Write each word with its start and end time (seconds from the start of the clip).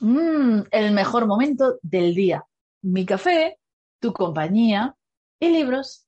Mm, 0.00 0.60
el 0.70 0.92
mejor 0.92 1.26
momento 1.26 1.78
del 1.82 2.14
día. 2.14 2.44
Mi 2.82 3.06
café, 3.06 3.58
tu 3.98 4.12
compañía 4.12 4.94
y 5.40 5.48
libros. 5.48 6.06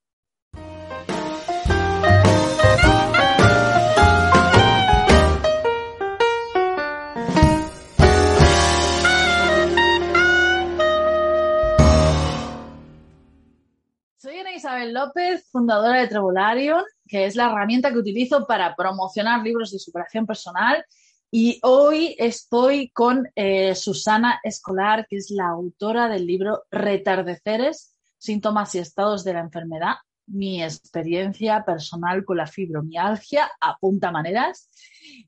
Soy 14.19 14.37
Ana 14.39 14.53
Isabel 14.55 14.93
López, 14.93 15.49
fundadora 15.51 16.01
de 16.01 16.09
Trevolarion, 16.09 16.85
que 17.07 17.25
es 17.25 17.37
la 17.37 17.47
herramienta 17.47 17.91
que 17.91 17.99
utilizo 17.99 18.47
para 18.47 18.77
promocionar 18.77 19.43
libros 19.43 19.71
de 19.71 19.79
superación 19.79 20.27
personal 20.27 20.85
y 21.31 21.61
hoy 21.63 22.17
estoy 22.19 22.89
con 22.91 23.29
eh, 23.35 23.75
Susana 23.75 24.41
Escolar, 24.43 25.07
que 25.07 25.17
es 25.17 25.31
la 25.31 25.49
autora 25.49 26.09
del 26.09 26.27
libro 26.27 26.65
Retardeceres, 26.71 27.95
síntomas 28.17 28.75
y 28.75 28.79
estados 28.79 29.25
de 29.25 29.35
la 29.35 29.41
enfermedad, 29.41 29.97
mi 30.27 30.63
experiencia 30.63 31.65
personal 31.67 32.25
con 32.25 32.39
la 32.39 32.47
fibromialgia 32.47 33.51
a 33.61 33.77
punta 33.77 34.11
maneras. 34.11 34.71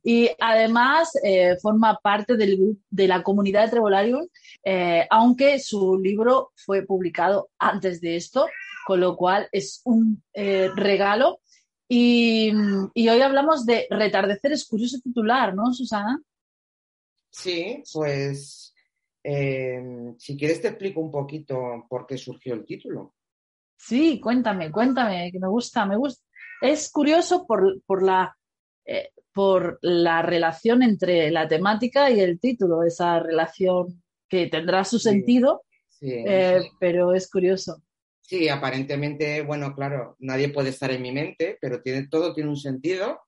Y 0.03 0.31
además 0.41 1.13
eh, 1.23 1.57
forma 1.61 1.99
parte 2.03 2.37
del, 2.37 2.79
de 2.89 3.09
la 3.09 3.23
comunidad 3.23 3.65
de 3.65 3.71
Trevolarium, 3.71 4.27
eh, 4.65 5.07
aunque 5.11 5.59
su 5.59 5.99
libro 5.99 6.53
fue 6.57 6.83
publicado 6.87 7.51
antes 7.59 8.01
de 8.01 8.17
esto, 8.17 8.47
con 8.87 9.01
lo 9.01 9.17
cual 9.17 9.49
es 9.53 9.83
un 9.85 10.23
regalo 10.33 11.41
y, 11.93 12.53
hoy 12.53 13.21
hablamos 13.21 13.67
de 13.67 13.89
retardecer, 13.91 14.53
es 14.53 14.65
curioso 14.65 15.01
titular, 15.03 15.57
¿no, 15.57 15.73
Susana? 15.73 16.23
Sí, 17.29 17.83
pues 17.93 18.73
eh, 19.25 20.15
si 20.17 20.37
quieres 20.37 20.63
te 20.63 20.69
explico 20.69 21.01
un 21.01 21.11
poquito 21.11 21.85
por 21.89 22.07
qué 22.07 22.17
surgió 22.17 22.55
el 22.55 22.65
título. 22.65 23.17
Sí, 23.77 24.21
cuéntame, 24.21 24.71
cuéntame, 24.71 25.33
que 25.33 25.41
me 25.41 25.49
gusta, 25.49 25.85
me 25.85 25.97
gusta. 25.97 26.25
Es 26.63 26.93
curioso 26.93 27.45
por, 27.45 27.83
por 27.83 28.05
la, 28.05 28.39
eh, 28.85 29.11
por 29.35 29.81
la 29.83 30.23
relación 30.23 30.85
entre 30.85 31.33
la 31.33 31.49
temática 31.49 32.09
y 32.09 32.21
el 32.21 32.39
título, 32.39 32.85
esa 32.85 33.19
relación 33.19 34.01
que 34.29 34.47
tendrá 34.47 34.85
su 34.85 35.01
sentido, 35.01 35.65
eh, 36.03 36.61
pero 36.79 37.15
es 37.15 37.29
curioso. 37.29 37.83
Sí, 38.31 38.49
aparentemente, 38.49 39.43
bueno, 39.43 39.75
claro, 39.75 40.15
nadie 40.21 40.51
puede 40.51 40.69
estar 40.69 40.89
en 40.93 41.03
mi 41.03 41.11
mente, 41.11 41.59
pero 41.61 41.83
tiene, 41.83 42.07
todo 42.07 42.33
tiene 42.33 42.49
un 42.49 42.57
sentido. 42.57 43.23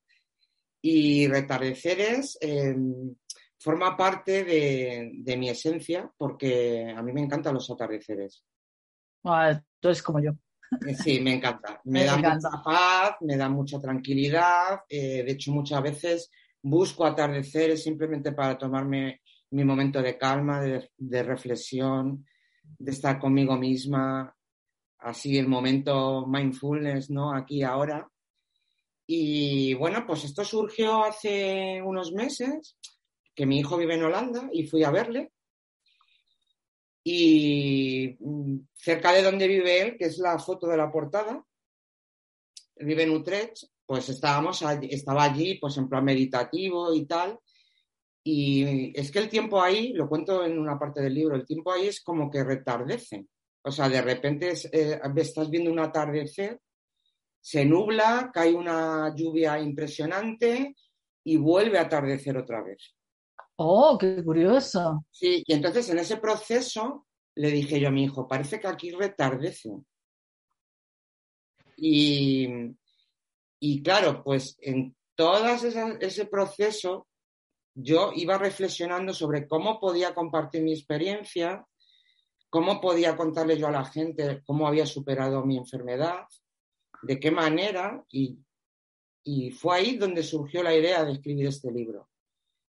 Y 0.80 1.26
retardeceres 1.26 2.38
em, 2.40 3.12
forma 3.58 3.96
parte 3.96 4.44
de, 4.44 5.36
mi 5.36 5.48
esencia 5.48 6.08
porque 6.16 6.94
a 6.96 7.02
mí 7.02 7.12
me 7.12 7.20
encantan 7.20 7.54
los 7.54 7.68
atardeceres. 7.68 8.44
Ah, 9.24 9.60
tú 9.80 9.88
eres 9.88 10.04
como 10.04 10.20
yo. 10.20 10.30
Eh, 10.86 10.94
sí, 10.94 11.18
me 11.18 11.34
encanta. 11.34 11.80
Me, 11.84 12.04
da 12.04 12.16
mucha 12.16 12.62
paz, 12.64 13.16
me 13.22 13.36
da 13.36 13.48
mucha 13.48 13.80
tranquilidad. 13.80 14.82
Eh, 14.88 15.24
de 15.24 15.32
hecho, 15.32 15.50
muchas 15.50 15.82
veces 15.82 16.30
busco 16.62 17.04
atardeceres 17.04 17.82
simplemente 17.82 18.30
para 18.30 18.56
tomarme 18.56 19.20
mi 19.50 19.64
momento 19.64 20.00
de 20.00 20.16
calma, 20.16 20.60
de 20.60 21.22
reflexión, 21.24 22.24
de 22.78 22.92
estar 22.92 23.18
conmigo 23.18 23.56
misma, 23.56 24.32
así 25.02 25.36
el 25.38 25.48
momento 25.48 26.26
mindfulness, 26.26 27.10
¿no? 27.10 27.34
Aquí 27.34 27.62
ahora. 27.62 28.08
Y 29.06 29.74
bueno, 29.74 30.04
pues 30.06 30.24
esto 30.24 30.44
surgió 30.44 31.04
hace 31.04 31.82
unos 31.82 32.12
meses, 32.12 32.76
que 33.34 33.46
mi 33.46 33.58
hijo 33.58 33.76
vive 33.76 33.94
en 33.94 34.04
Holanda 34.04 34.48
y 34.52 34.66
fui 34.66 34.84
a 34.84 34.90
verle. 34.90 35.32
Y 37.04 38.16
mm, 38.20 38.58
cerca 38.74 39.12
de 39.12 39.22
donde 39.22 39.48
vive 39.48 39.80
él, 39.80 39.96
que 39.98 40.06
es 40.06 40.18
la 40.18 40.38
foto 40.38 40.66
de 40.68 40.76
la 40.76 40.90
portada, 40.90 41.44
vive 42.76 43.02
en 43.02 43.10
Utrecht, 43.10 43.64
pues 43.84 44.08
estábamos 44.08 44.62
estaba 44.82 45.24
allí, 45.24 45.58
pues 45.58 45.76
en 45.76 45.88
plan 45.88 46.04
meditativo 46.04 46.94
y 46.94 47.06
tal. 47.06 47.38
Y 48.24 48.98
es 48.98 49.10
que 49.10 49.18
el 49.18 49.28
tiempo 49.28 49.60
ahí, 49.60 49.92
lo 49.92 50.08
cuento 50.08 50.44
en 50.44 50.58
una 50.58 50.78
parte 50.78 51.02
del 51.02 51.14
libro, 51.14 51.34
el 51.34 51.44
tiempo 51.44 51.72
ahí 51.72 51.88
es 51.88 52.00
como 52.02 52.30
que 52.30 52.44
retardece. 52.44 53.26
O 53.64 53.70
sea, 53.70 53.88
de 53.88 54.02
repente 54.02 54.52
eh, 54.72 55.00
estás 55.16 55.48
viendo 55.48 55.70
un 55.70 55.78
atardecer, 55.78 56.60
se 57.40 57.64
nubla, 57.64 58.30
cae 58.32 58.54
una 58.54 59.14
lluvia 59.14 59.58
impresionante 59.58 60.76
y 61.24 61.36
vuelve 61.36 61.78
a 61.78 61.82
atardecer 61.82 62.36
otra 62.36 62.62
vez. 62.62 62.94
Oh, 63.56 63.96
qué 63.98 64.22
curioso. 64.24 65.04
Sí, 65.10 65.44
y 65.46 65.52
entonces 65.52 65.88
en 65.90 65.98
ese 65.98 66.16
proceso 66.16 67.06
le 67.34 67.50
dije 67.50 67.80
yo 67.80 67.88
a 67.88 67.92
mi 67.92 68.04
hijo, 68.04 68.26
parece 68.26 68.60
que 68.60 68.68
aquí 68.68 68.90
retardece. 68.90 69.70
Y, 71.76 72.48
y 73.60 73.82
claro, 73.82 74.22
pues 74.22 74.56
en 74.60 74.94
todo 75.14 75.46
ese 76.00 76.26
proceso 76.26 77.06
yo 77.74 78.12
iba 78.14 78.36
reflexionando 78.38 79.12
sobre 79.14 79.46
cómo 79.46 79.80
podía 79.80 80.14
compartir 80.14 80.62
mi 80.62 80.72
experiencia, 80.72 81.66
cómo 82.52 82.82
podía 82.82 83.16
contarle 83.16 83.56
yo 83.56 83.68
a 83.68 83.70
la 83.70 83.86
gente 83.86 84.42
cómo 84.44 84.68
había 84.68 84.84
superado 84.84 85.42
mi 85.42 85.56
enfermedad, 85.56 86.26
de 87.00 87.18
qué 87.18 87.30
manera, 87.30 88.04
y, 88.10 88.40
fue 89.52 89.76
ahí 89.76 89.96
donde 89.96 90.22
surgió 90.22 90.62
la 90.62 90.76
idea 90.76 91.02
de 91.02 91.12
escribir 91.12 91.46
este 91.46 91.72
libro. 91.72 92.10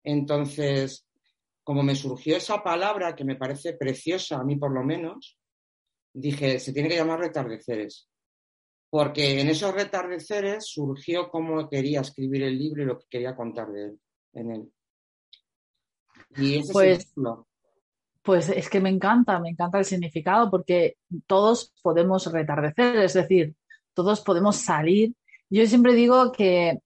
Entonces, 0.04 1.06
como 1.64 1.82
me 1.82 1.94
surgió 1.94 2.36
esa 2.36 2.62
palabra 2.62 3.16
que 3.16 3.24
me 3.24 3.36
parece 3.36 3.72
preciosa, 3.72 4.36
a 4.36 4.44
mí 4.44 4.56
por 4.56 4.72
lo 4.72 4.84
menos, 4.84 5.38
dije, 6.12 6.60
se 6.60 6.74
tiene 6.74 6.90
que 6.90 6.96
llamar 6.96 7.20
retardeceres. 7.20 8.10
Porque 8.90 9.40
en 9.40 9.48
esos 9.48 9.72
retardeceres 9.72 10.66
surgió 10.66 11.30
cómo 11.30 11.66
quería 11.70 12.02
escribir 12.02 12.42
el 12.42 12.58
libro 12.58 12.82
y 12.82 12.86
lo 12.86 12.98
que 12.98 13.06
quería 13.08 13.34
contar 13.34 13.72
de 13.72 13.84
él, 13.84 14.00
en 14.34 14.50
él. 14.50 14.72
Y 16.36 16.58
ese 16.58 16.72
pues, 16.74 16.98
es 16.98 17.12
el 17.16 17.24
pues 18.22 18.48
es 18.48 18.70
que 18.70 18.80
me 18.80 18.88
encanta, 18.88 19.38
me 19.40 19.50
encanta 19.50 19.78
el 19.78 19.84
significado 19.84 20.50
porque 20.50 20.96
todos 21.26 21.72
podemos 21.82 22.30
retardecer, 22.30 22.96
es 22.96 23.14
decir, 23.14 23.54
todos 23.94 24.20
podemos 24.20 24.56
salir. 24.56 25.14
Yo 25.50 25.66
siempre 25.66 25.94
digo 25.94 26.32
que, 26.32 26.78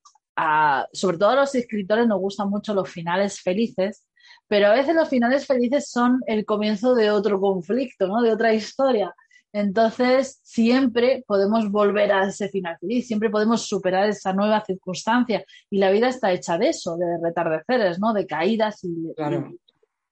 sobre 0.92 1.18
todo 1.18 1.30
a 1.30 1.36
los 1.36 1.54
escritores 1.54 2.06
nos 2.06 2.20
gustan 2.20 2.48
mucho 2.48 2.74
los 2.74 2.88
finales 2.88 3.40
felices, 3.40 4.06
pero 4.48 4.68
a 4.68 4.74
veces 4.74 4.94
los 4.94 5.08
finales 5.08 5.46
felices 5.46 5.90
son 5.90 6.20
el 6.26 6.44
comienzo 6.44 6.94
de 6.94 7.10
otro 7.10 7.40
conflicto, 7.40 8.06
¿no? 8.08 8.22
De 8.22 8.32
otra 8.32 8.54
historia. 8.54 9.14
Entonces, 9.52 10.40
siempre 10.42 11.24
podemos 11.26 11.70
volver 11.70 12.12
a 12.12 12.28
ese 12.28 12.48
final 12.48 12.76
feliz, 12.78 13.06
siempre 13.06 13.30
podemos 13.30 13.66
superar 13.66 14.08
esa 14.08 14.32
nueva 14.32 14.64
circunstancia. 14.64 15.44
Y 15.70 15.78
la 15.78 15.90
vida 15.90 16.08
está 16.08 16.32
hecha 16.32 16.58
de 16.58 16.70
eso, 16.70 16.96
de 16.96 17.18
retardeceres, 17.22 17.98
¿no? 17.98 18.12
De 18.12 18.26
caídas 18.26 18.84
y, 18.84 18.88
y 18.88 19.65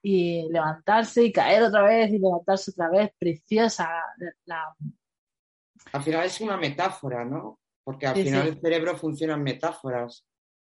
levantarse 0.04 1.25
y 1.25 1.32
caer 1.32 1.62
otra 1.62 1.82
vez 1.82 2.10
y 2.10 2.19
levantarse 2.19 2.70
otra 2.72 2.91
vez, 2.91 3.10
preciosa. 3.19 3.88
La... 4.44 4.75
Al 5.92 6.03
final 6.03 6.26
es 6.26 6.41
una 6.41 6.56
metáfora, 6.56 7.25
¿no? 7.25 7.59
Porque 7.82 8.06
al 8.06 8.16
final 8.16 8.48
el 8.48 8.60
cerebro 8.60 8.97
funciona 8.97 9.34
en 9.34 9.42
metáforas. 9.42 10.26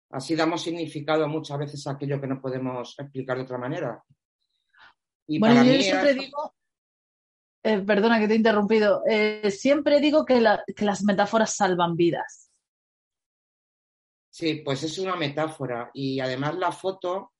Así 0.09 0.35
damos 0.35 0.61
significado 0.61 1.27
muchas 1.27 1.57
veces 1.57 1.85
a 1.87 1.91
aquello 1.91 2.21
que 2.21 2.27
no 2.27 2.39
podemos 2.41 2.95
explicar 2.97 3.37
de 3.37 3.43
otra 3.43 3.57
manera. 3.57 4.01
Y 5.27 5.39
bueno, 5.39 5.63
yo 5.63 5.81
siempre 5.81 6.13
digo, 6.13 6.55
eh, 7.63 7.79
perdona 7.79 8.19
que 8.19 8.27
te 8.27 8.33
he 8.33 8.37
interrumpido, 8.37 9.03
eh, 9.05 9.51
siempre 9.51 9.99
digo 9.99 10.23
que, 10.23 10.41
que 10.73 10.85
las 10.85 11.03
metáforas 11.03 11.53
salvan 11.53 11.97
vidas. 11.97 12.49
Sí, 14.29 14.61
pues 14.63 14.83
es 14.83 14.97
una 14.99 15.15
metáfora 15.15 15.91
y 15.93 16.19
además 16.21 16.55
la 16.55 16.71
foto 16.71 17.33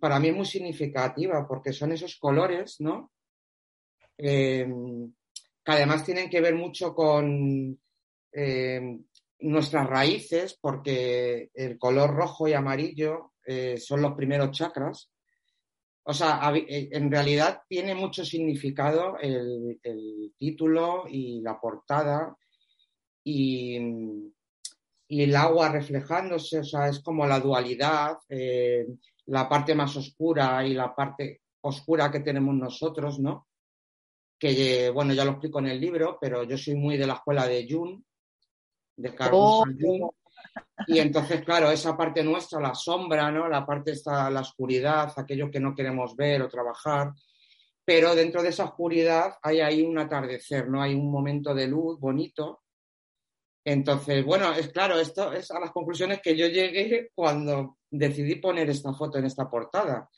para 0.00 0.18
mí 0.18 0.28
es 0.28 0.36
muy 0.36 0.46
significativa 0.46 1.46
porque 1.46 1.72
son 1.72 1.92
esos 1.92 2.16
colores, 2.16 2.76
¿no? 2.80 3.12
Em, 4.16 5.12
que 5.64 5.72
además 5.72 6.04
tienen 6.04 6.28
que 6.30 6.40
ver 6.40 6.54
mucho 6.54 6.94
con 6.94 7.78
em, 8.32 9.04
nuestras 9.40 9.86
raíces 9.86 10.58
porque 10.60 11.50
el 11.54 11.78
color 11.78 12.10
rojo 12.14 12.48
y 12.48 12.54
amarillo 12.54 13.34
eh, 13.46 13.78
son 13.78 14.02
los 14.02 14.14
primeros 14.14 14.50
chakras. 14.50 15.10
O 16.04 16.12
sea, 16.12 16.40
eh, 16.54 16.88
en 16.90 17.10
realidad 17.10 17.62
tiene 17.68 17.94
mucho 17.94 18.24
significado 18.24 19.18
el, 19.18 19.78
título 20.38 21.04
y 21.08 21.40
la 21.42 21.60
portada 21.60 22.36
y, 23.22 23.76
y, 25.08 25.22
el 25.22 25.36
agua 25.36 25.68
reflejándose, 25.70 26.60
o 26.60 26.64
sea, 26.64 26.88
es 26.88 27.00
como 27.00 27.26
la 27.26 27.40
dualidad. 27.40 28.16
Eh, 28.28 28.86
la 29.28 29.48
parte 29.48 29.74
más 29.74 29.94
oscura 29.96 30.64
y 30.66 30.74
la 30.74 30.94
parte 30.94 31.42
oscura 31.62 32.10
que 32.10 32.20
tenemos 32.20 32.54
nosotros, 32.54 33.18
¿no? 33.18 33.48
Que, 34.38 34.90
bueno, 34.90 35.12
ya 35.12 35.24
lo 35.24 35.32
explico 35.32 35.58
en 35.58 35.66
el 35.66 35.80
libro, 35.80 36.18
pero 36.20 36.44
yo 36.44 36.56
soy 36.56 36.76
muy 36.76 36.96
de 36.96 37.06
la 37.06 37.14
escuela 37.14 37.46
de 37.46 37.66
Jung, 37.68 38.00
de 38.96 39.14
Carl 39.14 39.30
oh. 39.34 39.64
Jung, 39.78 40.10
Y 40.86 40.98
entonces, 40.98 41.44
claro, 41.44 41.70
esa 41.70 41.96
parte 41.96 42.22
nuestra, 42.22 42.60
la 42.60 42.74
sombra, 42.74 43.30
¿no? 43.30 43.48
La 43.48 43.66
parte 43.66 43.92
está 43.92 44.30
la 44.30 44.40
oscuridad, 44.40 45.12
aquello 45.16 45.50
que 45.50 45.60
no 45.60 45.74
queremos 45.74 46.16
ver 46.16 46.42
o 46.42 46.48
trabajar. 46.48 47.12
Pero 47.84 48.14
dentro 48.14 48.42
de 48.42 48.50
esa 48.50 48.64
oscuridad 48.64 49.34
hay 49.42 49.60
ahí 49.60 49.82
un 49.82 49.98
atardecer, 49.98 50.68
¿no? 50.68 50.80
Hay 50.80 50.94
un 50.94 51.10
momento 51.10 51.54
de 51.54 51.66
luz 51.66 51.98
bonito. 51.98 52.62
Entonces, 53.70 54.24
bueno, 54.24 54.54
es 54.54 54.70
claro, 54.70 54.98
esto 54.98 55.30
es 55.30 55.50
a 55.50 55.60
las 55.60 55.72
conclusiones 55.72 56.22
que 56.22 56.34
yo 56.34 56.46
llegué 56.46 57.10
cuando 57.14 57.76
decidí 57.90 58.36
poner 58.36 58.70
esta 58.70 58.94
foto 58.94 59.18
en 59.18 59.26
esta 59.26 59.50
portada. 59.50 60.08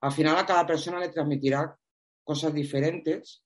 Al 0.00 0.10
final 0.10 0.38
a 0.38 0.46
cada 0.46 0.66
persona 0.66 0.98
le 0.98 1.10
transmitirá 1.10 1.78
cosas 2.22 2.54
diferentes, 2.54 3.44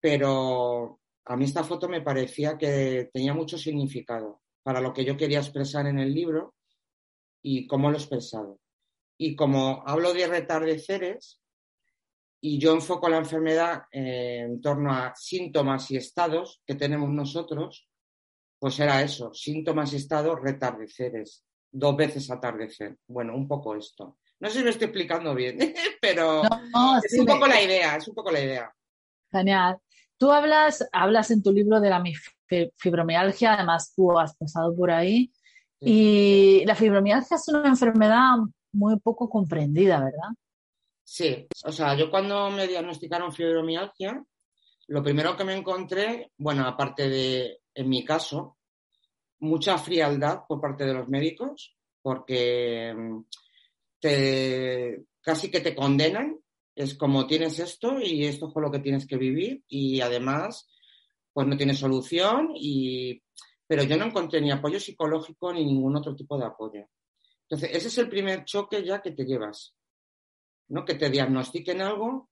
pero 0.00 1.00
a 1.26 1.36
mí 1.36 1.44
esta 1.44 1.64
foto 1.64 1.86
me 1.86 2.00
parecía 2.00 2.56
que 2.56 3.10
tenía 3.12 3.34
mucho 3.34 3.58
significado 3.58 4.40
para 4.62 4.80
lo 4.80 4.94
que 4.94 5.04
yo 5.04 5.18
quería 5.18 5.40
expresar 5.40 5.86
en 5.86 5.98
el 5.98 6.14
libro 6.14 6.54
y 7.42 7.66
cómo 7.66 7.90
lo 7.90 7.98
he 7.98 8.00
expresado. 8.00 8.58
Y 9.18 9.36
como 9.36 9.82
hablo 9.86 10.14
de 10.14 10.28
retardeceres 10.28 11.42
y 12.40 12.58
yo 12.58 12.72
enfoco 12.72 13.06
la 13.10 13.18
enfermedad 13.18 13.82
en 13.90 14.62
torno 14.62 14.94
a 14.94 15.14
síntomas 15.14 15.90
y 15.90 15.98
estados 15.98 16.62
que 16.64 16.74
tenemos 16.74 17.10
nosotros, 17.10 17.86
pues 18.58 18.78
era 18.80 19.02
eso, 19.02 19.32
síntomas 19.34 19.92
y 19.92 19.96
estados 19.96 20.40
retardeceres, 20.40 21.44
dos 21.70 21.96
veces 21.96 22.30
atardecer. 22.30 22.96
Bueno, 23.06 23.34
un 23.34 23.46
poco 23.46 23.76
esto. 23.76 24.18
No 24.40 24.48
sé 24.48 24.58
si 24.58 24.64
me 24.64 24.70
estoy 24.70 24.86
explicando 24.86 25.34
bien, 25.34 25.58
pero 26.00 26.42
es 26.42 27.18
un 27.18 27.26
poco 27.26 27.46
la 27.46 27.62
idea, 27.62 27.96
es 27.96 28.08
un 28.08 28.14
poco 28.14 28.30
la 28.30 28.40
idea. 28.40 28.74
Genial. 29.30 29.78
Tú 30.18 30.30
hablas, 30.30 30.86
hablas 30.92 31.30
en 31.30 31.42
tu 31.42 31.52
libro 31.52 31.80
de 31.80 31.90
la 31.90 32.02
fibromialgia, 32.76 33.54
además 33.54 33.92
tú 33.94 34.18
has 34.18 34.34
pasado 34.36 34.74
por 34.74 34.90
ahí, 34.90 35.30
y 35.78 36.64
la 36.64 36.74
fibromialgia 36.74 37.36
es 37.36 37.48
una 37.48 37.68
enfermedad 37.68 38.36
muy 38.72 38.98
poco 38.98 39.28
comprendida, 39.28 39.98
¿verdad? 39.98 40.30
Sí, 41.04 41.46
o 41.64 41.72
sea, 41.72 41.94
yo 41.94 42.10
cuando 42.10 42.50
me 42.50 42.66
diagnosticaron 42.66 43.32
fibromialgia, 43.32 44.24
lo 44.88 45.02
primero 45.02 45.36
que 45.36 45.44
me 45.44 45.54
encontré, 45.54 46.32
bueno, 46.38 46.66
aparte 46.66 47.08
de, 47.08 47.60
en 47.76 47.88
mi 47.88 48.04
caso, 48.04 48.56
mucha 49.40 49.76
frialdad 49.76 50.40
por 50.48 50.60
parte 50.60 50.86
de 50.86 50.94
los 50.94 51.08
médicos, 51.08 51.76
porque 52.00 52.94
mm, 52.96 53.20
casi 55.20 55.50
que 55.50 55.60
te 55.60 55.74
condenan 55.74 56.38
es 56.74 56.94
como 56.94 57.26
tienes 57.26 57.58
esto 57.58 58.00
y 58.00 58.24
esto 58.24 58.48
es 58.48 58.54
con 58.54 58.62
lo 58.62 58.70
que 58.70 58.78
tienes 58.78 59.06
que 59.06 59.16
vivir 59.16 59.62
y 59.68 60.00
además 60.00 60.68
pues 61.32 61.46
no 61.46 61.56
tienes 61.56 61.78
solución 61.78 62.50
y 62.54 63.22
pero 63.66 63.82
yo 63.82 63.96
no 63.96 64.06
encontré 64.06 64.40
ni 64.40 64.50
apoyo 64.50 64.78
psicológico 64.78 65.52
ni 65.52 65.64
ningún 65.64 65.96
otro 65.96 66.14
tipo 66.14 66.38
de 66.38 66.46
apoyo. 66.46 66.86
Entonces, 67.42 67.70
ese 67.76 67.88
es 67.88 67.98
el 67.98 68.08
primer 68.08 68.44
choque 68.44 68.84
ya 68.84 69.02
que 69.02 69.10
te 69.10 69.24
llevas, 69.24 69.74
¿no? 70.68 70.84
Que 70.84 70.94
te 70.94 71.10
diagnostiquen 71.10 71.80
algo. 71.80 72.30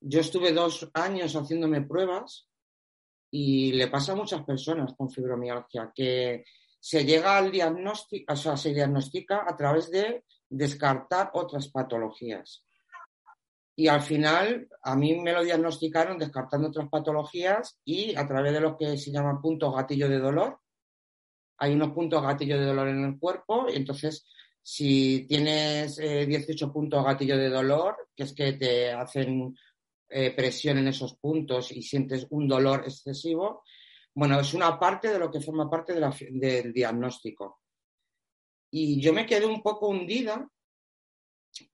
Yo 0.00 0.18
estuve 0.18 0.52
dos 0.52 0.90
años 0.94 1.34
haciéndome 1.34 1.82
pruebas 1.82 2.48
y 3.34 3.72
le 3.72 3.88
pasa 3.88 4.12
a 4.12 4.16
muchas 4.16 4.44
personas 4.44 4.92
con 4.94 5.10
fibromialgia 5.10 5.90
que 5.94 6.44
se 6.78 7.04
llega 7.04 7.38
al 7.38 7.50
diagnóstico, 7.50 8.30
o 8.30 8.36
sea, 8.36 8.58
se 8.58 8.74
diagnostica 8.74 9.44
a 9.48 9.56
través 9.56 9.90
de 9.90 10.24
descartar 10.50 11.30
otras 11.32 11.68
patologías. 11.68 12.66
Y 13.74 13.88
al 13.88 14.02
final 14.02 14.68
a 14.82 14.94
mí 14.96 15.18
me 15.18 15.32
lo 15.32 15.42
diagnosticaron 15.42 16.18
descartando 16.18 16.68
otras 16.68 16.90
patologías 16.90 17.80
y 17.86 18.14
a 18.16 18.28
través 18.28 18.52
de 18.52 18.60
lo 18.60 18.76
que 18.76 18.98
se 18.98 19.10
llaman 19.10 19.40
puntos 19.40 19.74
gatillo 19.74 20.10
de 20.10 20.18
dolor. 20.18 20.60
Hay 21.56 21.72
unos 21.72 21.92
puntos 21.92 22.22
gatillo 22.22 22.58
de 22.58 22.66
dolor 22.66 22.88
en 22.88 23.02
el 23.02 23.18
cuerpo 23.18 23.66
y 23.70 23.76
entonces 23.76 24.26
si 24.62 25.26
tienes 25.26 25.96
18 25.96 26.66
eh, 26.66 26.68
puntos 26.70 27.02
gatillo 27.02 27.38
de 27.38 27.48
dolor, 27.48 27.96
que 28.14 28.24
es 28.24 28.34
que 28.34 28.52
te 28.52 28.92
hacen 28.92 29.56
eh, 30.12 30.32
presión 30.32 30.78
en 30.78 30.88
esos 30.88 31.16
puntos 31.16 31.72
y 31.72 31.82
sientes 31.82 32.26
un 32.30 32.46
dolor 32.46 32.82
excesivo, 32.84 33.64
bueno, 34.14 34.38
es 34.40 34.52
una 34.54 34.78
parte 34.78 35.08
de 35.08 35.18
lo 35.18 35.30
que 35.30 35.40
forma 35.40 35.70
parte 35.70 35.94
del 35.94 36.72
diagnóstico. 36.72 37.60
Y 38.70 39.00
yo 39.00 39.12
me 39.12 39.26
quedé 39.26 39.46
un 39.46 39.62
poco 39.62 39.88
hundida 39.88 40.48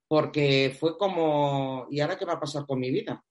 porque 0.08 0.74
fue 0.78 0.96
como, 0.96 1.86
¿y 1.90 2.00
ahora 2.00 2.16
qué 2.16 2.24
va 2.24 2.34
a 2.34 2.40
pasar 2.40 2.66
con 2.66 2.80
mi 2.80 2.90
vida? 2.90 3.24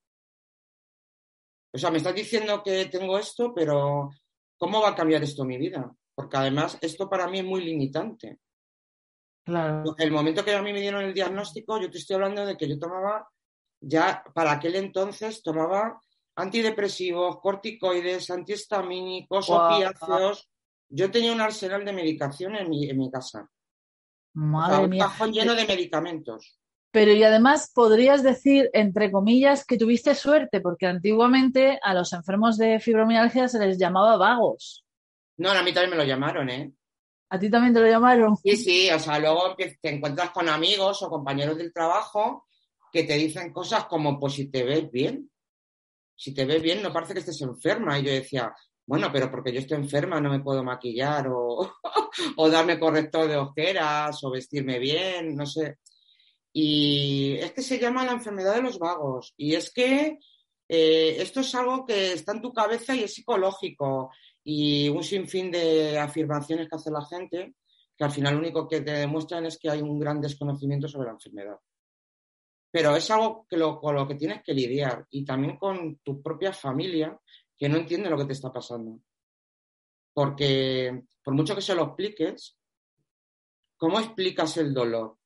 O 1.74 1.78
sea, 1.78 1.92
me 1.92 1.98
estás 1.98 2.16
diciendo 2.16 2.64
que 2.64 2.86
tengo 2.86 3.18
esto, 3.18 3.54
pero 3.54 4.10
¿cómo 4.58 4.82
va 4.82 4.90
a 4.90 4.96
cambiar 4.96 5.24
esto 5.24 5.44
mi 5.44 5.58
vida? 5.58 5.94
Porque 6.16 6.38
además 6.38 6.78
esto 6.82 7.10
para 7.10 7.28
mí 7.28 7.40
es 7.40 7.46
muy 7.46 7.64
limitante. 7.64 8.40
Claro. 9.46 9.96
El 9.98 10.12
momento 10.12 10.44
que 10.44 10.54
a 10.54 10.62
mí 10.62 10.74
me 10.74 10.82
dieron 10.82 11.04
el 11.04 11.14
diagnóstico, 11.14 11.80
yo 11.80 11.90
te 11.90 11.98
estoy 11.98 12.16
hablando 12.16 12.46
de 12.46 12.58
que 12.58 12.68
yo 12.68 12.78
tomaba, 12.80 13.30
ya 13.80 14.24
para 14.34 14.54
aquel 14.54 14.76
entonces 14.76 15.42
tomaba 15.42 16.02
antidepresivos, 16.36 17.40
corticoides, 17.40 18.30
antihistamínicos, 18.30 19.50
opiáceos. 19.50 20.50
Yo 20.90 21.12
tenía 21.12 21.34
un 21.34 21.42
arsenal 21.42 21.84
de 21.84 21.94
medicación 21.94 22.56
en 22.56 22.70
mi, 22.70 22.90
en 22.90 22.98
mi 22.98 23.12
casa. 23.12 23.50
Madre 24.34 24.84
un 24.84 24.90
mía. 24.92 25.06
cajón 25.06 25.34
lleno 25.34 25.56
de 25.56 25.66
medicamentos. 25.66 26.60
Pero 26.92 27.12
y 27.12 27.24
además 27.24 27.72
podrías 27.74 28.24
decir, 28.24 28.70
entre 28.74 29.12
comillas, 29.12 29.66
que 29.66 29.78
tuviste 29.78 30.16
suerte, 30.16 30.62
porque 30.62 30.86
antiguamente 30.86 31.80
a 31.84 31.94
los 31.94 32.14
enfermos 32.14 32.58
de 32.58 32.80
fibromialgia 32.80 33.48
se 33.48 33.60
les 33.60 33.78
llamaba 33.78 34.16
vagos. 34.16 34.86
No, 35.38 35.52
a 35.52 35.64
mí 35.64 35.74
también 35.74 35.92
me 35.92 35.98
lo 35.98 36.04
llamaron, 36.04 36.50
¿eh? 36.50 36.72
¿A 37.30 37.38
ti 37.38 37.50
también 37.50 37.74
te 37.74 37.82
lo 37.82 37.88
llamaron? 37.88 38.38
Sí, 38.38 38.56
sí, 38.56 38.90
o 38.90 39.00
sea, 39.00 39.20
luego 39.20 39.56
te 39.56 39.78
encuentras 39.90 40.32
con 40.32 40.48
amigos 40.48 41.04
o 41.04 41.10
compañeros 41.10 41.58
del 41.58 41.74
trabajo 41.74 42.47
que 42.98 43.04
te 43.04 43.14
dicen 43.14 43.54
cosas 43.54 43.86
como, 43.86 44.20
pues 44.20 44.34
si 44.34 44.50
te 44.50 44.64
ves 44.64 44.90
bien, 44.90 45.30
si 46.16 46.34
te 46.34 46.46
ves 46.46 46.64
bien 46.64 46.82
no 46.82 46.92
parece 46.92 47.14
que 47.14 47.20
estés 47.20 47.42
enferma. 47.42 48.00
Y 48.00 48.06
yo 48.06 48.12
decía, 48.12 48.52
bueno, 48.88 49.12
pero 49.14 49.30
porque 49.30 49.54
yo 49.54 49.60
estoy 49.60 49.78
enferma 49.78 50.20
no 50.20 50.32
me 50.32 50.40
puedo 50.40 50.64
maquillar 50.64 51.28
o, 51.28 51.74
o 52.38 52.50
darme 52.50 52.80
corrector 52.80 53.28
de 53.28 53.38
ojeras 53.38 54.24
o 54.24 54.32
vestirme 54.32 54.80
bien, 54.80 55.36
no 55.36 55.46
sé. 55.46 55.78
Y 56.52 57.36
es 57.40 57.52
que 57.52 57.62
se 57.62 57.78
llama 57.78 58.04
la 58.04 58.14
enfermedad 58.14 58.56
de 58.56 58.64
los 58.64 58.80
vagos. 58.80 59.36
Y 59.38 59.54
es 59.54 59.72
que 59.72 60.18
eh, 60.68 61.18
esto 61.20 61.42
es 61.42 61.54
algo 61.54 61.86
que 61.86 62.14
está 62.14 62.32
en 62.32 62.42
tu 62.42 62.52
cabeza 62.52 62.96
y 62.96 63.04
es 63.04 63.14
psicológico. 63.14 64.10
Y 64.44 64.90
un 64.90 65.04
sinfín 65.04 65.52
de 65.52 66.00
afirmaciones 66.00 66.68
que 66.68 66.76
hace 66.78 66.90
la 66.90 67.06
gente 67.06 67.54
que 67.96 68.04
al 68.04 68.12
final 68.12 68.34
lo 68.34 68.40
único 68.40 68.68
que 68.68 68.82
te 68.82 68.92
demuestran 68.92 69.46
es 69.46 69.60
que 69.60 69.70
hay 69.70 69.82
un 69.82 70.00
gran 70.00 70.20
desconocimiento 70.20 70.88
sobre 70.88 71.08
la 71.08 71.14
enfermedad. 71.14 71.58
Pero 72.72 72.96
es 72.96 73.10
algo 73.12 73.46
que 73.50 73.60
con 73.60 73.96
lo 73.96 74.08
que 74.08 74.16
tienes 74.16 74.44
que 74.44 74.54
lidiar 74.54 75.06
y 75.10 75.24
también 75.24 75.58
con 75.58 75.98
tu 76.00 76.22
propia 76.22 76.52
familia 76.54 77.18
que 77.58 77.70
no 77.70 77.78
entiende 77.78 78.10
lo 78.10 78.18
que 78.18 78.26
te 78.26 78.34
está 78.34 78.52
pasando. 78.52 79.00
Porque 80.14 81.04
por 81.24 81.34
mucho 81.34 81.56
que 81.56 81.62
se 81.62 81.76
lo 81.76 81.84
expliques, 81.84 82.58
¿cómo 83.78 84.00
explicas 84.00 84.58
el 84.58 84.74
dolor? 84.74 85.18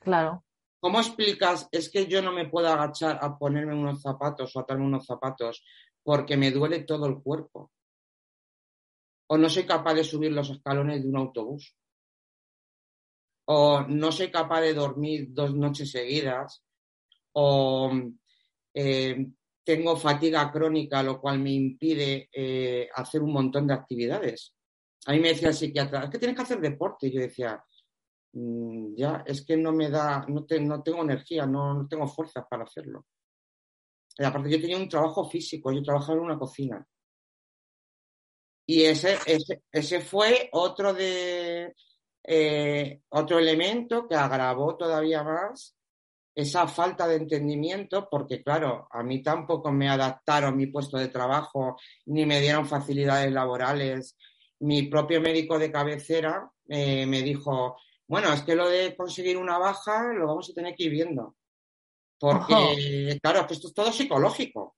Claro. 0.00 0.44
¿Cómo 0.80 0.98
explicas? 0.98 1.68
Es 1.70 1.90
que 1.90 2.06
yo 2.06 2.20
no 2.22 2.32
me 2.32 2.48
puedo 2.48 2.68
agachar 2.68 3.18
a 3.22 3.38
ponerme 3.38 3.74
unos 3.74 4.02
zapatos 4.02 4.56
o 4.56 4.60
atarme 4.60 4.84
unos 4.84 5.06
zapatos 5.06 5.64
porque 6.02 6.36
me 6.36 6.50
duele 6.50 6.80
todo 6.80 7.06
el 7.06 7.22
cuerpo. 7.22 7.70
O 9.28 9.38
no 9.38 9.48
soy 9.48 9.64
capaz 9.64 9.94
de 9.94 10.04
subir 10.04 10.32
los 10.32 10.50
escalones 10.50 11.02
de 11.02 11.08
un 11.08 11.16
autobús. 11.16 11.76
O 13.46 13.82
no 13.82 14.12
soy 14.12 14.30
capaz 14.30 14.60
de 14.60 14.74
dormir 14.74 15.28
dos 15.30 15.54
noches 15.54 15.90
seguidas. 15.90 16.62
O 17.32 17.90
eh, 18.74 19.26
tengo 19.64 19.96
fatiga 19.96 20.50
crónica, 20.50 21.02
lo 21.02 21.20
cual 21.20 21.38
me 21.38 21.52
impide 21.52 22.28
eh, 22.32 22.88
hacer 22.94 23.22
un 23.22 23.32
montón 23.32 23.66
de 23.66 23.74
actividades. 23.74 24.54
A 25.06 25.12
mí 25.12 25.20
me 25.20 25.28
decía 25.28 25.48
el 25.48 25.54
psiquiatra, 25.54 26.04
es 26.04 26.10
que 26.10 26.18
tienes 26.18 26.36
que 26.36 26.42
hacer 26.42 26.60
deporte. 26.60 27.08
Y 27.08 27.12
yo 27.12 27.20
decía, 27.20 27.62
Mm, 28.34 28.94
ya 28.96 29.22
es 29.26 29.44
que 29.44 29.56
no 29.56 29.72
me 29.72 29.90
da, 29.90 30.24
no, 30.28 30.46
no 30.60 30.82
tengo 30.82 31.02
energía, 31.02 31.46
no, 31.46 31.86
tengo 31.88 32.06
fuerzas 32.08 32.44
para 32.48 32.64
hacerlo. 32.64 33.06
Y 34.18 34.24
aparte 34.24 34.50
yo 34.50 34.60
tenía 34.60 34.76
un 34.76 34.88
trabajo 34.88 35.28
físico, 35.28 35.72
yo 35.72 35.82
trabajaba 35.82 36.18
en 36.18 36.24
una 36.24 36.38
cocina. 36.38 36.86
Y 38.66 38.84
ese, 38.84 39.18
ese, 39.72 40.00
fue 40.00 40.48
otro 40.52 40.94
de 40.94 41.51
eh, 42.24 43.02
otro 43.10 43.38
elemento 43.38 44.06
que 44.08 44.14
agravó 44.14 44.76
todavía 44.76 45.22
más 45.22 45.76
esa 46.34 46.66
falta 46.66 47.06
de 47.06 47.16
entendimiento, 47.16 48.08
porque 48.10 48.42
claro, 48.42 48.88
a 48.90 49.02
mí 49.02 49.22
tampoco 49.22 49.70
me 49.70 49.88
adaptaron 49.88 50.56
mi 50.56 50.66
puesto 50.66 50.96
de 50.96 51.08
trabajo, 51.08 51.76
ni 52.06 52.24
me 52.24 52.40
dieron 52.40 52.66
facilidades 52.66 53.30
laborales. 53.30 54.16
Mi 54.60 54.84
propio 54.84 55.20
médico 55.20 55.58
de 55.58 55.70
cabecera 55.70 56.50
eh, 56.68 57.04
me 57.06 57.22
dijo, 57.22 57.76
bueno, 58.06 58.32
es 58.32 58.42
que 58.42 58.54
lo 58.54 58.68
de 58.68 58.96
conseguir 58.96 59.36
una 59.36 59.58
baja 59.58 60.12
lo 60.12 60.26
vamos 60.26 60.48
a 60.50 60.54
tener 60.54 60.74
que 60.74 60.84
ir 60.84 60.92
viendo. 60.92 61.36
Porque, 62.18 63.18
claro, 63.20 63.46
que 63.46 63.54
esto 63.54 63.68
es 63.68 63.74
todo 63.74 63.92
psicológico. 63.92 64.76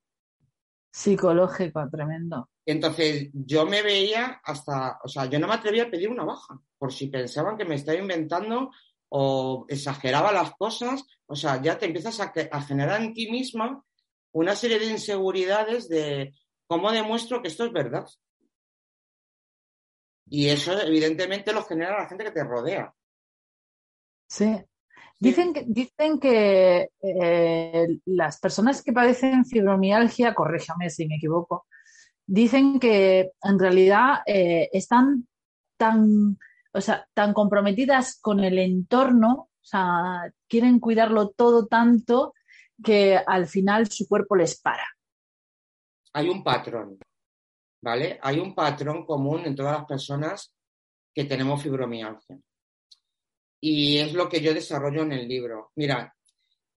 Psicológico, 0.90 1.88
tremendo. 1.90 2.48
Entonces, 2.66 3.28
yo 3.32 3.66
me 3.66 3.82
veía 3.82 4.40
hasta, 4.42 4.98
o 5.04 5.08
sea, 5.08 5.26
yo 5.26 5.38
no 5.38 5.46
me 5.46 5.54
atrevía 5.54 5.84
a 5.84 5.90
pedir 5.90 6.08
una 6.08 6.24
baja, 6.24 6.58
por 6.78 6.92
si 6.92 7.08
pensaban 7.08 7.58
que 7.58 7.64
me 7.64 7.74
estaba 7.74 7.98
inventando 7.98 8.70
o 9.10 9.66
exageraba 9.68 10.32
las 10.32 10.54
cosas, 10.56 11.04
o 11.26 11.36
sea, 11.36 11.60
ya 11.60 11.78
te 11.78 11.86
empiezas 11.86 12.20
a, 12.20 12.32
a 12.50 12.62
generar 12.62 13.02
en 13.02 13.12
ti 13.12 13.30
misma 13.30 13.84
una 14.32 14.56
serie 14.56 14.78
de 14.78 14.86
inseguridades 14.86 15.88
de 15.88 16.34
cómo 16.66 16.90
demuestro 16.90 17.42
que 17.42 17.48
esto 17.48 17.64
es 17.64 17.72
verdad. 17.72 18.06
Y 20.26 20.48
eso, 20.48 20.80
evidentemente, 20.80 21.52
lo 21.52 21.64
genera 21.64 21.98
la 21.98 22.08
gente 22.08 22.24
que 22.24 22.30
te 22.30 22.44
rodea. 22.44 22.92
Sí. 24.26 24.56
Dicen 25.20 25.52
que, 25.52 25.64
dicen 25.66 26.18
que 26.18 26.90
eh, 27.00 27.88
las 28.06 28.40
personas 28.40 28.82
que 28.82 28.92
padecen 28.92 29.44
fibromialgia, 29.44 30.34
corríjame 30.34 30.90
si 30.90 31.06
me 31.06 31.16
equivoco, 31.16 31.66
dicen 32.26 32.78
que 32.80 33.32
en 33.42 33.58
realidad 33.58 34.22
eh, 34.26 34.68
están 34.72 35.28
tan, 35.76 36.38
o 36.72 36.80
sea, 36.80 37.06
tan 37.14 37.32
comprometidas 37.32 38.18
con 38.20 38.40
el 38.40 38.58
entorno, 38.58 39.32
o 39.32 39.66
sea, 39.66 40.32
quieren 40.48 40.80
cuidarlo 40.80 41.30
todo 41.30 41.66
tanto 41.66 42.34
que 42.82 43.16
al 43.16 43.46
final 43.46 43.90
su 43.90 44.06
cuerpo 44.08 44.36
les 44.36 44.60
para. 44.60 44.84
Hay 46.12 46.28
un 46.28 46.42
patrón, 46.42 46.98
¿vale? 47.82 48.18
Hay 48.22 48.38
un 48.38 48.54
patrón 48.54 49.04
común 49.04 49.46
en 49.46 49.54
todas 49.54 49.78
las 49.78 49.86
personas 49.86 50.54
que 51.14 51.24
tenemos 51.24 51.62
fibromialgia. 51.62 52.38
Y 53.60 53.98
es 53.98 54.12
lo 54.12 54.28
que 54.28 54.40
yo 54.40 54.52
desarrollo 54.52 55.02
en 55.02 55.12
el 55.12 55.26
libro. 55.26 55.72
Mira, 55.76 56.14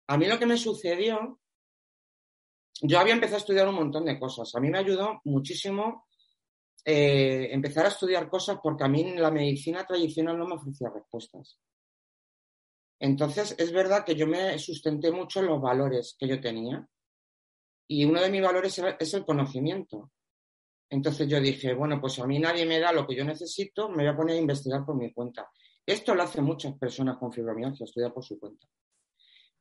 a 0.07 0.17
mí 0.17 0.25
lo 0.25 0.39
que 0.39 0.45
me 0.45 0.57
sucedió, 0.57 1.39
yo 2.81 2.99
había 2.99 3.13
empezado 3.13 3.37
a 3.37 3.39
estudiar 3.39 3.67
un 3.67 3.75
montón 3.75 4.05
de 4.05 4.19
cosas. 4.19 4.53
A 4.55 4.59
mí 4.59 4.69
me 4.69 4.79
ayudó 4.79 5.21
muchísimo 5.25 6.05
eh, 6.85 7.49
empezar 7.51 7.85
a 7.85 7.89
estudiar 7.89 8.29
cosas 8.29 8.59
porque 8.61 8.83
a 8.83 8.87
mí 8.87 9.15
la 9.15 9.31
medicina 9.31 9.85
tradicional 9.85 10.37
no 10.37 10.47
me 10.47 10.55
ofrecía 10.55 10.89
respuestas. 10.89 11.59
Entonces, 12.99 13.55
es 13.57 13.71
verdad 13.71 14.03
que 14.05 14.15
yo 14.15 14.25
me 14.25 14.57
sustenté 14.57 15.11
mucho 15.11 15.39
en 15.39 15.47
los 15.47 15.61
valores 15.61 16.15
que 16.19 16.27
yo 16.27 16.39
tenía. 16.39 16.87
Y 17.89 18.05
uno 18.05 18.21
de 18.21 18.29
mis 18.29 18.41
valores 18.41 18.81
es 18.99 19.13
el 19.13 19.25
conocimiento. 19.25 20.11
Entonces 20.89 21.27
yo 21.27 21.39
dije, 21.39 21.73
bueno, 21.73 21.99
pues 21.99 22.17
a 22.19 22.27
mí 22.27 22.39
nadie 22.39 22.65
me 22.65 22.79
da 22.79 22.91
lo 22.91 23.05
que 23.05 23.15
yo 23.15 23.23
necesito, 23.23 23.89
me 23.89 24.03
voy 24.03 24.07
a 24.07 24.15
poner 24.15 24.37
a 24.37 24.39
investigar 24.39 24.85
por 24.85 24.95
mi 24.95 25.13
cuenta. 25.13 25.49
Esto 25.85 26.15
lo 26.15 26.23
hacen 26.23 26.43
muchas 26.43 26.77
personas 26.77 27.17
con 27.17 27.31
fibromialgia, 27.31 27.85
estudiar 27.85 28.13
por 28.13 28.23
su 28.23 28.39
cuenta. 28.39 28.67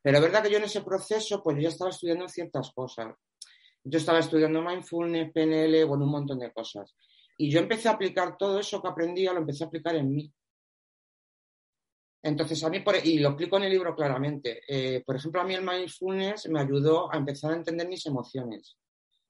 Pero 0.06 0.18
es 0.18 0.22
verdad 0.22 0.44
que 0.44 0.50
yo 0.52 0.58
en 0.58 0.62
ese 0.62 0.82
proceso, 0.82 1.42
pues 1.42 1.60
yo 1.60 1.68
estaba 1.68 1.90
estudiando 1.90 2.28
ciertas 2.28 2.70
cosas. 2.70 3.12
Yo 3.82 3.98
estaba 3.98 4.20
estudiando 4.20 4.62
mindfulness, 4.62 5.32
PNL, 5.32 5.84
bueno, 5.84 6.04
un 6.04 6.12
montón 6.12 6.38
de 6.38 6.52
cosas. 6.52 6.94
Y 7.36 7.50
yo 7.50 7.58
empecé 7.58 7.88
a 7.88 7.94
aplicar 7.94 8.36
todo 8.38 8.60
eso 8.60 8.80
que 8.80 8.86
aprendía, 8.86 9.32
lo 9.32 9.40
empecé 9.40 9.64
a 9.64 9.66
aplicar 9.66 9.96
en 9.96 10.14
mí. 10.14 10.32
Entonces, 12.22 12.62
a 12.62 12.70
mí, 12.70 12.84
y 13.02 13.18
lo 13.18 13.30
explico 13.30 13.56
en 13.56 13.64
el 13.64 13.72
libro 13.72 13.96
claramente, 13.96 14.62
eh, 14.68 15.02
por 15.04 15.16
ejemplo, 15.16 15.40
a 15.40 15.44
mí 15.44 15.54
el 15.54 15.64
mindfulness 15.64 16.48
me 16.50 16.60
ayudó 16.60 17.12
a 17.12 17.16
empezar 17.16 17.50
a 17.50 17.56
entender 17.56 17.88
mis 17.88 18.06
emociones. 18.06 18.78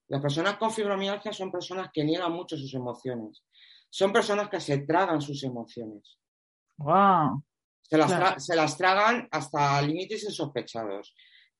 Las 0.09 0.21
personas 0.21 0.59
con 0.59 0.71
fibromialgia 0.71 1.33
son 1.33 1.50
personas 1.50 1.88
que 1.90 2.04
niegan 2.04 2.33
mucho 2.33 2.54
sus 2.54 2.75
emociones. 2.75 3.42
Son 3.88 4.12
personas 4.12 4.50
que 4.50 4.61
se 4.61 4.76
tragan 4.80 5.23
sus 5.23 5.42
emociones. 5.42 6.18
Wow. 6.76 7.46
Se 7.88 8.57
las, 8.57 8.76
tragan 8.76 9.28
hasta 9.31 9.81
límites 9.83 10.25
insospechados. 10.25 11.14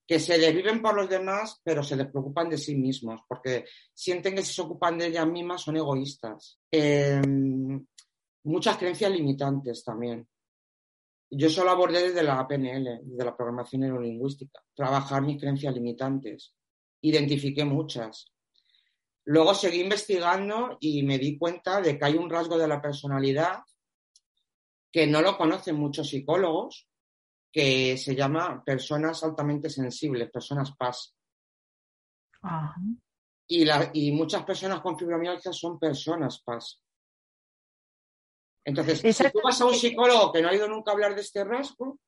Que 0.07 0.21
se 0.21 0.39
desviven 0.39 0.81
por 0.81 0.95
los 0.95 1.09
demás, 1.09 1.61
pero 1.65 1.83
se 1.83 1.97
despreocupan 1.97 2.49
de 2.49 2.59
sí 2.59 2.77
mismos, 2.77 3.23
porque 3.29 3.65
sienten 3.93 4.37
que 4.37 4.43
si 4.45 4.55
se 4.55 4.63
ocupan 4.63 4.99
de 4.99 5.07
ellas 5.07 5.27
mismas 5.27 5.63
son 5.63 5.77
egoístas. 5.77 6.61
Em, 6.71 7.85
muchas 8.45 8.77
creencias 8.77 9.11
limitantes 9.11 9.83
también. 9.83 10.29
Yo 11.29 11.51
solo 11.51 11.71
abordé 11.71 12.05
desde 12.05 12.23
la 12.23 12.47
PNL, 12.47 13.01
desde 13.03 13.25
la 13.25 13.37
programación 13.37 13.83
neurolingüística, 13.83 14.63
trabajar 14.75 15.23
mis 15.23 15.41
creencias 15.41 15.75
limitantes. 15.75 16.55
Identifiqué 17.01 17.65
muchas. 17.65 18.27
Luego 19.25 19.55
seguí 19.55 19.81
investigando 19.81 20.79
y 20.81 21.03
me 21.03 21.19
di 21.19 21.37
cuenta 21.37 21.81
de 21.81 21.99
que 21.99 22.05
hay 22.05 22.15
un 22.15 22.31
rasgo 22.31 22.57
de 22.57 22.69
la 22.69 22.81
personalidad 22.81 23.59
que 24.93 25.07
no 25.07 25.21
lo 25.21 25.37
conocen 25.37 25.77
muchos 25.77 26.09
psicólogos, 26.09 26.89
que 27.53 27.97
se 27.97 28.15
llama 28.15 28.63
personas 28.65 29.25
altamente 29.25 29.71
sensibles, 29.71 30.31
personas 30.31 30.77
PAS. 30.77 31.17
Y, 33.49 33.67
y, 33.95 34.13
muchas 34.13 34.45
personas 34.45 34.81
con 34.81 34.99
fibromialgia 34.99 35.53
son 35.53 35.79
personas 35.79 36.43
PAS. 36.43 36.83
Entonces, 38.65 39.01
si 39.01 39.31
tú 39.31 39.41
vas 39.43 39.61
a 39.61 39.65
un 39.65 39.75
psicólogo 39.75 40.33
que 40.33 40.43
no 40.43 40.49
ha 40.49 40.55
ido 40.55 40.69
nunca 40.69 40.91
a 40.91 40.95
hablar 40.95 41.15
de 41.15 41.23
este 41.23 41.45
rasgo, 41.45 41.99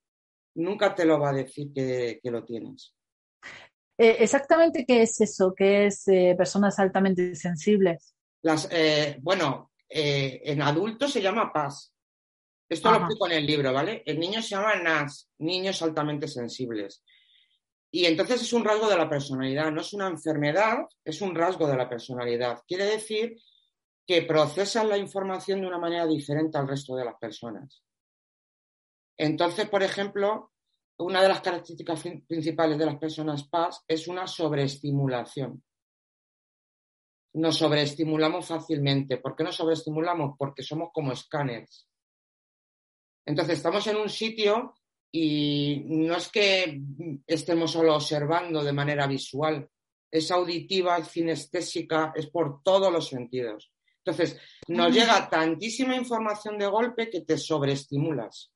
nunca 0.56 0.94
te 0.94 1.04
lo 1.04 1.18
va 1.18 1.30
a 1.30 1.34
decir 1.34 1.72
que, 1.72 2.20
lo 2.24 2.44
tienes. 2.44 2.94
Eh, 3.96 4.16
exactamente 4.18 4.84
qué 4.84 5.02
es 5.02 5.20
eso, 5.20 5.54
qué 5.56 5.86
es 5.86 6.06
eh, 6.08 6.34
personas 6.36 6.78
altamente 6.78 7.34
sensibles. 7.34 8.14
Las, 8.42 8.68
eh, 8.70 9.16
bueno, 9.20 9.72
en 9.88 10.60
adultos 10.60 11.12
se 11.12 11.22
llama 11.22 11.52
PAS. 11.52 11.94
Esto 12.68 12.90
lo 12.90 12.98
explico 12.98 13.26
en 13.26 13.32
el 13.32 13.46
libro, 13.46 13.72
¿vale? 13.72 14.02
El 14.04 14.18
niño 14.18 14.42
se 14.42 14.50
llama 14.50 14.76
NAS, 14.76 15.30
niños 15.38 15.80
altamente 15.82 16.28
sensibles. 16.28 17.02
Y 17.90 18.04
entonces 18.04 18.42
es 18.42 18.52
un 18.52 18.64
rasgo 18.64 18.88
de 18.88 18.96
la 18.96 19.08
personalidad, 19.08 19.72
no 19.72 19.80
es 19.80 19.94
una 19.94 20.08
enfermedad, 20.08 20.86
es 21.02 21.22
un 21.22 21.34
rasgo 21.34 21.66
de 21.66 21.76
la 21.76 21.88
personalidad. 21.88 22.62
Quiere 22.66 22.84
decir 22.84 23.38
que 24.06 24.22
procesan 24.22 24.88
la 24.88 24.98
información 24.98 25.62
de 25.62 25.66
una 25.66 25.78
manera 25.78 26.06
diferente 26.06 26.58
al 26.58 26.68
resto 26.68 26.94
de 26.94 27.06
las 27.06 27.16
personas. 27.16 27.82
Entonces, 29.16 29.68
por 29.68 29.82
ejemplo, 29.82 30.52
una 30.98 31.22
de 31.22 31.28
las 31.28 31.40
características 31.40 32.02
principales 32.26 32.78
de 32.78 32.86
las 32.86 32.96
personas 32.96 33.48
PAS 33.48 33.82
es 33.88 34.08
una 34.08 34.26
sobreestimulación. 34.26 35.62
Nos 37.34 37.56
sobreestimulamos 37.56 38.46
fácilmente. 38.46 39.16
¿Por 39.18 39.34
qué 39.34 39.44
nos 39.44 39.56
sobreestimulamos? 39.56 40.36
Porque 40.38 40.62
somos 40.62 40.90
como 40.92 41.12
escáneres. 41.12 41.87
Entonces, 43.28 43.58
estamos 43.58 43.86
en 43.86 43.96
un 43.96 44.08
sitio 44.08 44.74
y 45.12 45.82
no 45.84 46.16
es 46.16 46.30
que 46.30 46.80
estemos 47.26 47.70
solo 47.70 47.94
observando 47.94 48.64
de 48.64 48.72
manera 48.72 49.06
visual, 49.06 49.68
es 50.10 50.30
auditiva, 50.30 50.96
es 50.96 51.10
cinestésica, 51.10 52.14
es 52.16 52.30
por 52.30 52.62
todos 52.62 52.90
los 52.90 53.06
sentidos. 53.06 53.70
Entonces, 53.98 54.40
nos 54.68 54.94
llega 54.94 55.28
tantísima 55.28 55.94
información 55.94 56.56
de 56.56 56.68
golpe 56.68 57.10
que 57.10 57.20
te 57.20 57.36
sobreestimulas. 57.36 58.50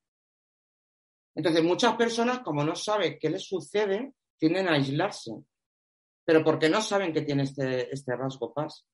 Entonces, 1.35 1.63
muchas 1.63 1.95
personas, 1.97 2.39
como 2.39 2.65
no 2.65 2.75
saben 2.75 3.19
qué 3.21 3.29
les 3.29 3.47
sucede, 3.47 4.15
tienden 4.39 4.69
a 4.69 4.77
aislarse. 4.77 5.33
Pero 6.25 6.43
porque 6.43 6.71
no 6.71 6.81
saben 6.81 7.13
que 7.13 7.21
tiene 7.21 7.43
este, 7.43 7.93
este 7.93 8.17
rasgo 8.17 8.55
PAS. 8.55 8.87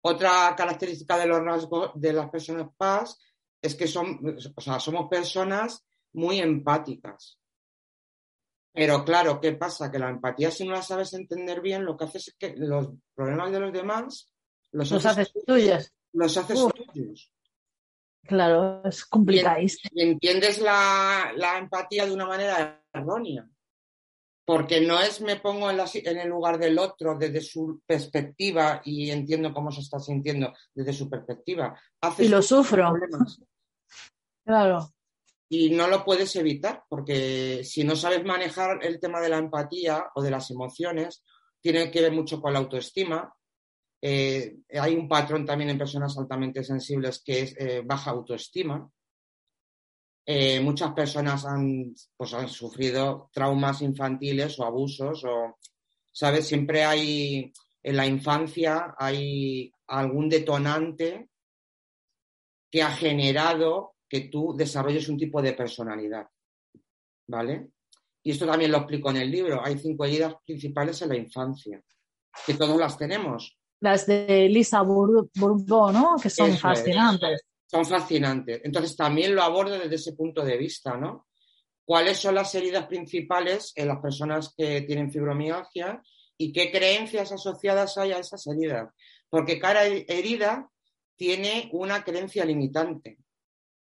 Otra 0.00 0.54
característica 0.56 1.18
de 1.18 1.26
los 1.26 1.40
rasgos 1.40 1.90
de 1.96 2.14
las 2.14 2.30
personas 2.30 2.68
PAS 2.78 3.18
es 3.60 3.74
que 3.74 3.86
son, 3.86 4.36
o 4.54 4.60
sea, 4.60 4.78
somos 4.80 5.08
personas 5.08 5.84
muy 6.12 6.40
empáticas. 6.40 7.38
Pero 8.72 9.04
claro, 9.04 9.40
¿qué 9.40 9.52
pasa? 9.52 9.90
Que 9.90 9.98
la 9.98 10.10
empatía, 10.10 10.50
si 10.50 10.64
no 10.64 10.72
la 10.72 10.82
sabes 10.82 11.12
entender 11.14 11.60
bien, 11.60 11.84
lo 11.84 11.96
que 11.96 12.04
hace 12.04 12.18
es 12.18 12.36
que 12.38 12.54
los 12.56 12.90
problemas 13.14 13.50
de 13.50 13.60
los 13.60 13.72
demás 13.72 14.32
los, 14.72 14.92
haces, 14.92 15.32
tuyos. 15.46 15.92
Los 16.12 16.36
haces 16.36 16.58
tuyos. 16.92 17.32
Claro, 18.22 18.82
es 18.84 19.04
complicado. 19.06 19.60
Y, 19.60 20.02
entiendes 20.02 20.60
la, 20.60 21.56
empatía 21.58 22.06
de 22.06 22.12
una 22.12 22.26
manera 22.26 22.84
errónea. 22.92 23.48
Porque 24.48 24.80
no 24.80 24.98
es 24.98 25.20
me 25.20 25.36
pongo 25.36 25.70
en, 25.70 25.78
en, 25.78 26.16
el 26.16 26.28
lugar 26.30 26.58
del 26.58 26.78
otro 26.78 27.18
desde 27.18 27.42
su 27.42 27.82
perspectiva 27.84 28.80
y 28.82 29.10
entiendo 29.10 29.52
cómo 29.52 29.70
se 29.70 29.82
está 29.82 30.00
sintiendo 30.00 30.54
desde 30.74 30.94
su 30.94 31.10
perspectiva. 31.10 31.78
y 32.16 32.28
lo 32.28 32.40
sufro. 32.40 32.94
Claro. 34.46 34.88
Y 35.50 35.68
no 35.68 35.86
lo 35.86 36.02
puedes 36.02 36.34
evitar, 36.36 36.82
porque 36.88 37.62
si 37.62 37.84
no 37.84 37.94
sabes 37.94 38.24
manejar 38.24 38.82
el 38.82 38.98
tema 38.98 39.20
de 39.20 39.28
la 39.28 39.36
empatía 39.36 40.06
o 40.14 40.22
de 40.22 40.30
las 40.30 40.50
emociones, 40.50 41.22
tiene 41.60 41.90
que 41.90 42.00
ver 42.00 42.12
mucho 42.12 42.40
con 42.40 42.54
la 42.54 42.60
autoestima, 42.60 43.30
eh, 44.00 44.60
hay 44.80 44.94
un 44.94 45.06
patrón 45.06 45.44
también 45.44 45.68
en 45.68 45.76
personas 45.76 46.16
altamente 46.16 46.64
sensibles 46.64 47.20
que 47.22 47.40
es 47.40 47.54
eh, 47.58 47.82
baja 47.84 48.12
autoestima. 48.12 48.90
Eh, 50.30 50.60
muchas 50.60 50.92
personas 50.92 51.46
han, 51.46 51.94
pues, 52.14 52.34
han 52.34 52.48
sufrido 52.48 53.30
traumas 53.32 53.80
infantiles 53.80 54.58
o 54.58 54.64
abusos 54.64 55.24
o, 55.24 55.56
¿sabes? 56.12 56.46
Siempre 56.46 56.84
hay, 56.84 57.50
en 57.82 57.96
la 57.96 58.06
infancia 58.06 58.94
hay 58.98 59.72
algún 59.86 60.28
detonante 60.28 61.30
que 62.70 62.82
ha 62.82 62.90
generado 62.90 63.94
que 64.06 64.28
tú 64.28 64.54
desarrolles 64.54 65.08
un 65.08 65.16
tipo 65.16 65.40
de 65.40 65.54
personalidad, 65.54 66.28
¿vale? 67.26 67.70
Y 68.22 68.32
esto 68.32 68.44
también 68.44 68.72
lo 68.72 68.78
explico 68.78 69.08
en 69.08 69.16
el 69.16 69.30
libro. 69.30 69.64
Hay 69.64 69.78
cinco 69.78 70.04
heridas 70.04 70.34
principales 70.44 71.00
en 71.00 71.08
la 71.08 71.16
infancia, 71.16 71.82
que 72.44 72.52
todos 72.52 72.76
las 72.76 72.98
tenemos 72.98 73.58
las 73.80 74.06
de 74.06 74.48
Lisa 74.48 74.82
Bourbeau, 74.82 75.92
¿no? 75.92 76.16
Que 76.20 76.30
son 76.30 76.56
fascinantes. 76.56 77.42
Son 77.70 77.84
fascinantes. 77.84 78.62
Entonces 78.64 78.96
también 78.96 79.34
lo 79.34 79.42
abordo 79.42 79.78
desde 79.78 79.94
ese 79.94 80.14
punto 80.14 80.42
de 80.42 80.56
vista, 80.56 80.96
¿no? 80.96 81.26
¿Cuáles 81.84 82.18
son 82.18 82.34
las 82.34 82.54
heridas 82.54 82.86
principales 82.86 83.72
en 83.76 83.88
las 83.88 83.98
personas 83.98 84.54
que 84.56 84.82
tienen 84.82 85.10
fibromialgia 85.10 86.02
y 86.36 86.52
qué 86.52 86.70
creencias 86.70 87.32
asociadas 87.32 87.96
hay 87.98 88.12
a 88.12 88.18
esas 88.18 88.46
heridas? 88.46 88.92
Porque 89.28 89.58
cada 89.58 89.84
herida 89.84 90.70
tiene 91.16 91.68
una 91.72 92.04
creencia 92.04 92.44
limitante. 92.44 93.18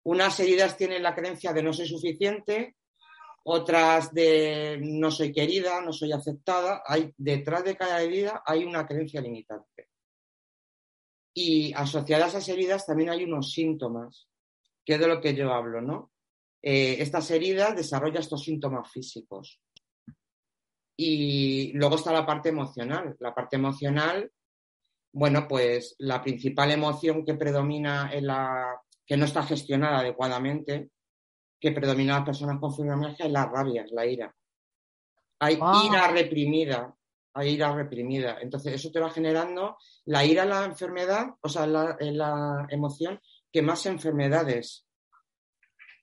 Unas 0.04 0.40
heridas 0.40 0.76
tienen 0.78 1.04
la 1.04 1.16
creencia 1.16 1.54
de 1.54 1.64
no 1.64 1.72
soy 1.72 1.88
suficiente, 1.88 2.76
otras 3.44 4.14
de 4.14 4.80
no 4.82 5.12
soy 5.12 5.32
querida, 5.32 5.80
no 5.82 5.94
soy 5.94 6.12
aceptada. 6.12 6.84
Hay, 6.86 7.14
detrás 7.18 7.64
de 7.64 7.78
cada 7.78 8.02
herida 8.02 8.44
hay 8.46 8.66
una 8.66 8.86
creencia 8.86 9.22
limitante. 9.22 9.90
Y 11.40 11.72
asociadas 11.74 12.34
a 12.34 12.40
esas 12.40 12.50
heridas 12.50 12.88
también 12.88 13.12
hay 13.12 13.24
unos 13.24 13.52
síntomas, 13.52 14.28
que 14.84 14.96
es 14.96 15.00
de 15.00 15.08
lo 15.08 15.22
que 15.22 15.36
yo 15.36 15.54
hablo, 15.54 15.82
¿no? 15.82 16.12
Eh, 16.64 16.96
estas 17.00 17.30
heridas 17.30 17.76
desarrollan 17.76 18.24
estos 18.24 18.42
síntomas 18.42 18.92
físicos. 18.92 19.62
Y 20.98 21.74
luego 21.74 21.98
está 21.98 22.12
la 22.12 22.26
parte 22.26 22.50
emocional. 22.50 23.16
La 23.20 23.36
parte 23.36 23.56
emocional, 23.56 24.32
bueno, 25.14 25.48
pues 25.48 25.94
la 26.00 26.24
principal 26.24 26.72
emoción 26.72 27.24
que 27.24 27.36
predomina 27.36 28.10
en 28.12 28.26
la 28.26 28.82
que 29.06 29.16
no 29.16 29.26
está 29.26 29.44
gestionada 29.44 30.00
adecuadamente 30.00 30.90
que 31.62 31.72
predomina 31.72 32.16
a 32.16 32.18
las 32.18 32.26
personas 32.26 32.60
con 32.60 32.74
fibromialgia 32.74 33.28
es 33.28 33.32
la 33.32 33.46
rabia, 33.46 33.84
es 33.84 33.92
la 33.92 34.08
ira. 34.08 34.36
Hay 35.40 35.60
ah. 35.62 35.84
ira 35.86 36.08
reprimida, 36.08 36.97
hay 37.38 37.50
ira 37.50 37.74
reprimida. 37.74 38.38
Entonces, 38.42 38.74
eso 38.74 38.92
te 38.92 39.00
va 39.00 39.10
generando 39.10 39.78
la 40.06 40.26
ira 40.26 40.46
la 40.46 40.66
enfermedad, 40.66 41.28
o 41.42 41.50
sea, 41.50 41.68
la, 41.68 41.98
la 42.00 42.68
emoción 42.70 43.20
que 43.52 43.62
más 43.62 43.86
enfermedades 43.86 44.86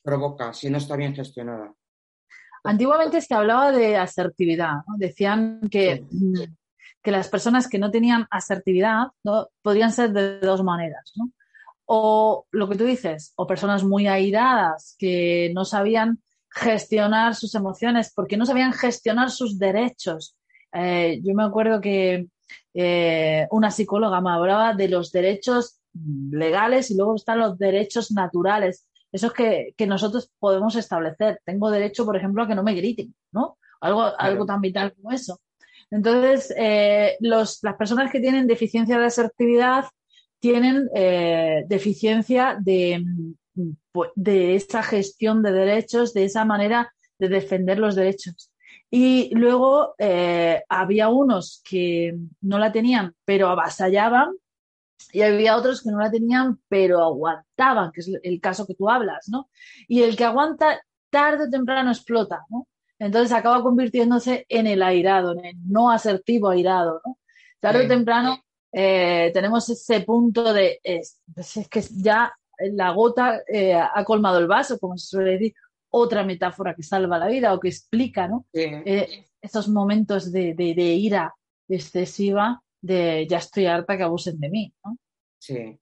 provoca 0.03 0.53
si 0.53 0.71
no 0.71 0.79
está 0.79 0.97
bien 0.97 1.15
gestionada. 1.15 1.73
Antiguamente 2.63 3.21
se 3.21 3.35
hablaba 3.35 3.73
de 3.73 3.97
asertividad, 3.97 4.77
decían 4.97 5.61
que, 5.71 6.05
que 7.03 7.11
las 7.11 7.29
personas 7.29 7.69
que 7.69 7.79
no 7.79 7.91
tenían 7.91 8.27
asertividad 8.31 9.09
¿no? 9.23 9.49
podrían 9.61 9.93
ser 9.93 10.13
de 10.13 10.41
dos 10.41 10.63
maneras. 10.63 11.13
¿no? 11.17 11.31
o 11.87 12.47
lo 12.51 12.69
que 12.69 12.77
tú 12.77 12.85
dices, 12.85 13.33
o 13.37 13.47
personas 13.47 13.85
muy 13.85 14.07
airadas 14.07 14.97
que 14.99 15.53
no 15.55 15.65
sabían 15.65 16.23
gestionar 16.51 17.35
sus 17.35 17.55
emociones 17.55 18.13
porque 18.15 18.37
no 18.37 18.47
sabían 18.47 18.73
gestionar 18.73 19.31
sus 19.31 19.59
derechos. 19.59 20.37
Eh, 20.75 21.21
yo 21.23 21.35
me 21.35 21.45
acuerdo 21.45 21.81
que 21.81 22.27
eh, 22.75 23.47
una 23.51 23.71
psicóloga 23.71 24.21
me 24.21 24.31
hablaba 24.31 24.75
de 24.75 24.89
los 24.89 25.13
derechos 25.13 25.81
legales 26.31 26.91
y 26.91 26.97
luego 26.97 27.15
están 27.15 27.39
los 27.39 27.57
derechos 27.57 28.11
naturales, 28.11 28.87
esos 29.13 29.33
que, 29.33 29.75
que 29.77 29.87
nosotros 29.87 30.31
podemos 30.39 30.75
establecer. 30.75 31.41
Tengo 31.45 31.71
derecho, 31.71 32.05
por 32.05 32.17
ejemplo, 32.17 32.43
a 32.43 32.49
que 32.49 32.57
no 32.57 32.65
me 32.65 32.75
griten, 32.75 33.15
¿no? 33.33 33.59
Algo, 33.81 34.03
algo 34.19 34.45
tan 34.45 34.61
vital 34.61 34.93
como 34.95 35.13
eso. 35.13 35.41
Entonces, 35.91 36.53
eh, 36.57 37.17
los, 37.21 37.63
las 37.63 37.77
personas 37.77 38.11
que 38.11 38.19
tienen 38.19 38.47
deficiencia 38.47 38.99
de 38.99 39.07
asertividad 39.07 39.85
tienen 40.41 40.89
eh, 40.95 41.65
deficiencia 41.69 42.59
de, 42.61 43.05
pues, 43.93 44.11
de 44.17 44.57
esa 44.57 44.83
gestión 44.83 45.43
de 45.43 45.53
derechos, 45.53 46.13
de 46.13 46.25
esa 46.25 46.45
manera 46.45 46.93
de 47.19 47.29
defender 47.29 47.79
los 47.79 47.95
derechos. 47.95 48.51
Y 48.97 49.35
luego 49.35 49.97
eh, 49.99 50.63
había 50.69 51.09
unos 51.09 51.61
que 51.69 52.17
no 52.43 52.61
la 52.61 52.71
tenían, 52.71 53.13
pero 53.25 53.49
avasallaban, 53.49 54.37
y 55.13 55.23
había 55.23 55.57
otros 55.57 55.83
que 55.83 55.91
no 55.91 55.99
la 55.99 56.13
tenían, 56.13 56.61
pero 56.69 57.03
aguantaban, 57.03 57.91
que 57.91 58.03
es 58.03 58.11
el 58.23 58.41
caso 58.41 58.69
que 58.69 58.77
tú 58.77 58.89
hablas, 58.89 59.29
¿no? 59.29 59.51
Y 59.89 60.03
el 60.03 60.17
que 60.17 60.23
aguanta 60.23 60.81
tarde 61.11 61.47
o 61.47 61.51
temprano 61.51 61.91
explota, 61.91 62.45
¿no? 62.51 62.69
Entonces 63.01 63.33
acaba 63.33 63.65
convirtiéndose 63.65 64.47
en 64.49 64.69
el 64.69 64.81
airado, 64.81 65.33
en 65.33 65.45
el 65.45 65.57
no 65.67 65.91
asertivo 65.91 66.51
airado, 66.51 67.01
¿no? 67.05 67.19
Tarde 67.59 67.87
o 67.87 67.89
temprano 67.89 68.45
eh, 68.71 69.33
tenemos 69.35 69.69
ese 69.71 70.03
punto 70.03 70.53
de, 70.53 70.79
es, 70.85 71.21
pues 71.35 71.57
es 71.57 71.69
que 71.69 71.83
ya 71.97 72.33
la 72.59 72.91
gota 72.91 73.41
eh, 73.49 73.75
ha 73.75 74.05
colmado 74.05 74.39
el 74.39 74.47
vaso, 74.47 74.79
como 74.79 74.97
se 74.97 75.09
suele 75.09 75.33
decir, 75.33 75.55
otra 75.97 76.25
metáfora 76.25 76.75
que 76.75 76.83
salva 76.83 77.19
la 77.19 77.29
vida 77.29 77.55
o 77.55 77.61
que 77.61 77.69
explica 77.69 78.29
¿no? 78.29 78.47
Eh, 78.53 79.27
esos 79.41 79.69
momentos 79.69 80.33
de, 80.33 80.55
de, 80.55 80.73
ira 80.95 81.35
excesiva, 81.69 82.63
de 82.81 83.27
ya 83.29 83.39
estoy 83.39 83.67
harta 83.67 83.97
que 83.97 84.03
abusen 84.03 84.39
de 84.41 84.49
mí. 84.51 84.75
¿no? 84.85 84.99
Sí, 85.39 85.79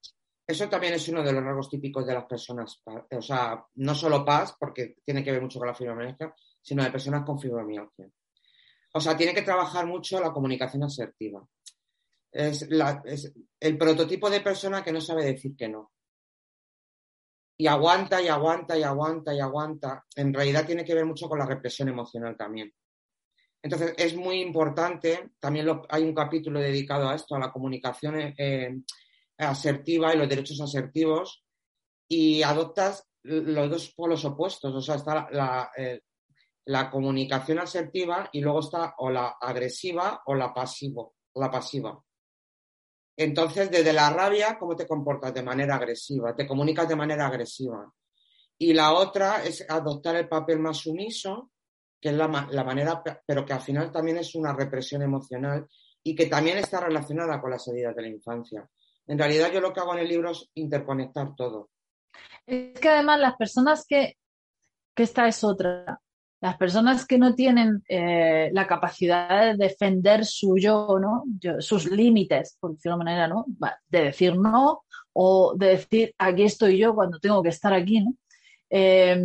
eso 0.46 0.68
también 0.68 0.94
es 0.94 1.08
uno 1.08 1.22
de 1.22 1.32
los 1.32 1.42
rasgos 1.42 1.70
típicos 1.70 2.06
de 2.06 2.14
las 2.14 2.24
personas, 2.24 2.82
o 3.10 3.22
sea, 3.22 3.64
no 3.76 3.94
solo 3.94 4.24
paz, 4.24 4.54
porque 4.58 4.96
tiene 5.04 5.22
que 5.22 5.32
ver 5.32 5.42
mucho 5.42 5.58
con 5.58 5.68
la 5.68 5.74
fibromialgia, 5.74 6.34
sino 6.60 6.82
de 6.82 6.90
personas 6.90 7.24
con 7.24 7.38
fibromialgia. 7.38 8.08
O 8.94 9.00
sea, 9.00 9.16
tiene 9.16 9.32
que 9.32 9.42
trabajar 9.42 9.86
mucho 9.86 10.20
la 10.20 10.32
comunicación 10.32 10.82
asertiva 10.82 11.42
es, 12.32 13.32
el 13.60 13.78
prototipo 13.78 14.30
de 14.30 14.40
persona 14.40 14.82
que 14.82 14.92
no 14.92 15.00
sabe 15.00 15.24
decir 15.24 15.54
que 15.56 15.68
no. 15.68 15.92
Y 17.62 17.68
aguanta 17.68 18.20
y 18.20 18.26
aguanta 18.26 18.76
y 18.76 18.82
aguanta 18.82 19.32
y 19.32 19.38
aguanta. 19.38 20.04
En 20.16 20.34
realidad 20.34 20.66
tiene 20.66 20.84
que 20.84 20.96
ver 20.96 21.06
mucho 21.06 21.28
con 21.28 21.38
la 21.38 21.46
represión 21.46 21.88
emocional 21.88 22.36
también. 22.36 22.74
Entonces 23.62 23.94
es 23.96 24.16
muy 24.16 24.40
importante, 24.40 25.30
también 25.38 25.68
hay 25.88 26.02
un 26.02 26.12
capítulo 26.12 26.58
dedicado 26.58 27.08
a 27.08 27.14
esto, 27.14 27.36
a 27.36 27.38
la 27.38 27.52
comunicación 27.52 28.34
eh, 28.36 28.80
asertiva 29.38 30.12
y 30.12 30.18
los 30.18 30.28
derechos 30.28 30.60
asertivos, 30.60 31.44
y 32.08 32.42
adoptas 32.42 33.06
los 33.22 33.70
dos 33.70 33.92
polos 33.94 34.24
opuestos, 34.24 34.74
o 34.74 34.80
sea, 34.80 34.96
está 34.96 35.28
la, 35.30 35.70
eh, 35.76 36.00
la 36.64 36.90
comunicación 36.90 37.60
asertiva 37.60 38.28
y 38.32 38.40
luego 38.40 38.58
está 38.58 38.96
o 38.98 39.08
la 39.08 39.36
agresiva 39.40 40.20
o 40.26 40.34
la, 40.34 40.52
la 41.36 41.50
pasiva. 41.52 42.02
Entonces, 43.16 43.70
desde 43.70 43.92
la 43.92 44.10
rabia, 44.10 44.56
¿cómo 44.58 44.74
te 44.74 44.86
comportas? 44.86 45.34
De 45.34 45.42
manera 45.42 45.76
agresiva, 45.76 46.34
te 46.34 46.46
comunicas 46.46 46.88
de 46.88 46.96
manera 46.96 47.26
agresiva. 47.26 47.92
Y 48.58 48.72
la 48.72 48.92
otra 48.92 49.44
es 49.44 49.68
adoptar 49.68 50.16
el 50.16 50.28
papel 50.28 50.58
más 50.58 50.78
sumiso, 50.78 51.50
que 52.00 52.08
es 52.08 52.14
la, 52.14 52.28
manera, 52.28 53.02
pero 53.26 53.44
que 53.44 53.52
al 53.52 53.60
final 53.60 53.92
también 53.92 54.18
es 54.18 54.34
una 54.34 54.52
represión 54.52 55.02
emocional 55.02 55.66
y 56.02 56.14
que 56.14 56.26
también 56.26 56.58
está 56.58 56.80
relacionada 56.80 57.40
con 57.40 57.50
las 57.50 57.66
heridas 57.68 57.94
de 57.94 58.02
la 58.02 58.08
infancia. 58.08 58.68
En 59.06 59.18
realidad, 59.18 59.52
yo 59.52 59.60
lo 59.60 59.72
que 59.72 59.80
hago 59.80 59.94
en 59.94 60.00
el 60.00 60.08
libro 60.08 60.30
es 60.30 60.48
interconectar 60.54 61.34
todo. 61.36 61.70
Es 62.46 62.78
que 62.80 62.88
además 62.88 63.20
las 63.20 63.36
personas 63.36 63.84
que, 63.86 64.16
que 64.94 65.02
esta 65.02 65.28
es 65.28 65.44
otra, 65.44 66.00
las 66.42 66.56
personas 66.56 67.06
que 67.06 67.18
no 67.18 67.36
tienen 67.36 67.84
eh, 67.88 68.50
la 68.52 68.66
capacidad 68.66 69.52
de 69.52 69.56
defender 69.56 70.26
su 70.26 70.58
yo, 70.58 70.98
¿no? 71.00 71.22
sus 71.60 71.88
límites, 71.88 72.56
por 72.58 72.72
decirlo 72.74 72.98
de 72.98 73.04
manera, 73.04 73.28
¿no? 73.28 73.44
De 73.88 74.06
decir 74.06 74.36
no 74.36 74.82
o 75.12 75.54
de 75.56 75.68
decir 75.68 76.12
aquí 76.18 76.42
estoy 76.42 76.78
yo 76.78 76.96
cuando 76.96 77.20
tengo 77.20 77.44
que 77.44 77.50
estar 77.50 77.72
aquí, 77.72 78.00
¿no? 78.00 78.14
Eh, 78.70 79.24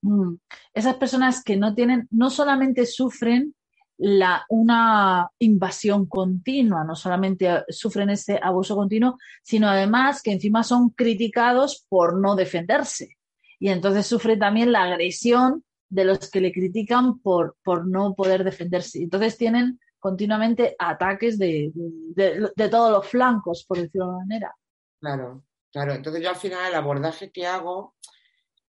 mm, 0.00 0.36
esas 0.72 0.96
personas 0.96 1.44
que 1.44 1.58
no 1.58 1.74
tienen, 1.74 2.08
no 2.10 2.30
solamente 2.30 2.86
sufren 2.86 3.54
la, 3.98 4.46
una 4.48 5.28
invasión 5.40 6.06
continua, 6.06 6.82
no 6.82 6.96
solamente 6.96 7.62
sufren 7.68 8.08
ese 8.08 8.40
abuso 8.42 8.74
continuo, 8.74 9.18
sino 9.42 9.68
además 9.68 10.22
que 10.22 10.32
encima 10.32 10.62
son 10.62 10.88
criticados 10.88 11.84
por 11.90 12.18
no 12.18 12.36
defenderse. 12.36 13.18
Y 13.58 13.68
entonces 13.68 14.06
sufren 14.06 14.38
también 14.38 14.72
la 14.72 14.84
agresión 14.84 15.62
de 15.94 16.04
los 16.04 16.28
que 16.28 16.40
le 16.40 16.52
critican 16.52 17.20
por, 17.20 17.56
por 17.62 17.86
no 17.86 18.14
poder 18.14 18.42
defenderse. 18.42 18.98
Entonces 18.98 19.38
tienen 19.38 19.78
continuamente 20.00 20.74
ataques 20.76 21.38
de, 21.38 21.70
de, 21.72 22.68
todos 22.68 22.90
los 22.90 23.06
flancos, 23.06 23.64
por 23.64 23.78
decirlo 23.78 24.06
de 24.06 24.10
alguna 24.10 24.26
manera. 24.26 24.56
Claro, 25.00 25.44
claro. 25.70 25.92
Entonces 25.94 26.20
yo 26.20 26.30
al 26.30 26.36
final 26.36 26.68
el 26.68 26.74
abordaje 26.74 27.30
que 27.30 27.46
hago 27.46 27.94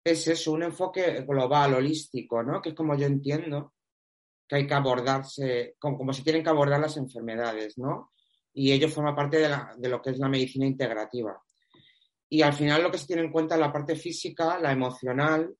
es 0.01 0.27
eso, 0.27 0.53
un 0.53 0.63
enfoque 0.63 1.25
global, 1.27 1.73
holístico, 1.73 2.41
¿no? 2.41 2.61
Que 2.61 2.69
es 2.69 2.75
como 2.75 2.95
yo 2.95 3.05
entiendo 3.05 3.73
que 4.47 4.55
hay 4.55 4.65
que 4.65 4.73
abordarse, 4.73 5.75
como, 5.77 5.97
como 5.97 6.13
se 6.13 6.23
tienen 6.23 6.41
que 6.41 6.49
abordar 6.49 6.79
las 6.79 6.95
enfermedades, 6.95 7.77
¿no? 7.77 8.13
Y 8.53 8.71
ello 8.71 8.87
forma 8.87 9.13
parte 9.13 9.39
de, 9.39 9.49
la, 9.49 9.75
de 9.77 9.89
lo 9.89 10.01
que 10.01 10.11
es 10.11 10.19
la 10.19 10.29
medicina 10.29 10.65
integrativa. 10.65 11.39
Y 12.29 12.41
al 12.43 12.53
final 12.53 12.81
lo 12.81 12.89
que 12.89 12.97
se 12.97 13.07
tiene 13.07 13.23
en 13.23 13.31
cuenta 13.31 13.55
es 13.55 13.61
la 13.61 13.73
parte 13.73 13.95
física, 13.97 14.57
la 14.57 14.71
emocional, 14.71 15.53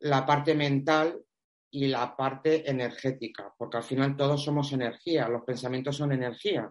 la 0.00 0.24
parte 0.24 0.54
mental 0.54 1.24
y 1.70 1.86
la 1.86 2.16
parte 2.16 2.68
energética, 2.68 3.54
porque 3.56 3.76
al 3.76 3.84
final 3.84 4.16
todos 4.16 4.42
somos 4.42 4.72
energía, 4.72 5.28
los 5.28 5.44
pensamientos 5.44 5.96
son 5.96 6.12
energía. 6.12 6.70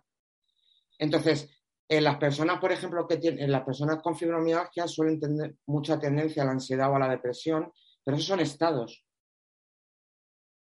Entonces, 0.97 1.49
en 1.87 2.03
las 2.03 2.17
personas, 2.17 2.59
por 2.59 2.71
ejemplo, 2.71 3.07
que 3.07 3.17
tienen, 3.17 3.43
en 3.43 3.51
las 3.51 3.63
personas 3.63 4.01
con 4.01 4.15
fibromialgia 4.15 4.87
suelen 4.87 5.19
tener 5.19 5.55
mucha 5.67 5.99
tendencia 5.99 6.43
a 6.43 6.45
la 6.45 6.51
ansiedad 6.51 6.91
o 6.91 6.95
a 6.95 6.99
la 6.99 7.09
depresión, 7.09 7.71
pero 8.03 8.17
esos 8.17 8.27
son 8.27 8.41
estados. 8.41 9.05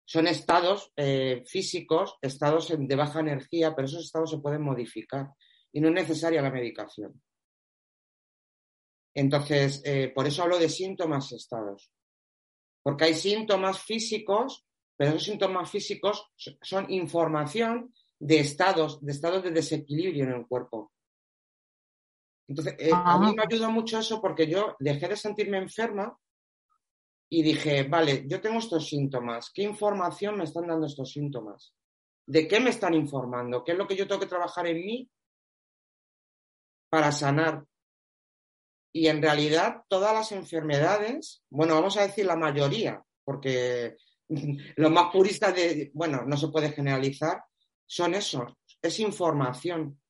Son 0.05 0.27
estados 0.27 0.93
eh, 0.97 1.45
físicos, 1.47 2.17
estados 2.23 2.75
de 2.77 2.97
baja 2.97 3.21
energía, 3.21 3.75
pero 3.75 3.87
esos 3.87 4.05
estados 4.05 4.31
se 4.31 4.39
pueden 4.39 4.63
modificar. 4.63 5.31
y 5.75 5.81
no 5.81 5.89
es 5.89 5.95
necesaria 5.95 6.43
la 6.43 6.51
medicación. 6.51 7.23
Entonces, 9.15 9.81
eh, 9.85 10.13
por 10.15 10.27
eso 10.27 10.43
hablo 10.43 10.59
de 10.59 10.69
síntomas 10.69 11.33
y 11.33 11.37
estados. 11.37 11.91
Porque 12.83 13.05
hay 13.05 13.15
síntomas 13.15 13.81
físicos, 13.81 14.67
pero 14.97 15.11
esos 15.11 15.25
síntomas 15.25 15.71
físicos 15.71 16.31
son 16.61 16.91
información 16.93 17.93
de 18.19 18.41
estados, 18.41 19.01
de 19.05 19.13
estados 19.13 19.43
de 19.43 19.51
desequilibrio 19.51 20.25
en 20.25 20.33
el 20.33 20.47
cuerpo. 20.47 20.93
Entonces, 22.49 22.75
eh, 22.79 22.91
a 22.93 23.19
mí 23.19 23.35
me 23.35 23.43
ayuda 23.43 23.69
mucho 23.69 23.99
eso 23.99 24.21
porque 24.21 24.47
yo 24.47 24.77
dejé 24.79 25.09
de 25.09 25.17
sentirme 25.17 25.59
enferma 25.59 26.17
y 27.31 27.43
dije, 27.43 27.85
vale, 27.85 28.25
yo 28.29 28.41
tengo 28.41 28.59
estos 28.59 28.87
síntomas, 28.87 29.51
¿qué 29.55 29.63
información 29.63 30.37
me 30.37 30.45
están 30.45 30.67
dando 30.67 30.87
estos 30.87 31.11
síntomas? 31.11 31.75
¿De 32.27 32.47
qué 32.47 32.61
me 32.61 32.71
están 32.71 32.95
informando? 32.95 33.65
¿Qué 33.65 33.73
es 33.73 33.79
lo 33.79 33.87
que 33.87 33.97
yo 33.97 34.07
tengo 34.07 34.21
que 34.21 34.27
trabajar 34.27 34.67
en 34.67 34.85
mí 34.85 35.11
para 36.91 37.11
sanar? 37.11 37.65
Y 38.93 39.09
en 39.09 39.23
realidad 39.23 39.83
todas 39.89 40.13
las 40.13 40.33
enfermedades, 40.33 41.43
bueno, 41.49 41.75
vamos 41.75 41.97
a 41.97 42.03
decir 42.03 42.27
la 42.27 42.37
mayoría, 42.37 43.03
porque 43.25 43.97
los 44.77 44.91
más 44.91 45.11
puristas 45.13 45.55
de, 45.55 45.91
bueno, 45.95 46.25
no 46.27 46.37
se 46.37 46.49
puede 46.49 46.73
generalizar, 46.73 47.43
son 47.87 48.15
eso, 48.15 48.59
es 48.81 49.01
información. 49.01 50.01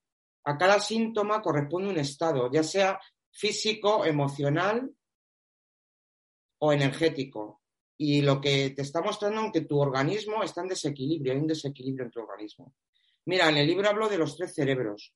A 0.45 0.59
cada 0.59 0.81
síntoma 0.81 1.41
corresponde 1.41 1.91
un 1.91 1.99
estado, 1.99 2.51
ya 2.51 2.65
sea 2.65 2.99
físico, 3.31 4.05
emocional 4.05 4.91
o 6.59 6.73
energético. 6.73 7.63
Y 7.97 8.23
lo 8.23 8.41
que 8.41 8.71
te 8.71 8.83
está 8.83 9.01
mostrando 9.01 9.45
es 9.45 9.53
que 9.53 9.61
tu 9.63 9.79
organismo 9.79 10.43
está 10.43 10.63
en 10.63 10.69
desequilibrio, 10.69 11.33
hay 11.33 11.39
un 11.39 11.47
desequilibrio 11.47 12.07
en 12.07 12.11
tu 12.11 12.21
organismo. 12.21 12.75
Mira, 13.27 13.49
en 13.49 13.59
el 13.59 13.67
libro 13.67 13.89
hablo 13.89 14.09
de 14.09 14.19
los 14.19 14.37
tres 14.37 14.55
cerebros. 14.55 15.15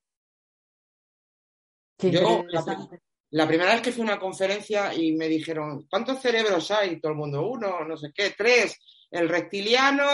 Yo, 1.99 2.45
la, 2.49 2.89
primera 3.31 3.73
vez 3.73 3.83
que 3.83 3.93
fui 3.93 4.03
a 4.03 4.05
una 4.05 4.19
conferencia 4.19 4.95
y 4.95 5.13
me 5.13 5.29
dijeron, 5.29 5.87
¿cuántos 5.91 6.21
cerebros 6.21 6.71
hay? 6.71 7.01
Todo 7.01 7.13
el 7.13 7.19
mundo, 7.19 7.47
uno, 7.47 7.85
no 7.85 7.97
sé 7.97 8.13
qué, 8.15 8.35
tres, 8.37 8.79
el 9.11 9.29
reptiliano, 9.29 10.05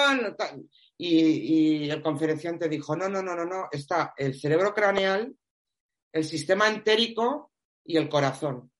y, 0.99 1.91
el 1.91 2.03
conferenciante 2.03 2.69
dijo, 2.69 2.97
no, 2.97 3.09
no, 3.09 3.23
no, 3.23 3.35
no, 3.35 3.45
no, 3.45 3.69
está 3.71 4.15
el 4.17 4.39
cerebro 4.39 4.73
craneal, 4.73 5.35
el 6.13 6.25
sistema 6.25 6.69
entérico 6.69 7.53
y 7.85 7.97
el 7.97 8.09
corazón. 8.09 8.71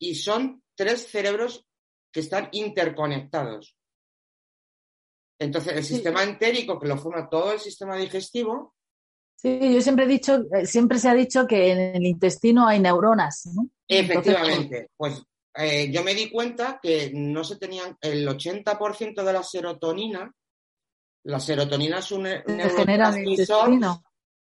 Y 0.00 0.14
son 0.14 0.62
tres 0.74 1.08
cerebros 1.08 1.66
que 2.10 2.20
están 2.20 2.48
interconectados. 2.52 3.76
Entonces, 5.38 5.76
el 5.76 5.84
sistema 5.84 6.22
entérico, 6.24 6.80
que 6.80 6.88
lo 6.88 6.96
forma 6.96 7.28
todo 7.28 7.52
el 7.52 7.60
sistema 7.60 7.96
digestivo. 7.96 8.74
Sí, 9.40 9.72
yo 9.72 9.80
siempre 9.80 10.04
he 10.04 10.08
dicho, 10.08 10.44
eh, 10.52 10.66
siempre 10.66 10.98
se 10.98 11.08
ha 11.08 11.14
dicho 11.14 11.46
que 11.46 11.70
en 11.70 11.78
el 11.96 12.06
intestino 12.06 12.66
hay 12.66 12.80
neuronas, 12.80 13.46
¿no? 13.54 13.68
Efectivamente. 13.86 14.90
pues 14.96 15.22
eh, 15.54 15.90
yo 15.92 16.02
me 16.02 16.14
di 16.14 16.28
cuenta 16.28 16.80
que 16.82 17.12
no 17.14 17.44
se 17.44 17.56
tenían 17.56 17.96
el 18.00 18.26
80% 18.26 19.22
de 19.22 19.32
la 19.32 19.42
serotonina 19.42 20.32
la 21.28 21.40
serotonina 21.40 21.98
es 21.98 22.10
un, 22.10 22.22
neurotransmisor 22.22 23.70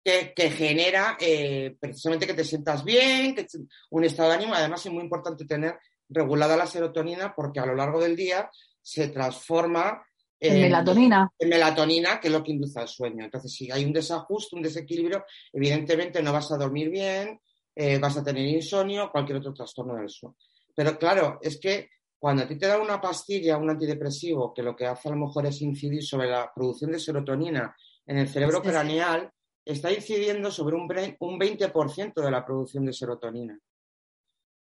que, 0.04 0.34
que, 0.36 0.50
genera 0.50 1.18
eh, 1.20 1.76
precisamente 1.80 2.28
que 2.28 2.34
te 2.34 2.44
sientas 2.44 2.84
bien, 2.84 3.34
que 3.34 3.48
un 3.92 4.04
estado 4.04 4.30
de 4.30 4.36
ánimo. 4.36 4.54
Además, 4.54 4.86
es 4.86 4.92
muy 4.92 5.02
importante 5.02 5.46
tener 5.46 5.80
regulada 6.10 6.58
la 6.58 6.68
serotonina 6.68 7.34
porque 7.34 7.62
a 7.62 7.66
lo 7.66 7.74
largo 7.74 8.02
del 8.02 8.18
día 8.18 8.50
se 8.82 9.08
transforma 9.08 10.06
en, 10.50 10.62
melatonina. 10.62 11.30
En 11.40 11.50
melatonina, 11.50 12.20
que 12.20 12.28
es 12.28 12.34
lo 12.34 12.44
que 12.44 12.52
induce 12.52 12.80
al 12.80 12.88
sueño. 12.88 13.24
Entonces, 13.24 13.52
si 13.52 13.72
hay 13.72 13.86
un 13.86 13.94
desajuste, 13.94 14.56
un 14.56 14.62
desequilibrio, 14.62 15.26
evidentemente 15.52 16.22
no 16.22 16.34
vas 16.34 16.52
a 16.52 16.58
dormir 16.58 16.90
bien, 16.90 17.40
eh, 17.76 17.98
vas 17.98 18.18
a 18.18 18.24
tener 18.24 18.46
insomnio, 18.46 19.12
cualquier 19.12 19.40
otro 19.40 19.54
trastorno 19.54 19.96
del 19.96 20.10
sueño. 20.10 20.36
Pero 20.76 20.98
claro, 20.98 21.40
es 21.42 21.60
que 21.60 21.90
cuando 22.20 22.44
a 22.44 22.48
ti 22.48 22.58
te 22.58 22.68
da 22.68 22.80
una 22.80 23.02
pastilla, 23.02 23.58
un 23.58 23.70
antidepresivo, 23.70 24.54
que 24.54 24.64
lo 24.64 24.76
que 24.76 24.86
hace 24.86 25.10
a 25.10 25.12
lo 25.12 25.18
mejor 25.18 25.46
es 25.46 25.62
incidir 25.62 26.04
sobre 26.04 26.30
la 26.30 26.52
producción 26.54 26.92
de 26.92 27.00
serotonina 27.00 27.76
en 28.06 28.18
el 28.18 28.28
cerebro 28.28 28.62
craneal, 28.62 29.32
está 29.66 29.92
incidiendo 29.92 30.52
sobre 30.52 30.76
un, 30.76 30.88
20% 30.88 32.14
de 32.14 32.32
la 32.32 32.46
producción 32.46 32.86
de 32.86 32.94
serotonina. 32.94 33.60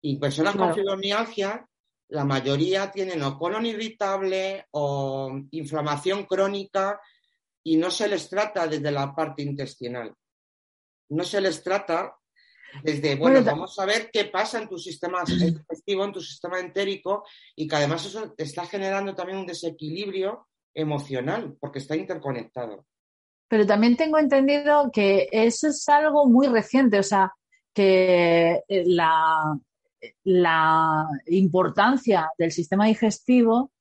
Y 0.01 0.17
personas 0.17 0.55
con 0.55 0.73
fibromialgia, 0.73 1.65
la 2.11 2.25
mayoría 2.25 2.91
tienen 2.91 3.23
o 3.23 3.37
colon 3.39 3.65
irritable 3.65 4.67
o 4.71 5.31
inflamación 5.51 6.25
crónica 6.25 6.99
y 7.63 7.77
no 7.77 7.89
se 7.89 8.07
les 8.09 8.29
trata 8.29 8.67
desde 8.67 8.91
la 8.91 9.15
parte 9.15 9.43
intestinal. 9.43 10.13
No 11.09 11.23
se 11.23 11.39
les 11.39 11.63
trata 11.63 12.13
desde, 12.83 13.15
bueno, 13.15 13.43
vamos 13.43 13.77
a 13.79 13.85
ver 13.85 14.09
qué 14.11 14.25
pasa 14.25 14.61
en 14.61 14.67
tu 14.67 14.77
sistema 14.77 15.23
digestivo, 15.25 16.05
en 16.05 16.11
tu 16.11 16.21
sistema 16.21 16.59
entérico, 16.59 17.25
y 17.55 17.67
que 17.67 17.75
además 17.75 18.05
eso 18.05 18.33
está 18.37 18.65
generando 18.65 19.13
también 19.13 19.39
un 19.39 19.45
desequilibrio 19.45 20.47
emocional, 20.73 21.55
porque 21.59 21.79
está 21.79 21.95
interconectado. 21.95 22.85
Pero 23.47 23.65
también 23.65 23.97
tengo 23.97 24.17
entendido 24.17 24.89
que 24.91 25.27
eso 25.31 25.67
es 25.67 25.87
algo 25.89 26.25
muy 26.25 26.47
reciente, 26.47 26.99
o 26.99 27.03
sea, 27.03 27.33
que 27.73 28.63
eh, 28.67 28.83
la, 28.85 29.57
la 30.23 31.07
importancia 31.27 32.29
del 32.37 32.51
sistema 32.51 32.85
digestivo 32.85 33.71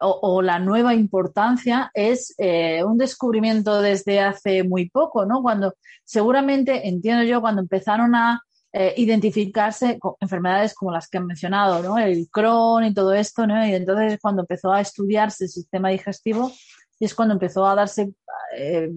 o, 0.00 0.42
la 0.42 0.58
nueva 0.58 0.94
importancia 0.94 1.90
es 1.92 2.34
eh, 2.38 2.84
un 2.84 2.98
descubrimiento 2.98 3.82
desde 3.82 4.20
hace 4.20 4.62
muy 4.62 4.88
poco, 4.90 5.26
¿no? 5.26 5.42
Cuando 5.42 5.74
seguramente, 6.04 6.88
entiendo 6.88 7.24
yo, 7.24 7.40
cuando 7.40 7.62
empezaron 7.62 8.14
a 8.14 8.40
eh, 8.72 8.94
identificarse 8.96 9.98
con 9.98 10.14
enfermedades 10.20 10.74
como 10.74 10.92
las 10.92 11.08
que 11.08 11.18
han 11.18 11.26
mencionado, 11.26 11.82
¿no? 11.82 11.98
El 11.98 12.28
Crohn 12.30 12.84
y 12.84 12.94
todo 12.94 13.12
esto, 13.12 13.46
¿no? 13.46 13.66
Y 13.66 13.74
entonces 13.74 14.18
cuando 14.20 14.42
empezó 14.42 14.72
a 14.72 14.80
estudiarse 14.80 15.44
el 15.44 15.50
sistema 15.50 15.88
digestivo 15.88 16.52
y 17.00 17.04
es 17.06 17.14
cuando 17.14 17.34
empezó 17.34 17.66
a 17.66 17.74
darse 17.74 18.12
eh, 18.56 18.90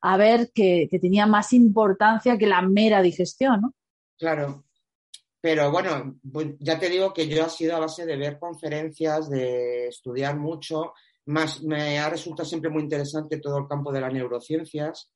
a 0.00 0.16
ver 0.16 0.50
que, 0.52 0.88
que 0.90 0.98
tenía 0.98 1.26
más 1.26 1.52
importancia 1.52 2.36
que 2.36 2.46
la 2.46 2.62
mera 2.62 3.02
digestión, 3.02 3.60
¿no? 3.60 3.74
Claro, 4.18 4.64
pero 5.40 5.70
bueno, 5.70 6.18
ya 6.58 6.78
te 6.78 6.88
digo 6.88 7.12
que 7.12 7.28
yo 7.28 7.44
ha 7.44 7.48
sido 7.48 7.76
a 7.76 7.80
base 7.80 8.04
de 8.04 8.16
ver 8.16 8.38
conferencias, 8.38 9.28
de 9.30 9.88
estudiar 9.88 10.36
mucho, 10.36 10.94
más 11.26 11.62
me 11.62 11.98
ha 11.98 12.08
resultado 12.08 12.48
siempre 12.48 12.70
muy 12.70 12.82
interesante 12.82 13.38
todo 13.38 13.58
el 13.58 13.68
campo 13.68 13.92
de 13.92 14.00
las 14.00 14.12
neurociencias. 14.12 15.10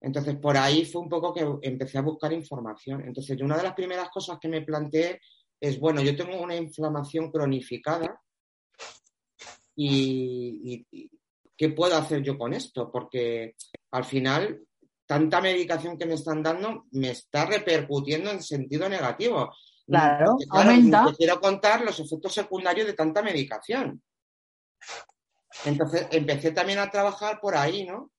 Entonces, 0.00 0.36
por 0.36 0.56
ahí 0.56 0.84
fue 0.84 1.02
un 1.02 1.08
poco 1.08 1.32
que 1.32 1.46
empecé 1.62 1.98
a 1.98 2.02
buscar 2.02 2.32
información. 2.32 3.02
Entonces, 3.06 3.40
una 3.40 3.56
de 3.56 3.62
las 3.62 3.74
primeras 3.74 4.08
cosas 4.10 4.38
que 4.40 4.48
me 4.48 4.62
planteé 4.62 5.20
es, 5.60 5.78
bueno, 5.78 6.02
yo 6.02 6.16
tengo 6.16 6.40
una 6.40 6.56
inflamación 6.56 7.30
cronificada 7.30 8.20
y, 9.76 10.84
y 10.92 11.10
¿qué 11.56 11.68
puedo 11.70 11.96
hacer 11.96 12.22
yo 12.22 12.36
con 12.36 12.52
esto? 12.52 12.90
Porque 12.90 13.54
al 13.92 14.04
final 14.04 14.66
tanta 15.10 15.40
medicación 15.40 15.98
que 15.98 16.06
me 16.06 16.14
están 16.14 16.40
dando 16.40 16.86
me 16.92 17.10
está 17.10 17.44
repercutiendo 17.44 18.30
en 18.30 18.40
sentido 18.40 18.88
negativo. 18.88 19.52
Claro, 19.84 20.36
aumenta. 20.50 21.12
quiero 21.18 21.40
contar 21.40 21.80
los 21.80 21.98
efectos 21.98 22.32
secundarios 22.32 22.86
de 22.86 22.92
tanta 22.92 23.20
medicación. 23.20 24.00
Entonces 25.64 26.06
empecé 26.12 26.52
también 26.52 26.78
a 26.78 26.92
trabajar 26.92 27.40
por 27.40 27.56
ahí, 27.56 27.84
¿no? 27.84 28.12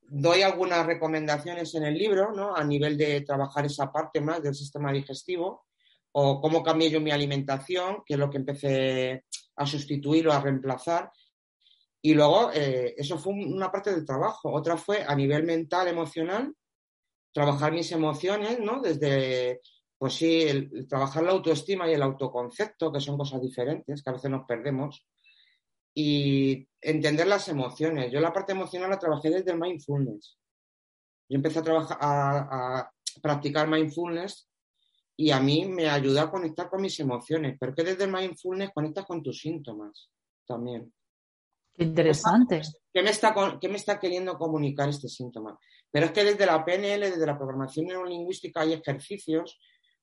Doy 0.00 0.40
algunas 0.40 0.86
recomendaciones 0.86 1.74
en 1.74 1.82
el 1.82 1.98
libro, 1.98 2.32
¿no? 2.32 2.56
A 2.56 2.64
nivel 2.64 2.96
de 2.96 3.20
trabajar 3.20 3.66
esa 3.66 3.92
parte 3.92 4.22
más 4.22 4.42
del 4.42 4.54
sistema 4.54 4.90
digestivo 4.90 5.66
o 6.12 6.40
cómo 6.40 6.62
cambié 6.62 6.88
yo 6.88 7.02
mi 7.02 7.10
alimentación, 7.10 8.02
que 8.06 8.14
es 8.14 8.18
lo 8.18 8.30
que 8.30 8.38
empecé 8.38 9.24
a 9.56 9.66
sustituir 9.66 10.26
o 10.26 10.32
a 10.32 10.40
reemplazar. 10.40 11.12
Y 12.06 12.14
luego, 12.14 12.52
eh, 12.52 12.94
eso 12.96 13.18
fue 13.18 13.32
una 13.32 13.68
parte 13.72 13.92
del 13.92 14.06
trabajo. 14.06 14.52
Otra 14.52 14.76
fue 14.76 15.02
a 15.02 15.12
nivel 15.16 15.42
mental, 15.42 15.88
emocional, 15.88 16.54
trabajar 17.32 17.72
mis 17.72 17.90
emociones, 17.90 18.60
¿no? 18.60 18.80
Desde, 18.80 19.60
pues 19.98 20.14
sí, 20.14 20.42
el, 20.42 20.86
trabajar 20.86 21.24
la 21.24 21.32
autoestima 21.32 21.90
y 21.90 21.94
el 21.94 22.02
autoconcepto, 22.02 22.92
que 22.92 23.00
son 23.00 23.18
cosas 23.18 23.42
diferentes, 23.42 24.04
que 24.04 24.10
a 24.10 24.12
veces 24.12 24.30
nos 24.30 24.46
perdemos. 24.46 25.04
Y 25.96 26.68
entender 26.80 27.26
las 27.26 27.48
emociones. 27.48 28.12
Yo 28.12 28.20
la 28.20 28.32
parte 28.32 28.52
emocional 28.52 28.90
la 28.90 29.00
trabajé 29.00 29.30
desde 29.30 29.50
el 29.50 29.58
mindfulness. 29.58 30.38
Yo 31.28 31.34
empecé 31.34 31.58
a 31.58 31.64
trabajar, 31.64 31.98
a, 32.00 32.78
a 32.78 32.92
practicar 33.20 33.66
mindfulness 33.66 34.48
y 35.16 35.32
a 35.32 35.40
mí 35.40 35.64
me 35.64 35.88
ayuda 35.90 36.22
a 36.22 36.30
conectar 36.30 36.70
con 36.70 36.82
mis 36.82 37.00
emociones, 37.00 37.56
pero 37.58 37.74
que 37.74 37.82
desde 37.82 38.04
el 38.04 38.12
mindfulness 38.12 38.70
conectas 38.72 39.06
con 39.06 39.24
tus 39.24 39.40
síntomas 39.40 40.08
también. 40.46 40.92
Interesante. 41.78 42.62
¿Qué 42.92 43.02
me, 43.02 43.10
está, 43.10 43.34
¿Qué 43.60 43.68
me 43.68 43.76
está 43.76 43.98
queriendo 43.98 44.38
comunicar 44.38 44.88
este 44.88 45.08
síntoma? 45.08 45.58
Pero 45.90 46.06
es 46.06 46.12
que 46.12 46.24
desde 46.24 46.46
la 46.46 46.64
PNL, 46.64 47.00
desde 47.00 47.26
la 47.26 47.36
programación 47.36 47.86
neurolingüística, 47.86 48.62
hay 48.62 48.72
ejercicios 48.72 49.58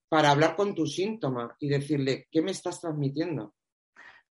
para 0.08 0.30
hablar 0.30 0.56
con 0.56 0.76
tu 0.76 0.86
síntoma 0.86 1.56
y 1.60 1.70
decirle, 1.70 2.28
¿qué 2.32 2.42
me 2.42 2.52
estás 2.52 2.80
transmitiendo? 2.80 3.56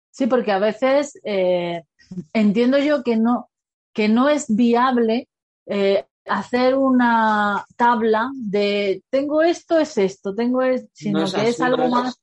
Sí, 0.10 0.28
porque 0.28 0.54
a 0.54 0.60
veces 0.60 1.19
eh, 1.26 1.84
entiendo 2.32 2.78
yo 2.78 3.04
que 3.04 3.17
no, 3.17 3.50
que 3.93 4.08
no 4.08 4.30
es 4.30 4.45
viable 4.48 5.28
eh, 5.65 6.06
hacer 6.26 6.76
una 6.76 7.65
tabla 7.76 8.32
de 8.34 9.04
tengo 9.10 9.41
esto, 9.41 9.78
es 9.78 9.98
esto, 9.98 10.34
tengo 10.34 10.62
esto, 10.62 10.89
sino 10.93 11.26
que 11.30 11.50
es 11.50 11.60
algo 11.60 11.89
más, 11.89 12.21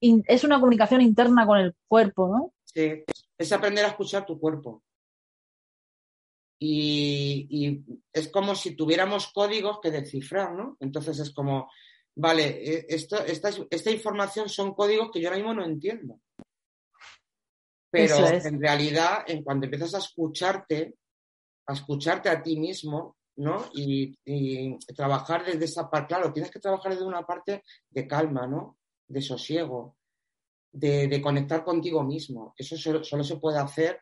es 0.00 0.44
una 0.44 0.60
comunicación 0.60 1.00
interna 1.00 1.46
con 1.46 1.58
el 1.58 1.74
cuerpo, 1.88 2.28
¿no? 2.28 2.53
Sí, 2.74 3.04
es 3.38 3.52
aprender 3.52 3.84
a 3.84 3.88
escuchar 3.88 4.26
tu 4.26 4.38
cuerpo. 4.38 4.82
Y, 6.58 7.84
es 8.12 8.28
como 8.28 8.54
si 8.54 8.74
tuviéramos 8.74 9.32
códigos 9.32 9.80
que 9.80 9.90
descifrar, 9.90 10.54
¿no? 10.54 10.76
Entonces 10.80 11.18
es 11.18 11.32
como, 11.32 11.70
vale, 12.16 12.46
e, 12.46 12.86
esto, 12.88 13.22
esta, 13.24 13.50
esta 13.70 13.90
información 13.90 14.48
son 14.48 14.74
códigos 14.74 15.10
que 15.10 15.20
yo 15.20 15.28
ahora 15.28 15.38
mismo 15.38 15.54
no 15.54 15.64
entiendo. 15.64 16.20
Pero 17.90 18.26
en 18.26 18.60
realidad, 18.60 19.24
en 19.26 19.44
cuanto 19.44 19.66
empiezas 19.66 19.94
a 19.94 19.98
escucharte, 19.98 20.96
a 21.68 21.74
escucharte 21.74 22.28
a 22.28 22.42
ti 22.42 22.58
mismo, 22.58 23.16
¿no? 23.36 23.66
Y, 23.74 24.16
trabajar 24.96 25.44
desde 25.44 25.66
esa 25.66 25.88
parte, 25.88 26.14
claro, 26.14 26.32
tienes 26.32 26.50
que 26.50 26.60
trabajar 26.60 26.92
desde 26.92 27.06
una 27.06 27.22
parte 27.22 27.62
de 27.90 28.06
calma, 28.08 28.46
¿no? 28.46 28.78
De 29.06 29.20
sosiego, 29.22 29.96
de, 30.74 31.22
conectar 31.22 31.64
contigo 31.64 32.02
mismo. 32.02 32.54
Eso 32.56 32.76
solo, 32.76 33.24
se 33.24 33.36
puede 33.36 33.58
hacer 33.58 34.00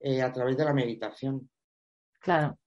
eh, 0.00 0.22
a 0.22 0.32
través 0.32 0.56
de 0.56 0.64
la 0.64 0.72
meditación. 0.72 1.50
Claro. 2.20 2.58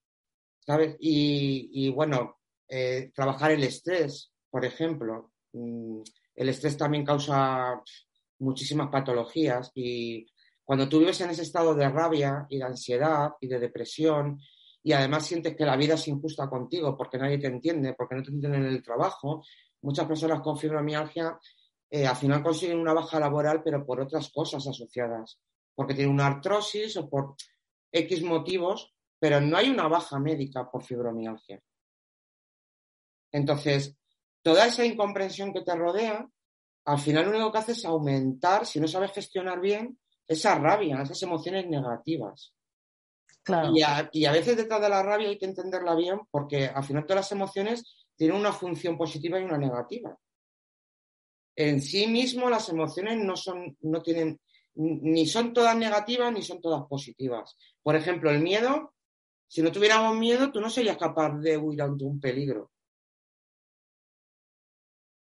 ¿Sabes? 0.60 0.98
Y, 1.00 1.90
bueno, 1.90 2.40
eh, 2.68 3.12
trabajar 3.16 3.52
el 3.52 3.64
estrés, 3.64 4.32
por 4.50 4.66
ejemplo. 4.66 5.32
Mm, 5.54 6.02
el 6.36 6.50
estrés 6.50 6.78
también 6.78 7.06
causa 7.06 7.82
muchísimas 8.40 8.90
patologías 8.90 9.72
y 9.74 10.28
cuando 10.64 10.88
tú 10.88 11.00
vives 11.00 11.20
en 11.22 11.32
ese 11.32 11.42
estado 11.42 11.74
de 11.74 11.90
rabia 11.90 12.46
y 12.50 12.58
de 12.58 12.66
ansiedad 12.66 13.32
y 13.40 13.48
de 13.48 13.58
depresión 13.58 14.40
y 14.84 14.92
además 14.92 15.26
sientes 15.26 15.56
que 15.56 15.66
la 15.66 15.76
vida 15.76 15.96
es 15.96 16.08
injusta 16.08 16.48
contigo 16.48 16.96
porque 16.96 17.18
nadie 17.18 17.40
te 17.40 17.48
entiende, 17.48 17.96
porque 17.98 18.16
no 18.16 18.22
te 18.22 18.30
entienden 18.30 18.66
en 18.66 18.74
el 18.74 18.84
trabajo, 18.84 19.44
muchas 19.82 20.06
personas 20.06 20.42
con 20.42 20.58
fibromialgia 20.58 21.40
eh, 21.90 22.06
al 22.06 22.16
final 22.16 22.44
consiguen 22.44 22.80
una 22.80 22.94
baja 22.94 23.20
laboral 23.20 23.62
pero 23.64 23.86
por 23.86 24.02
otras 24.02 24.30
cosas 24.30 24.68
asociadas, 24.68 25.40
porque 25.76 25.94
tienen 25.94 26.14
una 26.14 26.28
artrosis 26.28 26.98
o 26.98 27.10
por 27.10 27.36
X 27.92 28.24
motivos, 28.24 28.94
pero 29.20 29.42
no 29.42 29.58
hay 29.58 29.70
una 29.70 29.88
baja 29.88 30.20
médica 30.20 30.70
por 30.70 30.84
fibromialgia. 30.84 31.62
Entonces, 33.32 33.96
toda 34.42 34.68
esa 34.68 34.86
incomprensión 34.86 35.54
que 35.54 35.62
te 35.62 35.76
rodea, 35.76 36.28
al 36.86 37.00
final 37.00 37.26
lo 37.26 37.32
único 37.32 37.52
que 37.52 37.58
hace 37.58 37.72
es 37.74 37.86
aumentar, 37.86 38.66
si 38.66 38.80
no 38.80 38.88
sabes 38.88 39.12
gestionar 39.12 39.60
bien, 39.60 40.00
esa 40.28 40.56
rabia, 40.56 41.02
esas 41.02 41.22
emociones 41.24 41.68
negativas. 41.68 42.54
Y, 44.12 44.26
a, 44.26 44.32
veces 44.32 44.58
detrás 44.58 44.82
de 44.82 44.90
la 44.90 45.02
rabia 45.02 45.30
hay 45.30 45.38
que 45.38 45.46
entenderla 45.46 45.96
bien 45.96 46.20
porque 46.30 46.68
al 46.68 46.84
final 46.84 47.06
todas 47.06 47.24
las 47.24 47.32
emociones 47.32 48.08
tienen 48.16 48.36
una 48.36 48.52
función 48.52 48.98
positiva 48.98 49.40
y 49.40 49.44
una 49.44 49.58
negativa. 49.58 50.18
En 51.58 51.82
sí 51.82 52.08
mismo 52.08 52.50
las 52.50 52.70
emociones 52.70 53.18
no 53.18 53.36
son, 53.36 53.76
no 53.82 54.02
tienen, 54.02 54.40
ni 54.76 55.26
son 55.26 55.52
todas 55.52 55.76
negativas 55.76 56.32
ni 56.32 56.42
son 56.42 56.62
todas 56.62 56.84
positivas. 56.88 57.58
Por 57.84 57.98
ejemplo, 57.98 58.32
el 58.32 58.40
miedo, 58.40 58.94
si 59.46 59.62
no 59.62 59.72
tuviéramos 59.72 60.16
miedo, 60.16 60.52
tú 60.52 60.62
no 60.62 60.70
serías 60.70 60.98
capaz 60.98 61.38
de 61.40 61.58
huir 61.58 61.82
ante 61.82 62.06
un 62.06 62.22
peligro. 62.22 62.72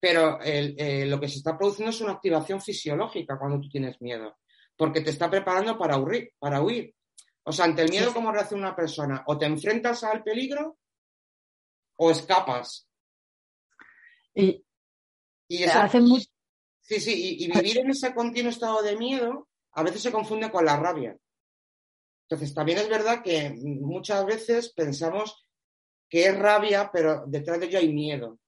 Pero 0.01 0.39
eh, 0.43 1.07
lo 1.07 1.19
que 1.19 1.29
se 1.29 1.39
está 1.39 1.57
produciendo 1.57 1.91
es 1.91 2.01
una 2.03 2.13
activación 2.13 2.61
fisiológica 2.61 3.39
cuando 3.39 3.61
tú 3.61 3.69
tienes 3.71 4.01
miedo 4.01 4.37
porque 4.79 5.01
te 5.01 5.11
está 5.11 5.29
preparando 5.29 5.77
para 5.77 5.99
huir. 5.99 6.33
Para 6.39 6.63
huir. 6.63 6.95
O 7.43 7.53
sea, 7.53 7.67
ante 7.67 7.83
el 7.83 7.91
miedo, 7.91 8.15
¿cómo 8.15 8.31
reacciona 8.31 8.69
una 8.69 8.77
persona? 8.77 9.25
O 9.27 9.37
te 9.37 9.45
enfrentas 9.45 10.05
al 10.05 10.23
peligro 10.23 10.79
o 11.97 12.11
escapas. 12.11 12.89
Y, 14.35 14.65
eso, 15.49 15.79
hace 15.79 16.01
Sí, 16.81 17.01
sí, 17.01 17.37
y, 17.41 17.53
vivir 17.53 17.79
en 17.79 17.91
ese 17.91 18.15
continuo 18.15 18.51
estado 18.51 18.83
de 18.83 18.97
miedo 18.97 19.49
a 19.73 19.83
veces 19.83 20.03
se 20.03 20.13
confunde 20.13 20.51
con 20.51 20.65
la 20.65 20.77
rabia. 20.77 21.17
Entonces, 22.29 22.55
también 22.55 22.79
es 22.79 22.89
verdad 22.89 23.23
que 23.23 23.51
muchas 23.51 24.25
veces 24.27 24.73
pensamos 24.75 25.47
que 26.09 26.27
es 26.27 26.39
rabia, 26.39 26.91
pero 26.93 27.25
detrás 27.27 27.61
de 27.61 27.67
ello 27.67 27.79
hay 27.79 27.93
miedo. 27.93 28.39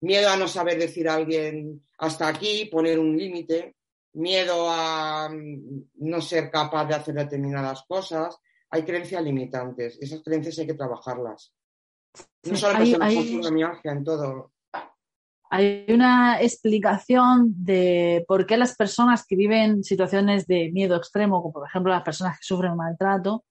Miedo 0.00 0.28
a 0.28 0.36
no 0.36 0.46
saber 0.46 0.78
decir 0.78 1.08
a 1.08 1.14
alguien 1.14 1.82
hasta 1.98 2.28
aquí, 2.28 2.66
poner 2.66 2.98
un 2.98 3.16
límite, 3.16 3.76
miedo 4.12 4.68
a 4.68 5.28
mm, 5.28 5.88
no 5.94 6.20
ser 6.20 6.50
capaz 6.50 6.86
de 6.86 6.94
hacer 6.94 7.14
determinadas 7.14 7.84
cosas, 7.88 8.36
hay 8.70 8.84
creencias 8.84 9.22
limitantes. 9.22 9.98
Esas 10.00 10.22
creencias 10.22 10.58
hay 10.58 10.66
que 10.66 10.74
trabajarlas. 10.74 11.52
No 12.44 12.56
solo 12.56 12.78
hay, 12.78 12.96
hay, 13.00 13.40
en 13.84 14.04
todo. 14.04 14.52
Hay 15.50 15.86
una 15.88 16.40
explicación 16.40 17.54
de 17.56 18.24
por 18.26 18.46
qué 18.46 18.56
las 18.56 18.74
personas 18.74 19.24
que 19.26 19.36
viven 19.36 19.84
situaciones 19.84 20.46
de 20.46 20.70
miedo 20.72 20.96
extremo, 20.96 21.40
como 21.40 21.52
por 21.52 21.68
ejemplo 21.68 21.92
las 21.92 22.02
personas 22.02 22.38
que 22.38 22.44
sufren 22.44 22.76
maltrato, 22.76 23.44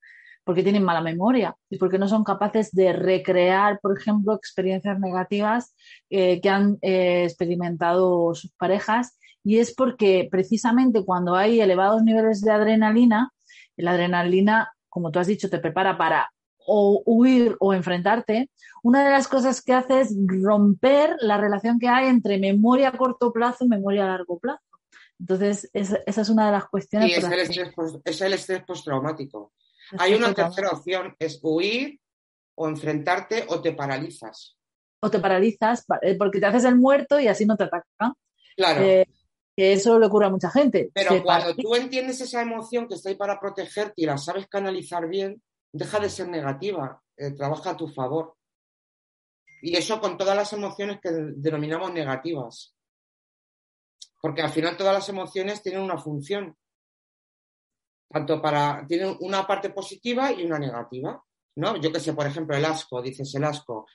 porque 0.44 0.62
tienen 0.62 0.84
mala 0.84 1.02
memoria 1.02 1.56
y 1.70 1.78
porque 1.78 1.98
no 1.98 2.08
son 2.08 2.24
capaces 2.24 2.72
de 2.72 2.94
recrear, 2.94 3.80
por 3.82 3.98
ejemplo, 3.98 4.34
experiencias 4.36 5.00
negativas 5.00 5.76
eh, 6.10 6.40
que 6.40 6.50
han 6.50 6.78
eh, 6.82 7.24
experimentado 7.24 8.34
sus 8.36 8.52
parejas. 8.52 9.18
Y 9.44 9.58
es 9.58 9.74
porque 9.74 10.28
precisamente 10.30 11.04
cuando 11.04 11.36
hay 11.36 11.62
elevados 11.62 12.04
niveles 12.04 12.42
de 12.42 12.52
adrenalina, 12.52 13.32
la 13.76 13.92
adrenalina, 13.92 14.72
como 14.88 15.12
tú 15.12 15.20
has 15.20 15.28
dicho, 15.28 15.50
te 15.50 15.60
prepara 15.60 15.98
para 15.98 16.32
o 16.66 17.02
huir 17.06 17.56
o 17.60 17.74
enfrentarte, 17.74 18.50
una 18.84 19.04
de 19.04 19.12
las 19.12 19.28
cosas 19.28 19.62
que 19.62 19.74
hace 19.74 20.02
es 20.02 20.16
romper 20.28 21.16
la 21.20 21.38
relación 21.38 21.80
que 21.80 21.88
hay 21.88 22.08
entre 22.08 22.38
memoria 22.38 22.90
a 22.90 22.98
corto 22.98 23.32
plazo 23.32 23.66
y 23.66 23.68
memoria 23.68 24.06
a 24.06 24.10
largo 24.10 24.40
plazo. 24.40 24.62
Entonces, 25.20 25.70
esa 25.74 26.04
es 26.06 26.30
una 26.30 26.48
de 26.48 26.52
las 26.52 26.66
cuestiones. 26.66 27.18
Es 27.18 27.24
el, 27.24 27.40
estrés, 27.40 27.74
es 28.04 28.22
el 28.22 28.34
estrés 28.34 28.64
postraumático. 28.64 29.54
Hay 29.98 30.14
una 30.14 30.34
tercera 30.34 30.70
opción, 30.72 31.16
es 31.20 31.40
huir 31.42 32.00
o 32.56 32.68
enfrentarte 32.68 33.46
o 33.48 33.62
te 33.62 33.72
paralizas. 33.72 34.58
O 35.00 35.10
te 35.10 35.20
paralizas 35.20 35.86
eh, 36.02 36.16
porque 36.16 36.40
te 36.40 36.46
haces 36.46 36.66
el 36.66 36.76
muerto 36.76 37.20
y 37.20 37.28
así 37.28 37.46
no 37.46 37.56
te 37.56 37.66
atacan. 37.66 38.14
Claro. 38.56 38.82
Eh, 38.82 39.08
que 39.56 39.74
eso 39.74 39.98
le 39.98 40.08
ocurre 40.08 40.26
a 40.26 40.30
mucha 40.30 40.50
gente. 40.50 40.92
Pero 40.94 41.24
cuando 41.24 41.56
tú 41.56 41.76
entiendes 41.76 42.20
esa 42.20 42.42
emoción 42.42 42.88
que 42.88 42.96
está 42.96 43.10
ahí 43.10 43.16
para 43.16 43.40
protegerte 43.40 43.94
y 43.98 44.06
la 44.06 44.18
sabes 44.18 44.48
canalizar 44.48 45.08
bien, 45.08 45.42
deja 45.78 46.00
de 46.00 46.10
ser 46.10 46.28
negativa, 46.30 47.02
eh, 47.18 47.32
trabaja 47.32 47.72
a 47.72 47.78
tu 47.78 47.88
favor. 47.88 48.38
Y 49.62 49.76
eso 49.76 50.00
con 50.00 50.18
todas 50.18 50.36
las 50.36 50.52
emociones 50.54 51.00
que 51.02 51.12
denominamos 51.12 51.92
negativas. 51.92 52.76
Porque 54.22 54.42
al 54.42 54.52
final 54.52 54.78
todas 54.78 54.94
las 54.94 55.10
emociones 55.10 55.62
tienen 55.62 55.82
una 55.82 55.98
función. 55.98 56.56
Tanto 58.10 58.42
para, 58.42 58.86
tienen 58.88 59.18
una 59.20 59.46
parte 59.46 59.72
positiva 59.72 60.32
y 60.32 60.46
una 60.46 60.60
negativa. 60.60 61.22
¿no? 61.56 61.78
Yo 61.78 61.92
que 61.92 62.00
sé, 62.00 62.14
por 62.14 62.28
ejemplo, 62.28 62.56
el 62.56 62.66
asco, 62.66 63.02
dices 63.02 63.34
el 63.36 63.44
asco 63.44 63.86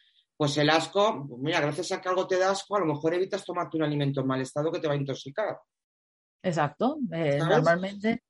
pues 0.41 0.57
el 0.57 0.71
asco, 0.71 1.29
mira, 1.39 1.61
gracias 1.61 1.93
a 1.93 2.01
que 2.01 2.09
algo 2.09 2.27
te 2.27 2.39
da 2.39 2.51
asco, 2.51 2.75
a 2.75 2.81
lo 2.81 2.87
mejor 2.87 3.13
evitas 3.13 3.45
tomarte 3.45 3.77
un 3.77 3.83
alimento 3.83 4.23
en 4.23 4.27
mal 4.27 4.41
estado 4.41 4.73
que 4.73 4.79
te 4.79 4.89
va 4.89 4.95
a 4.95 4.97
intoxicar. 4.97 5.61
Exacto. 6.43 6.97
Eh, 7.13 7.37
normalmente 7.39 8.23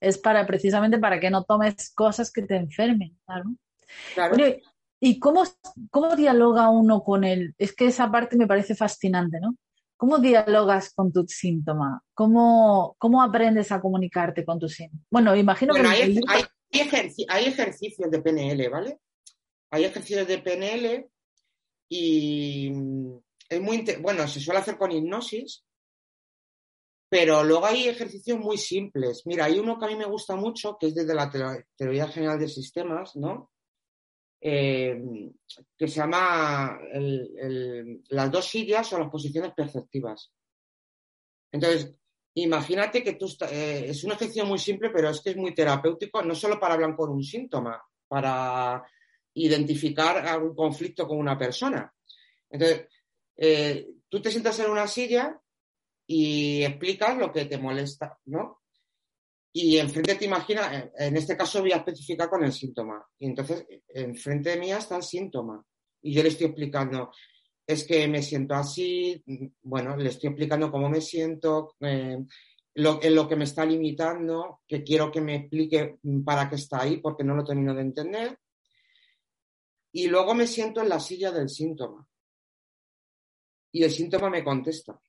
es 0.00 0.18
para 0.18 0.46
precisamente 0.46 0.98
para 0.98 1.20
que 1.20 1.30
no 1.30 1.44
tomes 1.44 1.92
cosas 1.94 2.32
que 2.32 2.42
te 2.42 2.56
enfermen, 2.56 3.18
claro. 3.24 3.50
¿Y 5.00 5.18
cómo, 5.18 5.42
cómo 5.90 6.16
dialoga 6.16 6.70
uno 6.70 7.02
con 7.02 7.24
él? 7.24 7.54
Es 7.58 7.74
que 7.74 7.86
esa 7.86 8.10
parte 8.10 8.38
me 8.38 8.46
parece 8.46 8.74
fascinante, 8.74 9.38
¿no? 9.38 9.56
¿Cómo 9.98 10.18
dialogas 10.18 10.94
con 10.94 11.12
tu 11.12 11.26
síntoma? 11.28 12.02
¿Cómo, 12.14 12.96
cómo 12.98 13.22
aprendes 13.22 13.70
a 13.70 13.80
comunicarte 13.80 14.44
con 14.44 14.58
tu 14.58 14.68
síntoma? 14.68 15.02
Bueno, 15.10 15.36
imagino 15.36 15.74
que... 15.74 15.80
Hay, 15.80 16.18
hay, 17.28 17.44
ejercicios 17.44 18.10
de 18.10 18.22
PNL, 18.22 18.68
¿vale? 18.70 18.98
Hay 19.70 19.84
ejercicios 19.84 20.26
de 20.26 20.38
PNL 20.38 21.06
y 21.88 22.70
mm, 22.70 23.18
es 23.50 23.60
muy, 23.60 23.84
bueno, 24.00 24.26
se 24.26 24.40
suele 24.40 24.60
hacer 24.60 24.76
con 24.76 24.90
hipnosis, 24.90 25.64
pero 27.14 27.44
luego 27.44 27.64
hay 27.66 27.86
ejercicios 27.86 28.40
muy 28.40 28.58
simples. 28.58 29.22
Mira, 29.24 29.44
hay 29.44 29.60
uno 29.60 29.78
que 29.78 29.84
a 29.84 29.88
mí 29.88 29.94
me 29.94 30.04
gusta 30.04 30.34
mucho, 30.34 30.76
que 30.76 30.88
es 30.88 30.96
desde 30.96 31.14
la 31.14 31.30
teoría 31.76 32.08
general 32.08 32.40
de 32.40 32.48
sistemas, 32.48 33.14
¿no? 33.14 33.52
Eh, 34.40 35.00
que 35.78 35.86
se 35.86 36.00
llama 36.00 36.76
las 38.08 38.30
dos 38.32 38.48
sillas 38.48 38.92
o 38.92 38.98
las 38.98 39.10
posiciones 39.10 39.52
perceptivas. 39.54 40.32
Entonces, 41.52 41.94
imagínate 42.34 43.04
que 43.04 43.12
tú 43.12 43.28
eh, 43.48 43.84
es 43.90 44.02
un 44.02 44.10
ejercicio 44.10 44.44
muy 44.44 44.58
simple, 44.58 44.90
pero 44.90 45.10
es 45.10 45.20
que 45.20 45.30
es 45.30 45.36
muy 45.36 45.54
terapéutico, 45.54 46.20
no 46.20 46.34
solo 46.34 46.58
para 46.58 46.74
hablar 46.74 46.96
con 46.96 47.10
un 47.10 47.22
síntoma, 47.22 47.80
para 48.08 48.82
identificar 49.34 50.18
algún 50.26 50.56
conflicto 50.56 51.06
con 51.06 51.18
una 51.18 51.38
persona. 51.38 51.94
Entonces, 52.50 52.88
eh, 53.36 53.86
tú 54.08 54.20
te 54.20 54.32
sientas 54.32 54.58
en 54.58 54.68
una 54.72 54.88
silla 54.88 55.40
y 56.06 56.62
explicas 56.62 57.16
lo 57.16 57.32
que 57.32 57.46
te 57.46 57.58
molesta, 57.58 58.18
¿no? 58.26 58.64
y 59.56 59.78
enfrente 59.78 60.16
te 60.16 60.24
imaginas, 60.24 60.90
en 60.98 61.16
este 61.16 61.36
caso 61.36 61.60
voy 61.60 61.70
a 61.70 61.76
especificar 61.76 62.28
con 62.28 62.42
el 62.42 62.52
síntoma. 62.52 63.06
Y 63.20 63.26
entonces, 63.26 63.64
enfrente 63.86 64.50
de 64.50 64.56
mí 64.56 64.72
está 64.72 64.96
el 64.96 65.04
síntoma. 65.04 65.64
Y 66.02 66.12
yo 66.12 66.24
le 66.24 66.30
estoy 66.30 66.46
explicando, 66.48 67.12
es 67.64 67.84
que 67.84 68.08
me 68.08 68.20
siento 68.20 68.54
así, 68.54 69.22
bueno, 69.62 69.96
le 69.96 70.08
estoy 70.08 70.30
explicando 70.30 70.72
cómo 70.72 70.88
me 70.88 71.00
siento, 71.00 71.76
eh, 71.78 72.18
lo, 72.74 73.00
en 73.00 73.14
lo 73.14 73.28
que 73.28 73.36
me 73.36 73.44
está 73.44 73.64
limitando, 73.64 74.62
que 74.66 74.82
quiero 74.82 75.12
que 75.12 75.20
me 75.20 75.36
explique 75.36 75.98
para 76.24 76.50
qué 76.50 76.56
está 76.56 76.82
ahí, 76.82 76.96
porque 76.96 77.22
no 77.22 77.36
lo 77.36 77.44
termino 77.44 77.74
de 77.74 77.82
entender. 77.82 78.36
Y 79.92 80.08
luego 80.08 80.34
me 80.34 80.48
siento 80.48 80.82
en 80.82 80.88
la 80.88 80.98
silla 80.98 81.30
del 81.30 81.48
síntoma. 81.48 82.04
Y 83.70 83.84
el 83.84 83.92
síntoma 83.92 84.28
me 84.30 84.42
contesta. 84.42 85.00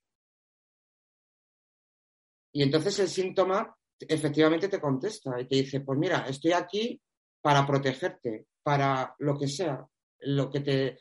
Y 2.55 2.63
entonces 2.63 2.97
el 2.99 3.09
síntoma 3.09 3.75
efectivamente 3.99 4.69
te 4.69 4.79
contesta 4.79 5.41
y 5.41 5.45
te 5.45 5.55
dice, 5.55 5.81
pues 5.81 5.99
mira, 5.99 6.25
estoy 6.29 6.53
aquí 6.53 7.01
para 7.41 7.67
protegerte, 7.67 8.45
para 8.63 9.13
lo 9.19 9.37
que 9.37 9.49
sea, 9.49 9.85
lo 10.19 10.49
que 10.49 10.61
te... 10.61 10.97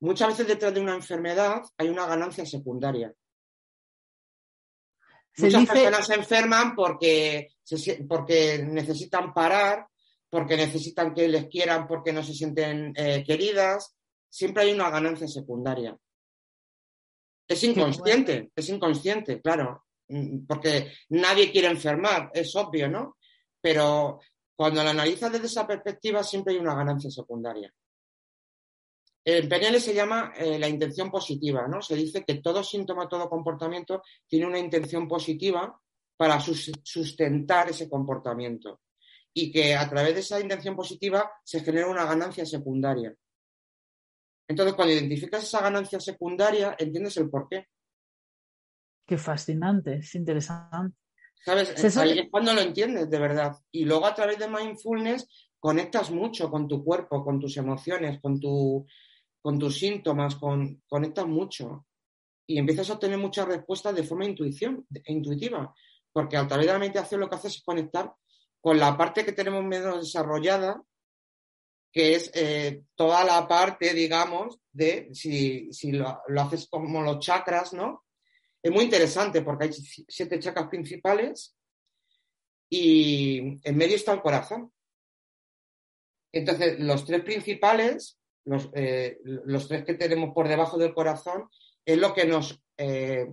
Muchas 0.00 0.28
veces 0.28 0.46
detrás 0.46 0.74
de 0.74 0.80
una 0.80 0.94
enfermedad 0.94 1.62
hay 1.78 1.88
una 1.88 2.04
ganancia 2.04 2.44
secundaria. 2.44 3.10
Muchas 5.38 5.66
personas 5.66 6.06
se 6.06 6.14
enferman 6.16 6.74
porque, 6.74 7.48
porque 8.06 8.62
necesitan 8.62 9.32
parar, 9.32 9.86
porque 10.28 10.58
necesitan 10.58 11.14
que 11.14 11.28
les 11.28 11.46
quieran, 11.46 11.88
porque 11.88 12.12
no 12.12 12.22
se 12.22 12.34
sienten 12.34 12.92
eh, 12.94 13.24
queridas. 13.26 13.96
Siempre 14.28 14.64
hay 14.64 14.74
una 14.74 14.90
ganancia 14.90 15.28
secundaria. 15.28 15.96
Es 17.48 17.64
inconsciente, 17.64 18.52
es 18.54 18.68
inconsciente, 18.68 19.40
claro. 19.40 19.82
Mm, 20.10 20.44
porque 20.46 20.92
nadie 21.10 21.52
quiere 21.52 21.68
enfermar, 21.68 22.30
es 22.34 22.54
obvio, 22.56 22.88
¿no? 22.88 23.16
Pero 23.60 24.20
cuando 24.56 24.82
lo 24.82 24.90
analizas 24.90 25.30
desde 25.30 25.46
esa 25.46 25.66
perspectiva 25.66 26.24
siempre 26.24 26.52
hay 26.52 26.58
una 26.58 26.74
ganancia 26.74 27.10
secundaria. 27.10 27.72
En 29.24 29.48
PNL 29.48 29.80
se 29.80 29.94
llama 29.94 30.32
eh, 30.36 30.58
la 30.58 30.68
intención 30.68 31.10
positiva, 31.10 31.68
¿no? 31.68 31.80
Se 31.80 31.94
dice 31.94 32.24
que 32.24 32.36
todo 32.36 32.64
síntoma, 32.64 33.08
todo 33.08 33.30
comportamiento 33.30 34.02
tiene 34.26 34.46
una 34.46 34.58
intención 34.58 35.06
positiva 35.06 35.80
para 36.16 36.40
sustentar 36.40 37.70
ese 37.70 37.88
comportamiento 37.88 38.80
y 39.32 39.52
que 39.52 39.76
a 39.76 39.88
través 39.88 40.14
de 40.14 40.20
esa 40.20 40.40
intención 40.40 40.74
positiva 40.74 41.30
se 41.44 41.60
genera 41.60 41.86
una 41.86 42.04
ganancia 42.04 42.44
secundaria. 42.44 43.14
Entonces, 44.48 44.74
cuando 44.74 44.92
identificas 44.92 45.44
esa 45.44 45.60
ganancia 45.60 46.00
secundaria, 46.00 46.74
entiendes 46.76 47.16
el 47.18 47.30
por 47.30 47.48
qué. 49.10 49.18
Fascinante, 49.18 49.96
es 49.96 50.14
interesante. 50.14 50.96
¿Sabes? 51.44 51.70
Es 51.82 51.98
cuando 52.30 52.52
lo 52.52 52.60
entiendes 52.60 53.08
de 53.08 53.18
verdad. 53.18 53.56
Y 53.70 53.84
luego 53.84 54.06
a 54.06 54.14
través 54.14 54.38
de 54.38 54.48
mindfulness 54.48 55.50
conectas 55.58 56.10
mucho 56.10 56.50
con 56.50 56.68
tu 56.68 56.84
cuerpo, 56.84 57.24
con 57.24 57.40
tus 57.40 57.56
emociones, 57.56 58.20
con, 58.20 58.38
tu, 58.38 58.86
con 59.40 59.58
tus 59.58 59.78
síntomas, 59.78 60.36
con, 60.36 60.82
conectas 60.86 61.26
mucho. 61.26 61.86
Y 62.46 62.58
empiezas 62.58 62.90
a 62.90 62.94
obtener 62.94 63.18
muchas 63.18 63.46
respuestas 63.46 63.94
de 63.94 64.02
forma 64.02 64.24
intuición, 64.24 64.86
intuitiva. 65.06 65.74
Porque 66.12 66.36
a 66.36 66.46
través 66.46 66.66
de 66.66 66.72
la 66.72 66.78
meditación 66.78 67.20
lo 67.20 67.28
que 67.28 67.36
haces 67.36 67.56
es 67.56 67.62
conectar 67.62 68.12
con 68.60 68.78
la 68.78 68.96
parte 68.96 69.24
que 69.24 69.32
tenemos 69.32 69.64
menos 69.64 70.00
desarrollada, 70.00 70.82
que 71.92 72.14
es 72.14 72.30
eh, 72.34 72.82
toda 72.94 73.24
la 73.24 73.48
parte, 73.48 73.94
digamos, 73.94 74.58
de 74.72 75.08
si, 75.12 75.72
si 75.72 75.92
lo, 75.92 76.20
lo, 76.28 76.40
haces 76.42 76.68
como 76.68 77.02
los 77.02 77.18
chakras, 77.20 77.72
¿no? 77.72 78.04
Es 78.62 78.70
muy 78.70 78.84
interesante 78.84 79.42
porque 79.42 79.64
hay 79.64 79.72
siete 79.72 80.38
chakras 80.38 80.68
principales 80.68 81.56
y 82.68 83.58
en 83.62 83.76
medio 83.76 83.96
está 83.96 84.12
el 84.12 84.20
corazón. 84.20 84.72
Entonces, 86.32 86.78
los 86.78 87.04
tres 87.04 87.22
principales, 87.22 88.18
los, 88.44 88.70
eh, 88.74 89.18
los 89.24 89.66
tres 89.66 89.84
que 89.84 89.94
tenemos 89.94 90.32
por 90.34 90.46
debajo 90.46 90.78
del 90.78 90.94
corazón, 90.94 91.48
es 91.84 91.98
lo 91.98 92.14
que 92.14 92.26
nos 92.26 92.62
eh, 92.76 93.26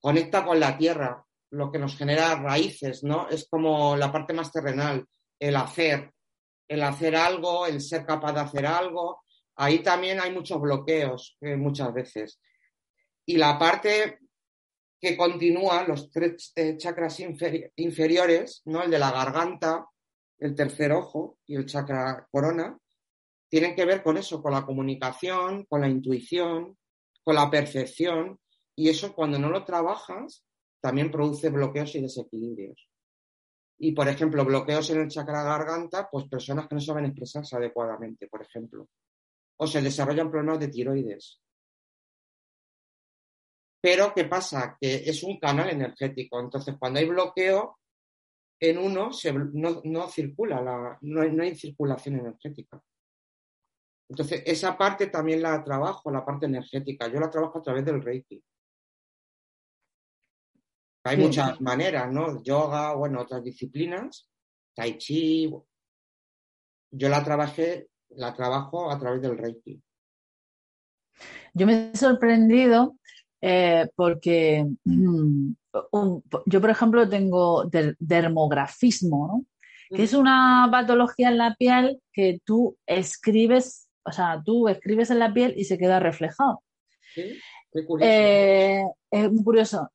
conecta 0.00 0.44
con 0.44 0.60
la 0.60 0.76
tierra, 0.76 1.24
lo 1.50 1.70
que 1.72 1.78
nos 1.78 1.96
genera 1.96 2.34
raíces, 2.34 3.02
¿no? 3.04 3.28
Es 3.28 3.48
como 3.48 3.96
la 3.96 4.12
parte 4.12 4.34
más 4.34 4.52
terrenal, 4.52 5.06
el 5.38 5.56
hacer, 5.56 6.12
el 6.68 6.82
hacer 6.82 7.16
algo, 7.16 7.66
el 7.66 7.80
ser 7.80 8.04
capaz 8.04 8.32
de 8.32 8.40
hacer 8.40 8.66
algo. 8.66 9.22
Ahí 9.56 9.78
también 9.78 10.20
hay 10.20 10.32
muchos 10.32 10.60
bloqueos 10.60 11.36
eh, 11.40 11.56
muchas 11.56 11.94
veces. 11.94 12.40
Y 13.24 13.36
la 13.36 13.58
parte 13.58 14.18
que 15.00 15.16
continúa 15.16 15.84
los 15.84 16.10
tres 16.10 16.52
eh, 16.56 16.76
chakras 16.76 17.20
inferiores, 17.76 18.62
¿no? 18.64 18.82
El 18.82 18.90
de 18.90 18.98
la 18.98 19.12
garganta, 19.12 19.86
el 20.38 20.54
tercer 20.54 20.92
ojo 20.92 21.38
y 21.46 21.56
el 21.56 21.66
chakra 21.66 22.26
corona, 22.30 22.76
tienen 23.48 23.74
que 23.74 23.84
ver 23.84 24.02
con 24.02 24.16
eso, 24.16 24.42
con 24.42 24.52
la 24.52 24.64
comunicación, 24.64 25.64
con 25.66 25.80
la 25.80 25.88
intuición, 25.88 26.76
con 27.22 27.34
la 27.34 27.50
percepción, 27.50 28.38
y 28.74 28.88
eso 28.88 29.14
cuando 29.14 29.38
no 29.38 29.50
lo 29.50 29.64
trabajas 29.64 30.44
también 30.80 31.10
produce 31.10 31.50
bloqueos 31.50 31.94
y 31.94 32.02
desequilibrios. 32.02 32.88
Y, 33.78 33.92
por 33.92 34.08
ejemplo, 34.08 34.44
bloqueos 34.44 34.90
en 34.90 35.00
el 35.00 35.08
chakra 35.08 35.42
garganta, 35.42 36.08
pues 36.10 36.28
personas 36.28 36.66
que 36.68 36.74
no 36.74 36.80
saben 36.80 37.06
expresarse 37.06 37.56
adecuadamente, 37.56 38.26
por 38.26 38.42
ejemplo. 38.42 38.88
O 39.56 39.66
se 39.66 39.82
desarrollan 39.82 40.30
problemas 40.30 40.60
de 40.60 40.68
tiroides, 40.68 41.40
pero, 43.80 44.12
¿qué 44.14 44.24
pasa? 44.24 44.76
Que 44.80 44.96
es 45.08 45.22
un 45.22 45.38
canal 45.38 45.70
energético. 45.70 46.40
Entonces, 46.40 46.74
cuando 46.78 46.98
hay 46.98 47.06
bloqueo 47.06 47.78
en 48.60 48.78
uno, 48.78 49.10
no, 49.84 50.08
circula, 50.08 50.60
la, 50.60 50.98
no, 51.02 51.42
hay, 51.42 51.54
circulación 51.54 52.18
energética. 52.18 52.82
Entonces, 54.08 54.42
esa 54.46 54.76
parte 54.76 55.06
también 55.08 55.42
la 55.42 55.62
trabajo, 55.62 56.10
la 56.10 56.24
parte 56.24 56.46
energética. 56.46 57.08
Yo 57.08 57.20
la 57.20 57.30
trabajo 57.30 57.58
a 57.58 57.62
través 57.62 57.84
del 57.84 58.02
Reiki. 58.02 58.42
Hay 61.04 61.16
muchas 61.16 61.60
maneras, 61.60 62.12
¿no? 62.12 62.42
Yoga, 62.42 62.94
bueno, 62.94 63.20
otras 63.20 63.42
disciplinas, 63.44 64.28
Tai 64.74 64.98
Chi. 64.98 65.50
Yo 66.90 67.08
la 67.08 67.22
trabajé, 67.22 67.88
la 68.10 68.34
trabajo 68.34 68.90
a 68.90 68.98
través 68.98 69.22
del 69.22 69.38
Reiki. 69.38 69.80
Yo 71.54 71.66
me 71.66 71.90
he 71.92 71.96
sorprendido 71.96 72.96
eh, 73.40 73.88
porque 73.94 74.66
mm, 74.84 75.52
yo, 76.46 76.60
por 76.60 76.70
ejemplo, 76.70 77.08
tengo 77.08 77.70
dermografismo, 77.98 79.44
que 79.90 80.02
es 80.02 80.12
una 80.12 80.68
patología 80.70 81.28
en 81.28 81.38
la 81.38 81.54
piel 81.54 82.00
que 82.12 82.40
tú 82.44 82.76
escribes, 82.86 83.88
o 84.04 84.12
sea, 84.12 84.42
tú 84.44 84.68
escribes 84.68 85.10
en 85.10 85.18
la 85.18 85.32
piel 85.32 85.54
y 85.56 85.64
se 85.64 85.78
queda 85.78 86.00
reflejado. 86.00 86.62
¿Sí? 87.14 87.38
Qué 87.72 87.84
curioso. 87.84 88.10
Eh, 88.10 88.84
es 89.10 89.32
muy 89.32 89.44
curioso. 89.44 89.90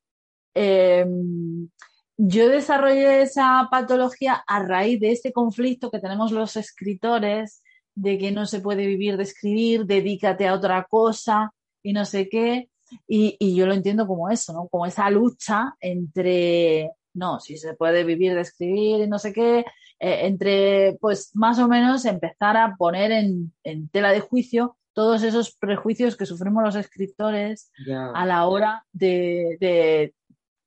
Em, 0.54 1.68
yo 2.16 2.48
desarrollé 2.48 3.22
esa 3.22 3.68
patología 3.70 4.42
a 4.46 4.62
raíz 4.62 5.00
de 5.00 5.12
ese 5.12 5.32
conflicto 5.32 5.90
que 5.90 5.98
tenemos 5.98 6.32
los 6.32 6.56
escritores, 6.56 7.62
de 7.94 8.18
que 8.18 8.32
no 8.32 8.46
se 8.46 8.60
puede 8.60 8.86
vivir 8.86 9.16
de 9.16 9.24
escribir, 9.24 9.84
dedícate 9.84 10.46
a 10.46 10.54
otra 10.54 10.84
cosa 10.88 11.52
y 11.82 11.92
no 11.92 12.04
sé 12.04 12.28
qué. 12.28 12.68
Y, 13.06 13.54
yo 13.54 13.66
lo 13.66 13.74
entiendo 13.74 14.06
como 14.06 14.30
eso, 14.30 14.52
¿no? 14.52 14.68
Como 14.68 14.86
esa 14.86 15.08
lucha 15.10 15.74
entre, 15.80 16.90
no, 17.14 17.40
si 17.40 17.56
se 17.56 17.74
puede 17.74 18.04
vivir 18.04 18.34
de 18.34 18.40
escribir 18.40 19.00
y 19.00 19.08
no 19.08 19.18
sé 19.18 19.32
qué, 19.32 19.60
eh, 20.00 20.26
entre, 20.26 20.96
pues 21.00 21.30
más 21.34 21.58
o 21.58 21.68
menos 21.68 22.04
empezar 22.04 22.56
a 22.56 22.76
poner 22.76 23.12
en, 23.12 23.88
tela 23.90 24.12
de 24.12 24.20
juicio 24.20 24.76
todos 24.92 25.22
esos 25.22 25.56
prejuicios 25.56 26.16
que 26.16 26.26
sufrimos 26.26 26.62
los 26.62 26.76
escritores 26.76 27.72
a 28.14 28.24
la 28.26 28.46
hora 28.46 28.84
de, 28.92 30.14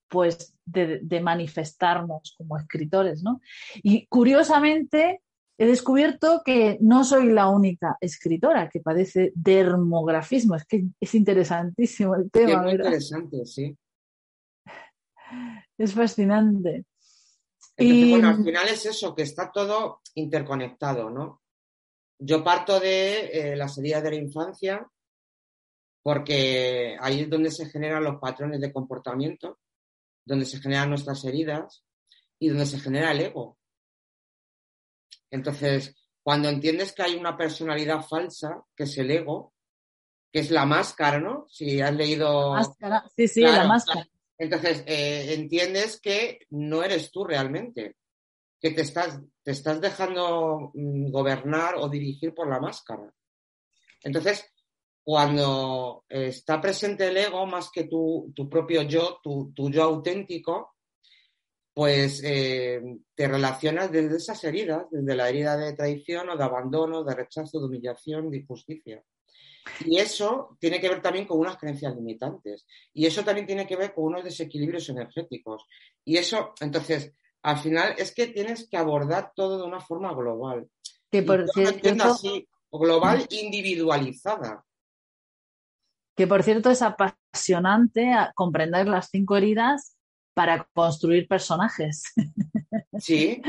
pues, 0.10 0.54
de, 0.66 1.22
manifestarnos 1.22 2.36
como 2.38 2.58
escritores, 2.58 3.24
¿no? 3.24 3.40
Y 3.76 4.06
curiosamente, 4.08 5.22
he 5.58 5.66
descubierto 5.66 6.42
que 6.46 6.78
no 6.82 7.04
soy 7.04 7.32
la 7.32 7.48
única 7.48 7.98
escritora 8.00 8.70
que 8.70 8.80
padece 8.80 9.32
dermografismo. 9.36 10.56
Es 10.56 10.66
que 10.66 10.86
es 11.00 11.16
interesantísimo 11.16 12.16
el 12.16 12.30
tema. 12.30 12.52
Es 12.52 12.62
muy 12.62 12.72
interesante, 12.74 13.46
sí. 13.46 13.78
Es 15.80 15.94
fascinante. 15.94 16.86
y... 17.78 18.10
bueno, 18.10 18.30
al 18.30 18.44
final 18.44 18.68
es 18.68 18.88
eso, 18.88 19.14
que 19.14 19.22
está 19.22 19.52
todo 19.52 20.02
interconectado, 20.16 21.12
¿no? 21.12 21.42
Yo 22.20 22.44
parto 22.44 22.80
de 22.80 23.30
eh, 23.32 23.56
las 23.56 23.78
heridas 23.78 24.02
de 24.02 24.10
la 24.10 24.16
infancia, 24.16 24.88
porque 26.02 26.98
ahí 27.00 27.22
es 27.22 27.30
donde 27.30 27.52
se 27.52 27.68
generan 27.68 28.04
los 28.04 28.20
patrones 28.20 28.60
de 28.60 28.74
comportamiento, 28.74 29.60
donde 30.26 30.46
se 30.46 30.60
generan 30.60 30.90
nuestras 30.90 31.24
heridas 31.26 31.84
y 32.40 32.50
donde 32.50 32.66
se 32.66 32.80
genera 32.80 33.12
el 33.12 33.22
ego. 33.22 33.57
Entonces, 35.32 35.96
cuando 36.24 36.50
entiendes 36.50 36.94
que 36.94 37.04
hay 37.04 37.16
una 37.16 37.38
personalidad 37.38 38.02
falsa, 38.02 38.64
que 38.76 38.84
es 38.84 38.98
el 38.98 39.12
ego, 39.12 39.54
que 40.32 40.40
es 40.40 40.52
la 40.52 40.66
máscara, 40.66 41.20
¿no? 41.20 41.46
Si 41.50 41.82
has 41.82 41.96
leído... 41.96 42.54
máscara, 42.54 43.04
sí, 43.16 43.28
sí, 43.28 43.42
la 43.42 43.68
máscara. 43.68 44.08
Entonces, 44.38 44.84
eh, 44.86 45.34
entiendes 45.34 46.00
que 46.00 46.40
no 46.52 46.84
eres 46.84 47.12
tú 47.12 47.24
realmente. 47.24 47.96
que 48.60 48.72
te 48.72 48.82
estás, 48.82 49.20
te 49.44 49.52
estás 49.52 49.80
dejando 49.80 50.72
mm, 50.74 51.12
gobernar 51.12 51.76
o 51.76 51.88
dirigir 51.90 52.34
por 52.34 52.50
la 52.50 52.60
máscara. 52.60 53.14
Entonces, 54.04 54.46
cuando 55.08 56.04
está 56.10 56.60
presente 56.60 57.08
el 57.08 57.16
ego 57.16 57.46
más 57.46 57.72
que 57.72 57.86
tu, 57.86 58.34
propio 58.50 58.82
yo, 58.82 59.20
tu, 59.24 59.54
yo 59.56 59.84
auténtico, 59.84 60.76
pues 61.78 62.24
eh, 62.24 62.82
te 63.14 63.28
relacionas 63.28 63.92
desde 63.92 64.18
esas 64.18 64.44
heridas, 64.44 64.88
desde 64.90 65.16
la 65.16 65.30
herida 65.30 65.56
de 65.56 65.74
traición 65.74 66.28
o 66.28 66.36
de 66.36 66.44
abandono, 66.44 67.04
de 67.04 67.14
rechazo, 67.14 67.60
de 67.60 67.68
humillación, 67.68 68.32
de 68.32 68.38
injusticia. 68.38 69.04
Y 69.86 70.00
eso 70.00 70.58
tiene 70.60 70.82
que 70.82 70.90
ver 70.90 71.04
también 71.04 71.28
con 71.28 71.38
unas 71.38 71.56
creencias 71.58 71.96
limitantes. 71.96 72.66
Y 72.96 73.06
eso 73.06 73.24
también 73.24 73.46
tiene 73.46 73.68
que 73.68 73.76
ver 73.76 73.94
con 73.94 74.06
unos 74.06 74.24
desequilibrios 74.24 74.90
energéticos. 74.90 75.68
Y 76.04 76.18
eso, 76.18 76.56
entonces, 76.62 77.14
al 77.44 77.60
final 77.60 77.94
es 78.00 78.12
que 78.12 78.26
tienes 78.26 78.68
que 78.68 78.78
abordar 78.78 79.34
todo 79.36 79.60
de 79.60 79.68
una 79.68 79.80
forma 79.80 80.12
global. 80.16 80.68
Que 81.12 81.22
por 81.22 81.48
cierto, 81.48 81.90
así, 82.06 82.50
global 82.72 83.28
individualizada. 83.30 84.66
Que 86.16 86.26
por 86.26 86.42
cierto 86.42 86.72
es 86.72 86.82
apasionante 86.82 88.12
comprender 88.34 88.88
las 88.88 89.10
cinco 89.12 89.38
heridas 89.38 89.97
para 90.38 90.70
construir 90.72 91.28
personajes. 91.28 92.04
Sí. 93.00 93.42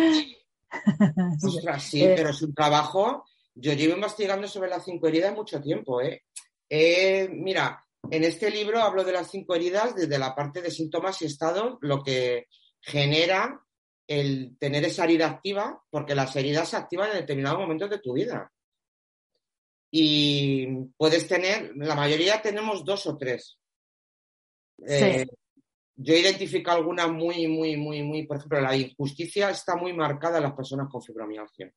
sí, 1.81 2.03
eh, 2.03 2.15
pero 2.17 2.31
es 2.31 2.41
un 2.41 2.55
trabajo 2.55 3.25
yo 3.61 3.73
llevo 3.73 3.95
investigando 3.95 4.47
sobre 4.47 4.71
las 4.71 4.85
cinco 4.85 5.09
heridas 5.09 5.35
mucho 5.35 5.61
tiempo. 5.61 6.01
¿eh? 6.01 6.25
¿eh? 6.69 7.29
mira, 7.31 7.85
en 8.11 8.25
este 8.25 8.51
libro 8.51 8.81
hablo 8.81 9.05
de 9.05 9.13
las 9.13 9.31
cinco 9.31 9.55
heridas 9.55 9.95
desde 9.95 10.19
la 10.19 10.35
parte 10.35 10.63
de 10.63 10.71
síntomas 10.71 11.21
y 11.23 11.27
estados, 11.27 11.77
lo 11.81 12.03
que 12.03 12.47
genera 12.81 13.61
el 14.07 14.57
tener 14.59 14.85
esa 14.85 15.05
herida 15.05 15.27
activa, 15.27 15.83
porque 15.91 16.15
las 16.15 16.35
heridas 16.37 16.69
se 16.69 16.77
activan 16.77 17.11
en 17.11 17.19
determinados 17.19 17.59
momentos 17.59 17.91
de 17.91 17.99
tu 17.99 18.13
vida. 18.15 18.51
Y 19.91 20.67
puedes 20.97 21.27
tener, 21.27 21.73
la 21.77 21.95
mayoría 21.95 22.41
tenemos 22.41 22.85
dos 22.85 23.07
o 23.07 23.17
tres. 23.17 23.59
Eh, 24.87 25.27
yo 26.01 26.15
identifico 26.15 26.71
algunas 26.71 27.11
muy, 27.11 27.49
muy, 27.49 27.77
muy, 27.77 28.05
muy, 28.05 28.25
por 28.25 28.37
ejemplo, 28.37 28.61
la 28.61 28.77
injusticia 28.77 29.51
está 29.51 29.75
muy 29.75 29.93
marcada 29.93 30.37
en 30.37 30.45
las 30.45 30.53
personas 30.53 30.89
con 30.89 31.03
fibromialgia 31.03 31.73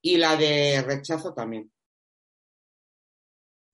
y 0.00 0.16
la 0.16 0.36
de 0.36 0.80
rechazo 0.82 1.34
también. 1.34 1.70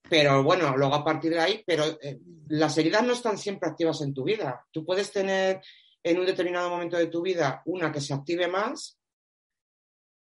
Pero 0.09 0.43
bueno, 0.43 0.75
luego 0.77 0.95
a 0.95 1.05
partir 1.05 1.33
de 1.33 1.41
ahí, 1.41 1.63
pero 1.67 1.85
eh, 2.01 2.19
las 2.49 2.77
heridas 2.79 3.05
no 3.05 3.13
están 3.13 3.37
siempre 3.37 3.69
activas 3.69 4.01
en 4.01 4.15
tu 4.15 4.25
vida. 4.25 4.67
Tú 4.73 4.85
puedes 4.85 5.13
tener 5.13 5.61
en 6.03 6.19
un 6.19 6.25
determinado 6.25 6.71
momento 6.71 6.97
de 6.97 7.09
tu 7.09 7.21
vida 7.21 7.61
una 7.67 7.93
que 7.93 8.01
se 8.01 8.15
active 8.15 8.49
más, 8.49 8.99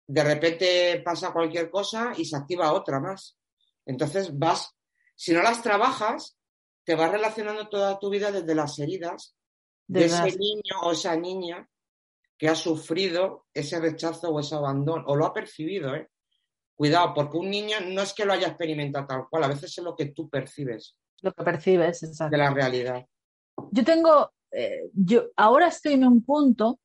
de 0.07 0.23
repente 0.23 1.01
pasa 1.05 1.31
cualquier 1.31 1.69
cosa 1.69 2.11
y 2.17 2.25
se 2.25 2.35
activa 2.35 2.73
otra 2.73 2.99
más. 2.99 3.37
Entonces 3.85 4.37
vas, 4.37 4.75
si 5.15 5.31
no 5.31 5.43
las 5.43 5.61
trabajas, 5.61 6.37
te 6.83 6.95
vas 6.95 7.11
relacionando 7.11 7.69
toda 7.69 7.99
tu 7.99 8.09
vida 8.09 8.31
desde 8.31 8.55
las 8.55 8.77
heridas 8.79 9.35
de, 9.87 10.05
ese 10.05 10.37
niño 10.37 10.81
o 10.83 10.91
esa 10.91 11.15
niña 11.15 11.67
que 12.37 12.49
ha 12.49 12.55
sufrido 12.55 13.45
ese 13.53 13.79
rechazo 13.79 14.29
o 14.29 14.39
ese 14.39 14.55
abandono, 14.55 15.03
o 15.05 15.15
lo 15.15 15.25
ha 15.25 15.33
percibido, 15.33 15.93
¿eh? 15.95 16.09
Cuidado, 16.75 17.13
porque 17.13 17.37
un 17.37 17.51
niño 17.51 17.77
no 17.85 18.01
es 18.01 18.13
que 18.13 18.25
lo 18.25 18.33
haya 18.33 18.47
experimentado 18.47 19.05
tal 19.05 19.27
cual, 19.29 19.43
a 19.43 19.47
veces 19.47 19.77
es 19.77 19.83
lo 19.83 19.95
que 19.95 20.07
tú 20.07 20.27
percibes. 20.27 20.97
Lo 21.21 21.31
que 21.33 21.43
percibes, 21.43 22.01
exacto. 22.01 22.31
De 22.31 22.37
la 22.41 22.51
realidad. 22.51 23.05
Yo 23.69 23.83
tengo, 23.83 24.31
eh, 24.49 24.89
yo 24.93 25.25
ahora 25.35 25.67
estoy 25.67 25.93
en 25.93 26.07
un 26.07 26.25
punto, 26.25 26.79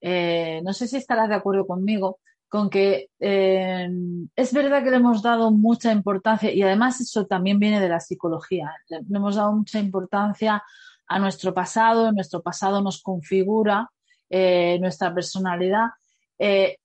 eh, 0.00 0.62
no 0.64 0.72
sé 0.72 0.88
si 0.88 0.96
estarás 0.96 1.28
de 1.28 1.34
acuerdo 1.34 1.66
conmigo, 1.66 2.20
con 2.52 2.68
que 2.68 3.08
eh, 3.18 3.88
es 4.36 4.52
verdad 4.52 4.84
que 4.84 4.90
le 4.90 4.96
hemos 4.96 5.22
dado 5.22 5.50
mucha 5.52 5.90
importancia 5.90 6.52
y 6.52 6.60
además 6.60 7.00
eso 7.00 7.24
también 7.24 7.58
viene 7.58 7.80
de 7.80 7.88
la 7.88 7.98
psicología. 7.98 8.70
Le 8.90 8.98
hemos 9.16 9.36
dado 9.36 9.54
mucha 9.54 9.78
importancia 9.78 10.62
a 11.06 11.18
nuestro 11.18 11.54
pasado, 11.54 12.12
nuestro 12.12 12.42
pasado 12.42 12.82
nos 12.82 13.00
configura 13.00 13.90
eh, 14.28 14.76
nuestra 14.82 15.14
personalidad, 15.14 15.92
eh, 16.38 16.76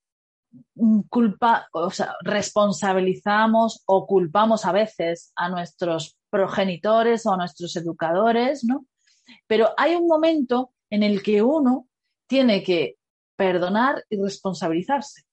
culpa, 1.10 1.68
o 1.74 1.92
sea, 1.92 2.16
responsabilizamos 2.22 3.84
o 3.88 4.08
culpamos 4.08 4.64
a 4.64 4.72
veces 4.72 5.34
a 5.36 5.50
nuestros 5.50 6.18
progenitores 6.30 7.26
o 7.26 7.34
a 7.34 7.38
nuestros 7.38 7.76
educadores, 7.76 8.64
¿no? 8.64 8.86
Pero 9.48 9.74
hay 9.76 9.96
un 9.96 10.08
momento 10.08 10.72
en 10.90 11.04
el 11.04 11.22
que 11.22 11.42
uno 11.42 11.90
tiene 12.26 12.64
que 12.64 12.96
perdonar 13.36 14.06
y 14.10 14.16
responsabilizarse 14.16 15.27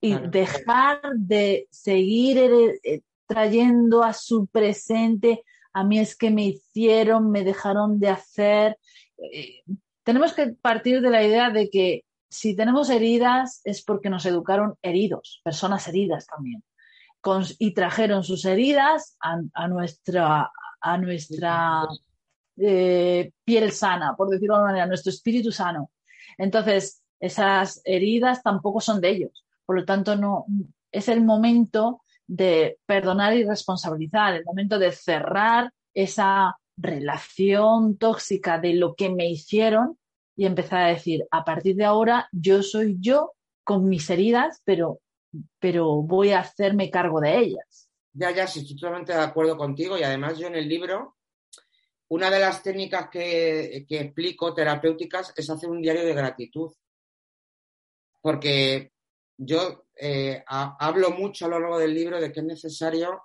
y 0.00 0.14
dejar 0.14 1.00
de 1.16 1.66
seguir 1.70 2.38
eh, 2.38 3.02
trayendo 3.26 4.02
a 4.02 4.12
su 4.12 4.46
presente 4.46 5.44
a 5.72 5.84
mí 5.84 5.98
es 5.98 6.16
que 6.16 6.30
me 6.30 6.44
hicieron, 6.44 7.30
me 7.30 7.44
dejaron 7.44 8.00
de 8.00 8.08
hacer 8.08 8.78
tenemos 10.08 10.32
que 10.32 10.48
partir 10.48 11.02
de 11.02 11.10
la 11.10 11.22
idea 11.22 11.50
de 11.50 11.68
que 11.68 12.06
si 12.30 12.56
tenemos 12.56 12.88
heridas 12.88 13.60
es 13.64 13.82
porque 13.82 14.08
nos 14.08 14.24
educaron 14.24 14.74
heridos, 14.80 15.42
personas 15.44 15.86
heridas 15.86 16.26
también, 16.26 16.64
y 17.58 17.74
trajeron 17.74 18.24
sus 18.24 18.46
heridas 18.46 19.18
a, 19.20 19.68
nuestra, 19.68 20.50
a 20.80 20.96
nuestra 20.96 21.86
eh, 22.56 23.32
piel 23.44 23.70
sana, 23.72 24.14
por 24.16 24.30
decirlo 24.30 24.54
de 24.54 24.58
alguna 24.60 24.70
manera, 24.70 24.84
a 24.84 24.88
nuestro 24.88 25.10
espíritu 25.10 25.52
sano. 25.52 25.90
Entonces, 26.38 27.02
esas 27.20 27.82
heridas 27.84 28.42
tampoco 28.42 28.80
son 28.80 29.02
de 29.02 29.10
ellos. 29.10 29.44
Por 29.68 29.76
lo 29.76 29.84
tanto, 29.84 30.16
no 30.16 30.46
es 30.90 31.08
el 31.08 31.22
momento 31.22 32.00
de 32.26 32.78
perdonar 32.86 33.36
y 33.36 33.44
responsabilizar, 33.44 34.32
el 34.32 34.46
momento 34.46 34.78
de 34.78 34.92
cerrar 34.92 35.70
esa 35.92 36.56
relación 36.78 37.98
tóxica 37.98 38.58
de 38.58 38.72
lo 38.72 38.94
que 38.94 39.10
me 39.10 39.28
hicieron 39.28 39.98
y 40.34 40.46
empezar 40.46 40.84
a 40.84 40.88
decir, 40.88 41.26
a 41.30 41.44
partir 41.44 41.76
de 41.76 41.84
ahora 41.84 42.30
yo 42.32 42.62
soy 42.62 42.96
yo 42.98 43.34
con 43.62 43.90
mis 43.90 44.08
heridas, 44.08 44.62
pero, 44.64 45.00
pero 45.58 45.96
voy 45.96 46.30
a 46.30 46.40
hacerme 46.40 46.88
cargo 46.88 47.20
de 47.20 47.36
ellas. 47.36 47.90
Ya, 48.14 48.30
ya, 48.30 48.46
sí, 48.46 48.60
estoy 48.60 48.74
totalmente 48.74 49.12
de 49.12 49.20
acuerdo 49.20 49.58
contigo 49.58 49.98
y 49.98 50.02
además 50.02 50.38
yo 50.38 50.46
en 50.46 50.54
el 50.54 50.66
libro, 50.66 51.18
una 52.08 52.30
de 52.30 52.40
las 52.40 52.62
técnicas 52.62 53.10
que, 53.10 53.84
que 53.86 54.00
explico 54.00 54.54
terapéuticas 54.54 55.34
es 55.36 55.50
hacer 55.50 55.68
un 55.68 55.82
diario 55.82 56.06
de 56.06 56.14
gratitud. 56.14 56.72
Porque 58.22 58.92
yo 59.38 59.86
eh, 59.96 60.42
hablo 60.46 61.10
mucho 61.10 61.46
a 61.46 61.48
lo 61.48 61.60
largo 61.60 61.78
del 61.78 61.94
libro 61.94 62.20
de 62.20 62.32
que 62.32 62.40
es 62.40 62.46
necesario 62.46 63.22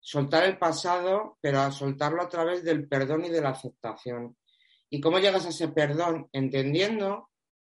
soltar 0.00 0.44
el 0.44 0.58
pasado, 0.58 1.38
pero 1.40 1.60
a 1.60 1.72
soltarlo 1.72 2.22
a 2.22 2.28
través 2.28 2.62
del 2.62 2.86
perdón 2.86 3.24
y 3.24 3.30
de 3.30 3.40
la 3.40 3.50
aceptación. 3.50 4.36
¿Y 4.90 5.00
cómo 5.00 5.18
llegas 5.18 5.46
a 5.46 5.48
ese 5.48 5.68
perdón? 5.68 6.28
Entendiendo 6.32 7.30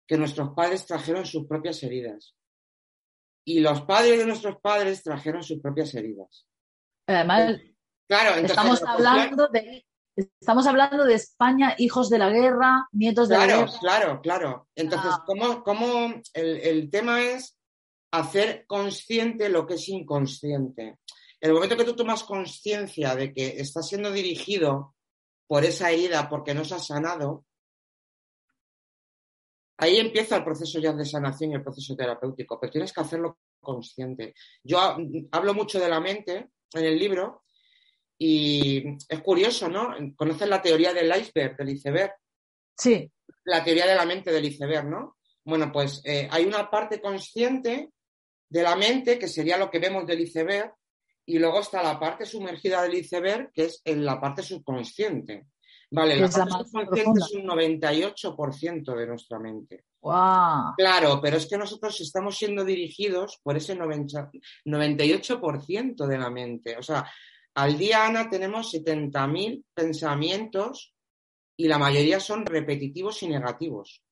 que 0.08 0.18
nuestros 0.18 0.50
padres 0.56 0.86
trajeron 0.86 1.26
sus 1.26 1.46
propias 1.46 1.84
heridas. 1.84 2.36
Y 3.46 3.60
los 3.60 3.82
padres 3.82 4.18
de 4.18 4.26
nuestros 4.26 4.58
padres 4.62 5.04
trajeron 5.04 5.44
sus 5.44 5.62
propias 5.62 5.94
heridas. 5.94 6.48
Además, 7.08 7.60
claro, 8.08 8.36
estamos 8.36 8.82
hablando 8.84 9.48
de 9.50 9.86
Estamos 10.16 10.68
hablando 10.68 11.06
de 11.06 11.16
España, 11.16 11.74
hijos 11.80 12.10
de 12.12 12.20
la 12.20 12.30
guerra, 12.30 12.88
nietos 12.92 13.30
de 13.30 13.38
la 13.38 13.48
guerra. 13.48 13.66
Claro, 13.66 13.80
claro, 13.80 14.22
claro. 14.22 14.68
Entonces, 14.76 15.10
ah. 15.12 15.24
¿cómo, 15.26 15.64
cómo 15.64 16.22
el, 16.34 16.58
el, 16.58 16.92
tema 16.92 17.24
es 17.24 17.58
hacer 18.14 18.66
consciente 18.68 19.50
lo 19.50 19.66
que 19.66 19.76
es 19.76 19.90
inconsciente? 19.90 21.00
el 21.42 21.52
momento 21.52 21.76
que 21.76 21.84
tú 21.84 21.94
tomas 21.94 22.24
conciencia 22.24 23.16
de 23.16 23.34
que 23.34 23.60
estás 23.60 23.90
siendo 23.90 24.14
dirigido 24.14 24.96
por 25.46 25.66
esa 25.66 25.92
herida 25.92 26.30
porque 26.30 26.54
no 26.54 26.64
se 26.64 26.76
ha 26.76 26.80
sanado, 26.80 27.44
ahí 29.78 29.98
empieza 29.98 30.38
el 30.38 30.46
proceso 30.46 30.80
ya 30.80 30.94
de 30.94 31.04
sanación 31.04 31.52
y 31.52 31.56
el 31.56 31.64
proceso 31.64 31.98
terapéutico, 31.98 32.58
pero 32.58 32.72
tienes 32.72 32.94
que 32.94 33.02
hacerlo 33.02 33.40
consciente. 33.60 34.34
Yo 34.64 34.80
hablo 34.80 35.54
mucho 35.54 35.82
de 35.82 35.90
la 35.90 36.00
mente 36.00 36.52
en 36.72 36.86
el 36.86 36.98
libro 36.98 37.44
y 38.18 38.96
es 39.10 39.22
curioso, 39.22 39.68
¿no? 39.68 39.94
Conoces 40.16 40.48
la 40.48 40.62
teoría 40.62 40.94
del 40.94 41.14
iceberg, 41.14 41.58
del 41.58 41.72
iceberg. 41.72 42.14
Sí. 42.78 43.12
La 43.44 43.62
teoría 43.66 43.86
de 43.86 43.96
la 43.96 44.06
mente 44.06 44.32
del 44.32 44.46
iceberg, 44.46 44.88
¿no? 44.88 45.18
Bueno, 45.44 45.74
pues 45.74 46.02
eh, 46.06 46.30
hay 46.32 46.46
una 46.46 46.70
parte 46.72 47.02
consciente 47.02 47.92
de 48.54 48.62
la 48.62 48.76
mente, 48.76 49.18
que 49.18 49.28
sería 49.28 49.58
lo 49.58 49.72
que 49.72 49.80
vemos 49.80 50.06
del 50.06 50.22
iceberg, 50.22 50.72
y 51.26 51.40
luego 51.40 51.62
está 51.62 51.82
la 51.82 52.00
parte 52.00 52.24
sumergida 52.24 52.84
del 52.84 52.94
iceberg, 52.94 53.52
que 53.52 53.66
es 53.66 53.82
en 53.84 54.06
la 54.06 54.22
parte 54.22 54.44
subconsciente. 54.44 55.48
Vale, 55.90 56.18
la 56.18 56.30
parte 56.30 56.70
subconsciente 56.70 57.20
es 57.20 57.34
un 57.34 57.48
98% 57.48 58.96
de 58.96 59.08
nuestra 59.08 59.40
mente. 59.40 59.86
Claro, 60.78 61.20
pero 61.20 61.38
es 61.38 61.48
que 61.48 61.58
nosotros 61.58 62.00
estamos 62.00 62.38
siendo 62.38 62.64
dirigidos 62.64 63.40
por 63.42 63.58
ese 63.58 63.76
98% 63.76 66.06
de 66.06 66.18
la 66.20 66.30
mente. 66.30 66.78
O 66.78 66.84
sea, 66.84 67.10
al 67.56 67.76
día, 67.76 68.06
Ana, 68.06 68.30
tenemos 68.30 68.72
70.000 68.72 69.64
pensamientos 69.74 70.94
y 71.58 71.68
la 71.68 71.80
mayoría 71.80 72.20
son 72.20 72.46
repetitivos 72.46 73.24
y 73.24 73.30
negativos. 73.30 74.04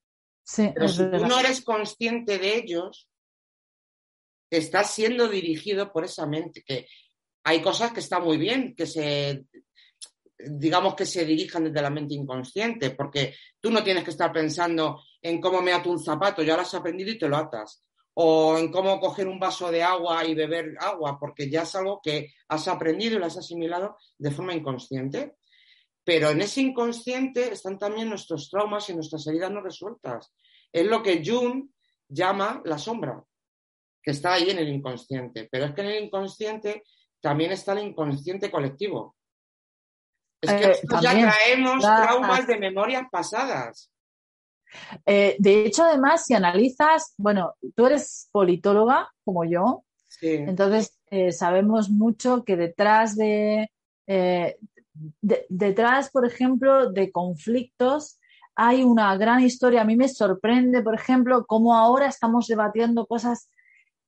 Pero 0.55 0.87
si 0.87 1.11
tú 1.11 1.27
no 1.27 1.39
eres 1.39 1.61
consciente 1.61 2.39
de 2.39 2.55
ellos, 2.55 3.07
estás 4.57 4.93
siendo 4.93 5.27
dirigido 5.27 5.91
por 5.91 6.03
esa 6.03 6.27
mente, 6.27 6.63
que 6.63 6.87
hay 7.43 7.61
cosas 7.61 7.91
que 7.91 8.01
están 8.01 8.23
muy 8.23 8.37
bien, 8.37 8.75
que 8.75 8.85
se, 8.85 9.45
digamos 10.37 10.95
que 10.95 11.05
se 11.05 11.25
dirijan 11.25 11.65
desde 11.65 11.81
la 11.81 11.89
mente 11.89 12.13
inconsciente, 12.13 12.91
porque 12.91 13.35
tú 13.59 13.71
no 13.71 13.83
tienes 13.83 14.03
que 14.03 14.11
estar 14.11 14.31
pensando 14.31 15.01
en 15.21 15.39
cómo 15.39 15.61
me 15.61 15.73
ato 15.73 15.89
un 15.89 16.03
zapato, 16.03 16.43
ya 16.43 16.55
lo 16.55 16.61
has 16.61 16.73
aprendido 16.73 17.11
y 17.11 17.17
te 17.17 17.27
lo 17.27 17.37
atas, 17.37 17.83
o 18.13 18.57
en 18.57 18.71
cómo 18.71 18.99
coger 18.99 19.27
un 19.27 19.39
vaso 19.39 19.71
de 19.71 19.83
agua 19.83 20.25
y 20.25 20.35
beber 20.35 20.75
agua, 20.79 21.17
porque 21.19 21.49
ya 21.49 21.61
es 21.63 21.73
algo 21.75 22.01
que 22.03 22.33
has 22.49 22.67
aprendido 22.67 23.15
y 23.15 23.19
lo 23.19 23.25
has 23.25 23.37
asimilado 23.37 23.97
de 24.17 24.31
forma 24.31 24.53
inconsciente. 24.53 25.35
Pero 26.03 26.31
en 26.31 26.41
ese 26.41 26.61
inconsciente 26.61 27.53
están 27.53 27.77
también 27.77 28.09
nuestros 28.09 28.49
traumas 28.49 28.89
y 28.89 28.95
nuestras 28.95 29.25
heridas 29.27 29.51
no 29.51 29.61
resueltas. 29.61 30.33
Es 30.71 30.85
lo 30.85 31.03
que 31.03 31.21
Jung 31.23 31.69
llama 32.07 32.61
la 32.65 32.77
sombra, 32.77 33.23
que 34.01 34.11
está 34.11 34.33
ahí 34.33 34.49
en 34.49 34.59
el 34.59 34.69
inconsciente. 34.69 35.47
Pero 35.51 35.65
es 35.65 35.73
que 35.73 35.81
en 35.81 35.87
el 35.87 36.03
inconsciente 36.05 36.83
también 37.19 37.51
está 37.51 37.73
el 37.73 37.87
inconsciente 37.87 38.49
colectivo. 38.49 39.15
Es 40.41 40.51
que 40.53 40.71
eh, 40.71 40.79
ya 41.01 41.11
traemos 41.11 41.83
traumas 41.83 42.47
de 42.47 42.57
memorias 42.57 43.03
pasadas. 43.11 43.91
Eh, 45.05 45.35
de 45.37 45.65
hecho, 45.65 45.83
además, 45.83 46.25
si 46.25 46.33
analizas, 46.33 47.13
bueno, 47.17 47.53
tú 47.75 47.85
eres 47.85 48.29
politóloga 48.31 49.09
como 49.23 49.43
yo, 49.45 49.83
entonces 50.21 50.99
eh, 51.09 51.31
sabemos 51.31 51.89
mucho 51.89 52.43
que 52.43 52.55
detrás 52.55 53.15
de, 53.15 53.69
detrás, 55.49 56.09
por 56.09 56.25
ejemplo, 56.25 56.91
de 56.91 57.11
conflictos 57.11 58.19
hay 58.55 58.83
una 58.83 59.15
gran 59.17 59.41
historia. 59.41 59.81
A 59.81 59.85
mí 59.85 59.95
me 59.95 60.09
sorprende, 60.09 60.81
por 60.81 60.95
ejemplo, 60.95 61.45
cómo 61.45 61.75
ahora 61.75 62.07
estamos 62.07 62.47
debatiendo 62.47 63.05
cosas 63.05 63.49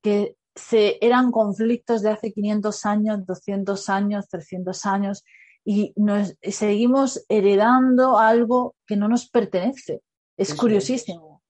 que 0.03 0.35
se, 0.53 1.03
eran 1.03 1.31
conflictos 1.31 2.03
de 2.03 2.11
hace 2.11 2.31
500 2.31 2.85
años, 2.85 3.25
200 3.25 3.89
años, 3.89 4.27
300 4.29 4.85
años, 4.85 5.23
y 5.65 5.93
nos, 5.95 6.35
seguimos 6.43 7.25
heredando 7.29 8.19
algo 8.19 8.75
que 8.85 8.95
no 8.95 9.07
nos 9.07 9.29
pertenece. 9.29 10.01
Es 10.37 10.53
curiosísimo. 10.53 11.41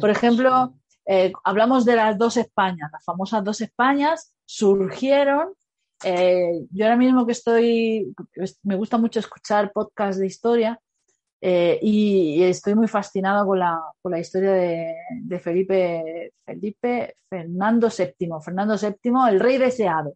Por 0.00 0.10
ejemplo, 0.10 0.74
eh, 1.06 1.32
hablamos 1.44 1.86
de 1.86 1.96
las 1.96 2.18
dos 2.18 2.36
Españas, 2.36 2.90
las 2.92 3.04
famosas 3.04 3.42
dos 3.44 3.60
Españas 3.62 4.34
surgieron 4.44 5.54
eh, 6.02 6.66
yo 6.70 6.84
ahora 6.84 6.96
mismo 6.96 7.26
que 7.26 7.32
estoy, 7.32 8.14
me 8.62 8.76
gusta 8.76 8.96
mucho 8.96 9.20
escuchar 9.20 9.72
podcasts 9.72 10.18
de 10.18 10.26
historia 10.26 10.80
eh, 11.40 11.78
y, 11.80 12.42
estoy 12.42 12.74
muy 12.74 12.86
fascinada 12.86 13.44
con 13.44 13.58
la, 13.58 13.80
con 14.02 14.12
la 14.12 14.18
historia 14.18 14.52
de, 14.52 15.40
Felipe, 15.40 16.32
Felipe 16.44 17.16
Fernando 17.28 17.88
VII, 17.88 18.28
Fernando 18.44 18.76
VII, 18.76 19.12
el 19.30 19.40
rey 19.40 19.56
deseado. 19.56 20.14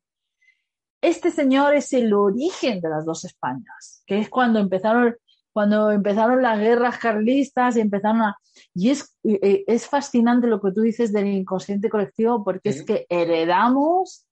Este 1.01 1.31
señor 1.31 1.75
es 1.75 1.93
el 1.93 2.13
origen 2.13 2.81
de 2.81 2.89
las 2.89 3.05
dos 3.05 3.25
Españas, 3.25 4.03
que 4.07 4.19
es 4.19 4.29
cuando 4.29 4.59
empezaron, 4.59 5.17
cuando 5.53 5.91
empezaron 5.91 6.43
las 6.43 6.59
guerras 6.59 6.99
carlistas 6.99 7.77
y 7.77 7.81
empezaron 7.81 8.23
a... 8.23 8.37
Y 8.75 8.91
es, 8.91 9.17
es 9.23 9.87
fascinante 9.87 10.47
lo 10.47 10.61
que 10.61 10.73
tú 10.73 10.83
dices 10.83 11.13
del 11.13 11.27
inconsciente 11.27 11.89
colectivo 11.89 12.45
porque 12.45 12.71
es 12.71 12.85
que 12.85 13.07
heredamos 13.09 14.27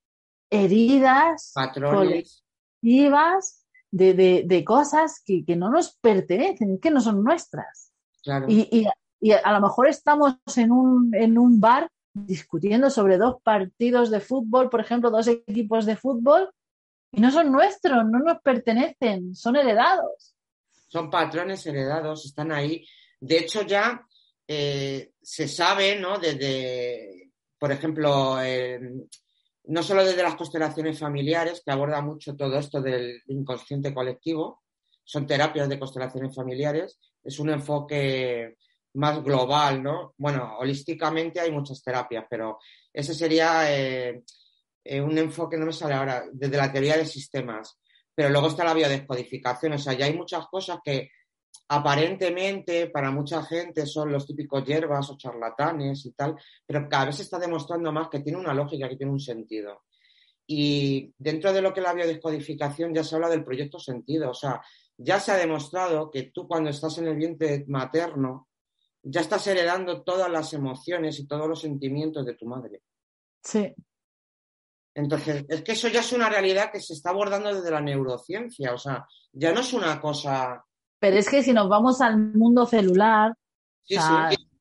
heridas 0.51 1.55
colectivas 1.75 3.62
de, 3.93 4.65
cosas 4.67 5.23
que, 5.25 5.45
no 5.57 5.71
nos 5.71 5.97
pertenecen, 5.97 6.81
que 6.81 6.91
no 6.91 7.01
son 7.01 7.23
nuestras. 7.23 7.93
Y, 8.49 8.87
a 9.33 9.53
lo 9.53 9.61
mejor 9.61 9.87
estamos 9.87 10.35
en 10.57 10.73
un, 10.73 11.15
en 11.15 11.39
un 11.39 11.61
bar 11.61 11.89
discutiendo 12.13 12.91
sobre 12.91 13.17
dos 13.17 13.37
partidos 13.43 14.11
de 14.11 14.21
fútbol, 14.21 14.69
por 14.69 14.81
ejemplo, 14.81 15.11
dos 15.11 15.29
equipos 15.29 15.87
de 15.87 15.97
fútbol, 15.97 16.51
y 17.13 17.21
no 17.21 17.31
son 17.31 17.53
nuestros, 17.53 18.05
no 18.07 18.19
nos 18.19 18.41
pertenecen, 18.41 19.35
son 19.35 19.57
heredados. 19.57 20.35
Son 20.89 21.09
patrones 21.09 21.65
heredados, 21.67 22.25
están 22.25 22.53
ahí. 22.53 22.85
De 23.21 23.39
hecho, 23.39 23.63
ya 23.63 24.05
eh, 24.49 25.13
se 25.23 25.47
sabe, 25.47 25.99
¿no? 25.99 26.19
Desde, 26.19 27.31
por 27.59 27.71
ejemplo, 27.71 28.39
no 29.65 29.83
solo 29.83 30.05
desde 30.05 30.23
las 30.23 30.37
constelaciones 30.37 30.99
familiares, 30.99 31.63
que 31.65 31.71
aborda 31.71 32.01
mucho 32.01 32.37
todo 32.37 32.59
esto 32.59 32.81
del 32.81 33.23
inconsciente 33.27 33.95
colectivo, 33.95 34.63
son 35.05 35.27
terapias 35.27 35.69
de 35.69 35.79
constelaciones 35.79 36.35
familiares, 36.35 36.99
es 37.23 37.39
un 37.39 37.51
enfoque 37.51 38.57
más 38.95 39.23
global, 39.23 39.83
¿no? 39.83 40.15
Bueno, 40.19 40.57
holísticamente 40.59 41.41
hay 41.41 41.51
muchas 41.51 41.83
terapias, 41.83 42.27
pero 42.29 42.59
ese 42.93 43.15
sería 43.15 43.73
eh, 43.73 44.23
eh, 44.85 45.01
un 45.01 45.17
enfoque, 45.17 45.57
no 45.57 45.67
me 45.67 45.73
sale 45.73 45.95
ahora, 45.95 46.25
desde 46.33 46.57
la 46.57 46.73
teoría 46.73 46.97
de 46.97 47.07
sistemas. 47.07 47.79
Pero 48.15 48.29
luego 48.29 48.49
está 48.49 48.65
la 48.65 48.75
biodescodificación, 48.75 49.73
o 49.73 49.79
sea, 49.79 49.95
ya 49.95 50.05
hay 50.05 50.15
muchas 50.15 50.47
cosas 50.49 50.81
que 50.85 51.11
aparentemente 51.69 52.89
para 52.89 53.11
mucha 53.11 53.43
gente 53.45 53.87
son 53.87 54.13
los 54.13 54.27
típicos 54.27 54.65
hierbas 54.65 55.09
o 55.11 55.17
charlatanes 55.17 56.05
y 56.07 56.13
tal, 56.13 56.37
pero 56.67 56.89
cada 56.89 57.07
vez 57.07 57.17
se 57.17 57.23
está 57.23 57.39
demostrando 57.39 57.91
más 57.93 58.09
que 58.09 58.21
tiene 58.21 58.39
una 58.39 58.53
lógica, 58.53 58.89
que 58.89 58.97
tiene 58.97 59.13
un 59.13 59.21
sentido. 59.21 59.85
Y 60.47 61.15
dentro 61.17 61.53
de 61.53 61.63
lo 61.63 61.73
que 61.73 61.81
es 61.81 61.87
la 61.87 61.95
biodescodificación 61.95 62.93
ya 62.93 63.05
se 63.05 63.15
habla 63.15 63.31
del 63.31 63.45
proyecto 63.45 63.79
sentido, 63.79 64.31
o 64.31 64.35
sea, 64.35 64.61
ya 64.99 65.19
se 65.19 65.33
ha 65.33 65.37
demostrado 65.37 66.11
que 66.11 66.25
tú 66.25 66.47
cuando 66.47 66.71
estás 66.71 66.99
en 66.99 67.07
el 67.07 67.17
vientre 67.17 67.65
materno 67.69 68.49
ya 69.03 69.21
estás 69.21 69.47
heredando 69.47 70.03
todas 70.03 70.31
las 70.31 70.53
emociones 70.53 71.19
y 71.19 71.27
todos 71.27 71.49
los 71.49 71.61
sentimientos 71.61 72.25
de 72.25 72.35
tu 72.35 72.47
madre. 72.47 72.83
Sí. 73.43 73.75
Entonces, 74.95 75.45
es 75.49 75.63
que 75.63 75.73
eso 75.73 75.89
ya 75.89 76.01
es 76.01 76.13
una 76.13 76.29
realidad 76.29 76.71
que 76.71 76.81
se 76.81 76.93
está 76.93 77.11
abordando 77.11 77.53
desde 77.53 77.71
la 77.71 77.81
neurociencia, 77.81 78.75
o 78.75 78.79
sea, 78.79 79.07
ya 79.33 79.53
no 79.53 79.61
es 79.61 79.73
una 79.73 80.01
cosa 80.01 80.65
pero 81.03 81.17
es 81.17 81.29
que 81.29 81.43
si 81.43 81.53
nos 81.53 81.69
vamos 81.69 82.01
al 82.01 82.17
mundo 82.17 82.65
celular, 82.65 83.35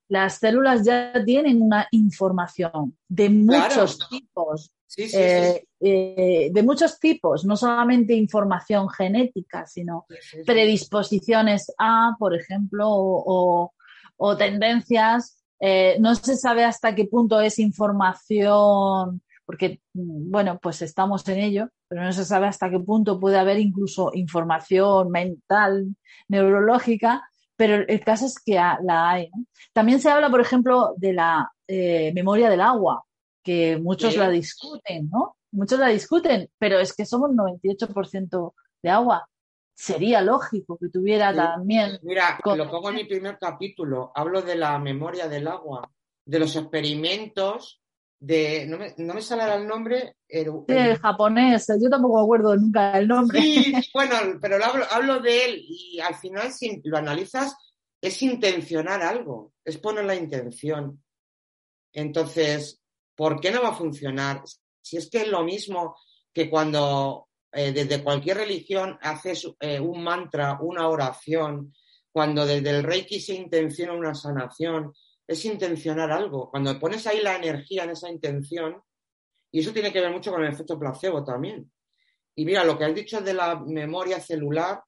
las 0.07 0.39
células 0.39 0.83
ya 0.83 1.13
tienen 1.23 1.61
una 1.61 1.87
información 1.91 2.97
de 3.07 3.29
muchos 3.29 3.99
tipos. 4.09 4.71
Eh, 4.97 5.63
eh, 5.79 6.49
de 6.51 6.63
muchos 6.63 6.99
tipos, 6.99 7.45
no 7.45 7.55
solamente 7.55 8.15
información 8.15 8.89
genética, 8.89 9.67
sino 9.67 10.07
predisposiciones 10.43 11.71
a, 11.77 12.15
por 12.17 12.33
ejemplo, 12.33 12.87
o, 12.89 13.71
tendencias. 14.35 15.43
Eh, 15.59 15.97
no 15.99 16.15
se 16.15 16.37
sabe 16.37 16.63
hasta 16.63 16.95
qué 16.95 17.05
punto 17.05 17.39
es 17.39 17.59
información 17.59 19.21
porque, 19.51 19.81
bueno, 19.93 20.59
pues 20.61 20.81
estamos 20.81 21.27
en 21.27 21.39
ello, 21.39 21.67
pero 21.89 22.03
no 22.03 22.13
se 22.13 22.23
sabe 22.23 22.47
hasta 22.47 22.69
qué 22.69 22.79
punto 22.79 23.19
puede 23.19 23.37
haber 23.37 23.59
incluso 23.59 24.11
información 24.13 25.09
mental, 25.09 25.93
neurológica, 26.29 27.29
pero 27.57 27.83
el 27.85 27.99
caso 27.99 28.27
es 28.27 28.39
que 28.39 28.53
la 28.53 29.09
hay. 29.09 29.29
También 29.73 29.99
se 29.99 30.09
habla, 30.09 30.29
por 30.29 30.39
ejemplo, 30.39 30.93
de 30.95 31.11
la 31.11 31.51
eh, 31.67 32.13
memoria 32.15 32.49
del 32.49 32.61
agua, 32.61 33.03
que 33.43 33.75
muchos 33.75 34.15
la 34.15 34.29
discuten, 34.29 35.09
¿no? 35.09 35.35
Muchos 35.51 35.77
la 35.79 35.89
discuten, 35.89 36.49
pero 36.57 36.79
es 36.79 36.93
que 36.93 37.05
somos 37.05 37.31
98% 37.31 38.53
de 38.81 38.89
agua. 38.89 39.27
Sería 39.75 40.21
lógico 40.21 40.77
que 40.77 40.87
tuviera 40.87 41.35
también. 41.35 41.99
Mira, 42.03 42.39
lo 42.45 42.71
pongo 42.71 42.87
en 42.91 42.95
mi 42.95 43.03
primer 43.03 43.37
capítulo, 43.37 44.13
hablo 44.15 44.41
de 44.41 44.55
la 44.55 44.79
memoria 44.79 45.27
del 45.27 45.49
agua, 45.49 45.91
de 46.23 46.39
los 46.39 46.55
experimentos 46.55 47.80
de, 48.21 48.67
no 48.67 48.77
me, 48.77 48.93
no 48.97 49.15
me 49.15 49.21
sale 49.21 49.43
el 49.55 49.67
nombre. 49.67 50.15
El, 50.27 50.95
japonés, 50.97 51.67
yo 51.81 51.89
tampoco 51.89 52.17
me 52.17 52.23
acuerdo 52.23 52.55
nunca 52.55 52.97
el 52.97 53.07
nombre. 53.07 53.41
Sí, 53.41 53.73
bueno, 53.93 54.15
pero 54.39 54.63
hablo, 54.63 54.85
hablo 54.89 55.19
de 55.19 55.45
él 55.45 55.65
y 55.67 55.99
al 55.99 56.15
final 56.15 56.53
si 56.53 56.81
lo 56.83 56.97
analizas 56.97 57.57
es 57.99 58.21
intencionar 58.21 59.01
algo, 59.01 59.53
es 59.65 59.77
poner 59.79 60.05
la 60.05 60.15
intención. 60.15 61.03
Entonces, 61.93 62.79
¿por 63.15 63.41
qué 63.41 63.51
no 63.51 63.63
va 63.63 63.69
a 63.69 63.75
funcionar? 63.75 64.43
Si 64.81 64.97
es 64.97 65.09
que 65.09 65.23
es 65.23 65.27
lo 65.27 65.43
mismo 65.43 65.97
que 66.31 66.49
cuando 66.49 67.27
eh, 67.51 67.71
desde 67.71 68.03
cualquier 68.03 68.37
religión 68.37 68.99
haces 69.01 69.51
eh, 69.59 69.79
un 69.79 70.03
mantra, 70.03 70.59
una 70.61 70.87
oración, 70.87 71.73
cuando 72.11 72.45
desde 72.45 72.69
el 72.69 72.83
Reiki 72.83 73.19
se 73.19 73.33
intenciona 73.33 73.93
una 73.93 74.13
sanación, 74.13 74.93
es 75.31 75.45
intencionar 75.45 76.11
algo. 76.11 76.49
Cuando 76.49 76.77
pones 76.79 77.07
ahí 77.07 77.21
la 77.21 77.37
energía 77.37 77.85
en 77.85 77.91
esa 77.91 78.09
intención, 78.09 78.81
y 79.51 79.61
eso 79.61 79.71
tiene 79.71 79.91
que 79.91 80.01
ver 80.01 80.11
mucho 80.11 80.31
con 80.31 80.43
el 80.43 80.51
efecto 80.51 80.77
placebo 80.77 81.23
también. 81.23 81.71
Y 82.35 82.45
mira, 82.45 82.63
lo 82.63 82.77
que 82.77 82.85
has 82.85 82.95
dicho 82.95 83.21
de 83.21 83.33
la 83.33 83.59
memoria 83.59 84.19
celular, 84.19 84.81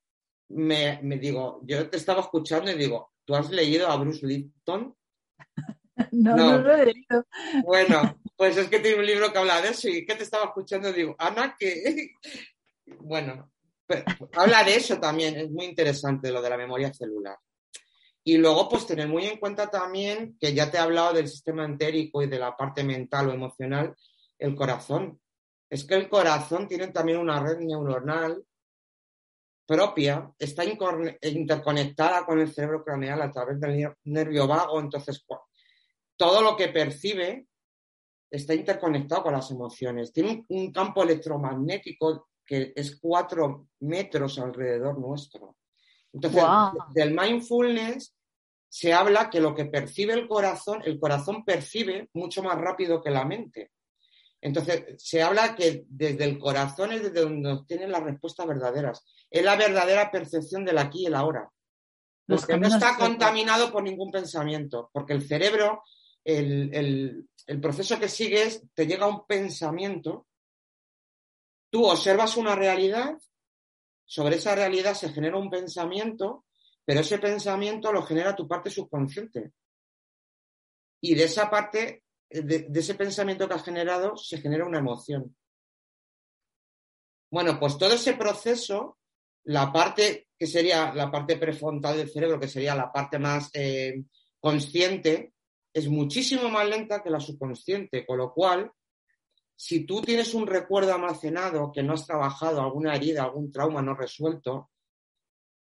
me, 0.49 0.99
digo, 1.19 1.61
yo 1.63 1.89
te 1.89 1.97
estaba 1.97 2.21
escuchando 2.21 2.71
y 2.71 2.75
digo, 2.75 3.13
¿tú 3.25 3.35
has 3.35 3.49
leído 3.51 3.87
a 3.87 3.95
Bruce 3.97 4.25
Lipton? 4.25 4.95
no, 6.11 6.35
no, 6.35 6.57
lo 6.59 6.73
he 6.73 6.85
leído. 6.85 7.25
Bueno, 7.63 8.19
pues 8.37 8.57
es 8.57 8.67
que 8.67 8.79
tiene 8.79 8.99
un 8.99 9.05
libro 9.05 9.31
que 9.31 9.39
habla 9.39 9.61
de 9.61 9.69
eso 9.69 9.87
y 9.87 10.05
que 10.05 10.15
te 10.15 10.23
estaba 10.23 10.45
escuchando 10.45 10.89
y 10.89 10.93
digo, 10.93 11.15
Ana, 11.19 11.55
que... 11.57 12.11
bueno, 12.99 13.49
habla 14.33 14.63
de 14.63 14.75
eso 14.75 14.99
también, 14.99 15.35
es 15.35 15.49
muy 15.49 15.65
interesante 15.65 16.31
lo 16.31 16.41
de 16.41 16.49
la 16.49 16.57
memoria 16.57 16.93
celular. 16.93 17.37
Y 18.23 18.37
luego, 18.37 18.69
pues 18.69 18.87
tener 18.87 19.07
muy 19.07 19.25
en 19.25 19.37
cuenta 19.37 19.69
también 19.69 20.37
que 20.39 20.53
ya 20.53 20.71
te 20.71 20.77
he 20.77 20.79
hablado 20.79 21.13
del 21.13 21.27
sistema 21.27 21.65
entérico 21.65 22.21
y 22.21 22.27
de 22.27 22.39
la 22.39 22.55
parte 22.55 22.83
mental 22.83 23.29
o 23.29 23.33
emocional, 23.33 23.95
el 24.39 24.55
corazón. 24.55 25.19
Es 25.69 25.83
que 25.83 25.95
el 25.95 26.07
corazón 26.07 26.67
tiene 26.67 26.87
también 26.87 27.17
una 27.17 27.41
red 27.41 27.59
neuronal 27.59 28.43
propia, 29.65 30.31
está 30.37 30.63
interconectada 30.65 32.25
con 32.25 32.39
el 32.39 32.51
cerebro 32.51 32.83
craneal 32.83 33.21
a 33.21 33.31
través 33.31 33.59
del 33.59 33.93
nervio 34.03 34.47
vago, 34.47 34.79
entonces 34.79 35.25
todo 36.17 36.41
lo 36.41 36.55
que 36.55 36.67
percibe 36.67 37.47
está 38.29 38.53
interconectado 38.53 39.23
con 39.23 39.33
las 39.33 39.49
emociones. 39.51 40.11
Tiene 40.11 40.45
un, 40.49 40.71
campo 40.71 41.03
electromagnético 41.03 42.29
que 42.45 42.73
es 42.75 42.99
cuatro 42.99 43.67
metros 43.81 44.39
alrededor 44.39 44.99
nuestro. 44.99 45.55
Entonces, 46.13 46.43
del 46.93 47.13
mindfulness 47.13 48.13
se 48.69 48.93
habla 48.93 49.29
que 49.29 49.39
lo 49.39 49.53
que 49.53 49.65
percibe 49.65 50.13
el 50.13 50.27
corazón, 50.27 50.81
el 50.85 50.99
corazón 50.99 51.43
percibe 51.43 52.09
mucho 52.13 52.41
más 52.41 52.57
rápido 52.57 53.01
que 53.01 53.11
la 53.11 53.25
mente. 53.25 53.71
Entonces, 54.41 54.83
se 54.97 55.21
habla 55.21 55.55
que 55.55 55.85
desde 55.87 56.25
el 56.25 56.37
corazón 56.37 56.91
es 56.91 57.03
desde 57.03 57.21
donde 57.21 57.51
obtienen 57.51 57.91
las 57.91 58.03
respuestas 58.03 58.45
verdaderas. 58.45 59.05
Es 59.29 59.43
la 59.43 59.55
verdadera 59.55 60.11
percepción 60.11 60.65
del 60.65 60.77
aquí 60.77 61.03
y 61.03 61.05
el 61.05 61.15
ahora. 61.15 61.49
Porque 62.25 62.57
no 62.57 62.67
está 62.67 62.97
contaminado 62.97 63.71
por 63.71 63.83
ningún 63.83 64.11
pensamiento, 64.11 64.89
porque 64.93 65.13
el 65.13 65.27
cerebro, 65.27 65.83
el, 66.23 67.27
el 67.47 67.59
proceso 67.61 67.99
que 67.99 68.07
sigues, 68.07 68.63
te 68.73 68.87
llega 68.87 69.07
un 69.07 69.25
pensamiento, 69.25 70.27
tú 71.69 71.85
observas 71.85 72.37
una 72.37 72.55
realidad, 72.55 73.17
sobre 74.05 74.35
esa 74.35 74.55
realidad 74.55 74.93
se 74.93 75.09
genera 75.09 75.37
un 75.37 75.49
pensamiento, 75.49 76.45
pero 76.85 76.99
ese 76.99 77.17
pensamiento 77.19 77.91
lo 77.91 78.03
genera 78.03 78.35
tu 78.35 78.47
parte 78.47 78.69
subconsciente. 78.69 79.51
Y 81.01 81.15
de 81.15 81.23
esa 81.23 81.49
parte, 81.49 82.03
de, 82.29 82.67
ese 82.73 82.95
pensamiento 82.95 83.47
que 83.47 83.53
has 83.53 83.63
generado, 83.63 84.15
se 84.17 84.37
genera 84.39 84.65
una 84.65 84.79
emoción. 84.79 85.35
Bueno, 87.31 87.59
pues 87.59 87.77
todo 87.77 87.93
ese 87.93 88.13
proceso, 88.13 88.97
la 89.45 89.71
parte 89.71 90.27
que 90.37 90.47
sería 90.47 90.93
la 90.93 91.11
parte 91.11 91.37
prefrontal 91.37 91.97
del 91.97 92.09
cerebro, 92.09 92.39
que 92.39 92.47
sería 92.47 92.75
la 92.75 92.91
parte 92.91 93.17
más 93.17 93.49
eh, 93.53 94.03
consciente, 94.39 95.33
es 95.73 95.87
muchísimo 95.87 96.49
más 96.49 96.67
lenta 96.67 97.01
que 97.01 97.09
la 97.09 97.19
subconsciente, 97.19 98.05
con 98.05 98.19
lo 98.19 98.31
cual, 98.31 98.71
si 99.63 99.85
tú 99.85 100.01
tienes 100.01 100.33
un 100.33 100.45
recuerdo 100.45 100.93
almacenado 100.93 101.71
que 101.71 101.81
no 101.81 101.93
has 101.93 102.05
trabajado, 102.05 102.61
alguna 102.61 102.97
herida, 102.97 103.23
algún 103.23 103.49
trauma 103.49 103.81
no 103.81 103.95
resuelto, 103.95 104.71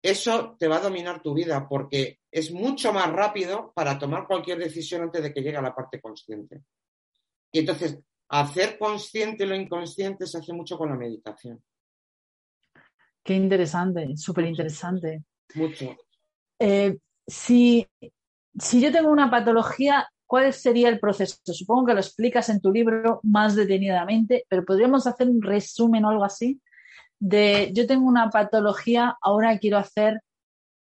eso 0.02 0.54
te 0.58 0.68
va 0.68 0.76
a 0.76 0.82
dominar 0.82 1.22
tu 1.22 1.32
vida 1.32 1.66
porque 1.66 2.20
es 2.30 2.52
mucho 2.52 2.92
más 2.92 3.10
rápido 3.10 3.72
para 3.74 3.98
tomar 3.98 4.26
cualquier 4.26 4.58
decisión 4.58 5.00
antes 5.00 5.22
de 5.22 5.32
que 5.32 5.40
llegue 5.40 5.56
a 5.56 5.62
la 5.62 5.74
parte 5.74 5.98
consciente. 5.98 6.60
Y 7.50 7.60
entonces, 7.60 7.98
hacer 8.28 8.78
consciente 8.78 9.46
lo 9.46 9.54
inconsciente 9.54 10.26
se 10.26 10.36
hace 10.40 10.52
mucho 10.52 10.76
con 10.76 10.90
la 10.90 10.96
meditación. 10.96 11.64
Qué 13.24 13.32
interesante, 13.32 14.14
súper 14.14 14.44
interesante. 14.44 15.24
Mucho. 15.54 15.96
Eh, 16.58 16.98
si 17.26 17.88
si 18.58 18.80
yo 18.80 18.90
tengo 18.92 19.10
una 19.10 19.30
patología, 19.30 20.08
¿cuál 20.26 20.52
sería 20.52 20.88
el 20.88 21.00
proceso? 21.00 21.36
Supongo 21.44 21.86
que 21.86 21.94
lo 21.94 22.00
explicas 22.00 22.48
en 22.48 22.60
tu 22.60 22.72
libro 22.72 23.20
más 23.22 23.54
detenidamente, 23.54 24.44
pero 24.48 24.64
podríamos 24.64 25.06
hacer 25.06 25.28
un 25.28 25.42
resumen 25.42 26.04
o 26.04 26.10
algo 26.10 26.24
así 26.24 26.60
de 27.18 27.70
yo 27.72 27.86
tengo 27.86 28.06
una 28.06 28.30
patología, 28.30 29.16
ahora 29.20 29.58
quiero 29.58 29.78
hacer 29.78 30.20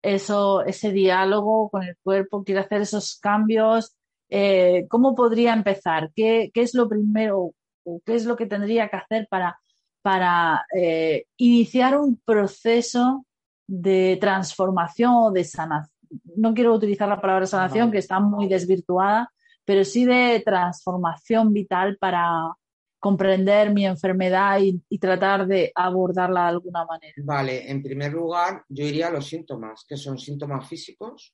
eso, 0.01 0.63
ese 0.65 0.91
diálogo 0.91 1.69
con 1.69 1.83
el 1.83 1.97
cuerpo, 2.03 2.43
quiero 2.43 2.61
hacer 2.61 2.81
esos 2.81 3.17
cambios. 3.19 3.95
Eh, 4.29 4.85
¿Cómo 4.89 5.15
podría 5.15 5.53
empezar? 5.53 6.11
¿Qué, 6.15 6.51
es 6.53 6.73
lo 6.73 6.87
primero 6.87 7.53
o 7.83 8.01
qué 8.05 8.15
es 8.15 8.25
lo 8.25 8.35
que 8.35 8.45
tendría 8.45 8.89
que 8.89 8.97
hacer 8.97 9.27
para, 9.29 9.59
para 10.01 10.65
eh, 10.75 11.25
iniciar 11.37 11.97
un 11.97 12.17
proceso 12.23 13.25
de 13.67 14.17
transformación 14.19 15.13
o 15.15 15.31
de 15.31 15.43
sanación? 15.43 15.98
No 16.35 16.53
quiero 16.53 16.73
utilizar 16.73 17.07
la 17.07 17.21
palabra 17.21 17.45
sanación, 17.45 17.91
que 17.91 17.97
está 17.99 18.19
muy 18.19 18.47
desvirtuada, 18.47 19.31
pero 19.65 19.83
sí 19.83 20.05
de 20.05 20.41
transformación 20.43 21.53
vital 21.53 21.97
para 21.99 22.53
comprender 22.99 23.73
mi 23.73 23.85
enfermedad 23.85 24.59
y, 24.59 24.97
tratar 24.99 25.47
de 25.47 25.71
abordarla 25.73 26.43
de 26.43 26.49
alguna 26.49 26.85
manera. 26.85 27.13
Vale, 27.17 27.69
en 27.69 27.81
primer 27.81 28.11
lugar, 28.11 28.65
yo 28.67 28.83
iría 28.83 29.07
a 29.07 29.11
los 29.11 29.27
síntomas, 29.27 29.85
que 29.87 29.95
son 29.95 30.17
síntomas 30.17 30.67
físicos. 30.67 31.33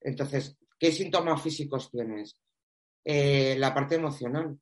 Entonces, 0.00 0.56
¿qué 0.78 0.92
síntomas 0.92 1.40
físicos 1.42 1.90
tienes? 1.90 2.38
Eh, 3.04 3.56
la 3.58 3.72
parte 3.72 3.94
emocional. 3.94 4.58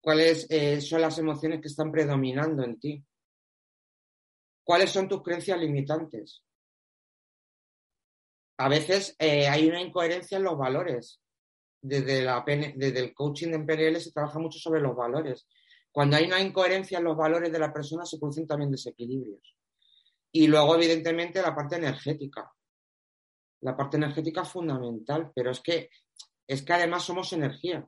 ¿Cuáles 0.00 0.46
eh, 0.50 0.80
son 0.80 1.00
las 1.00 1.18
emociones 1.18 1.60
que 1.60 1.68
están 1.68 1.90
predominando 1.90 2.64
en 2.64 2.78
ti? 2.78 3.04
¿Cuáles 4.64 4.90
son 4.90 5.08
tus 5.08 5.22
creencias 5.22 5.58
limitantes? 5.58 6.42
A 8.58 8.68
veces 8.68 9.16
eh, 9.18 9.48
hay 9.48 9.68
una 9.68 9.80
incoherencia 9.80 10.38
en 10.38 10.44
los 10.44 10.56
valores. 10.56 11.20
Desde, 11.80 12.22
la, 12.22 12.44
desde 12.46 13.00
el 13.00 13.12
coaching 13.12 13.48
en 13.48 13.66
PNL 13.66 14.00
se 14.00 14.12
trabaja 14.12 14.38
mucho 14.38 14.58
sobre 14.58 14.80
los 14.80 14.94
valores. 14.94 15.48
Cuando 15.90 16.16
hay 16.16 16.26
una 16.26 16.40
incoherencia 16.40 16.98
en 16.98 17.04
los 17.04 17.16
valores 17.16 17.50
de 17.50 17.58
la 17.58 17.72
persona 17.72 18.06
se 18.06 18.18
producen 18.18 18.46
también 18.46 18.70
desequilibrios. 18.70 19.56
Y 20.32 20.46
luego, 20.46 20.76
evidentemente, 20.76 21.42
la 21.42 21.54
parte 21.54 21.76
energética. 21.76 22.50
La 23.60 23.76
parte 23.76 23.96
energética 23.96 24.42
es 24.42 24.48
fundamental, 24.48 25.30
pero 25.34 25.50
es 25.50 25.60
que, 25.60 25.90
es 26.46 26.62
que 26.62 26.72
además 26.72 27.04
somos 27.04 27.32
energía. 27.32 27.86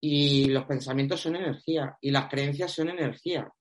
Y 0.00 0.46
los 0.46 0.64
pensamientos 0.64 1.20
son 1.20 1.36
energía 1.36 1.96
y 2.00 2.10
las 2.10 2.28
creencias 2.28 2.72
son 2.72 2.88
energía. 2.88 3.52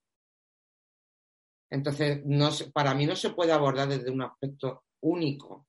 Entonces, 1.72 2.22
no, 2.26 2.50
para 2.74 2.94
mí 2.94 3.06
no 3.06 3.16
se 3.16 3.30
puede 3.30 3.54
abordar 3.54 3.88
desde 3.88 4.12
un 4.12 4.22
aspecto 4.22 4.84
único. 5.00 5.68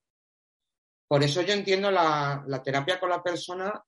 Por 1.07 1.23
eso 1.23 1.41
yo 1.41 1.53
entiendo 1.53 1.89
la, 1.89 2.61
terapia 2.63 2.99
con 2.99 3.09
la 3.09 3.23
persona 3.23 3.81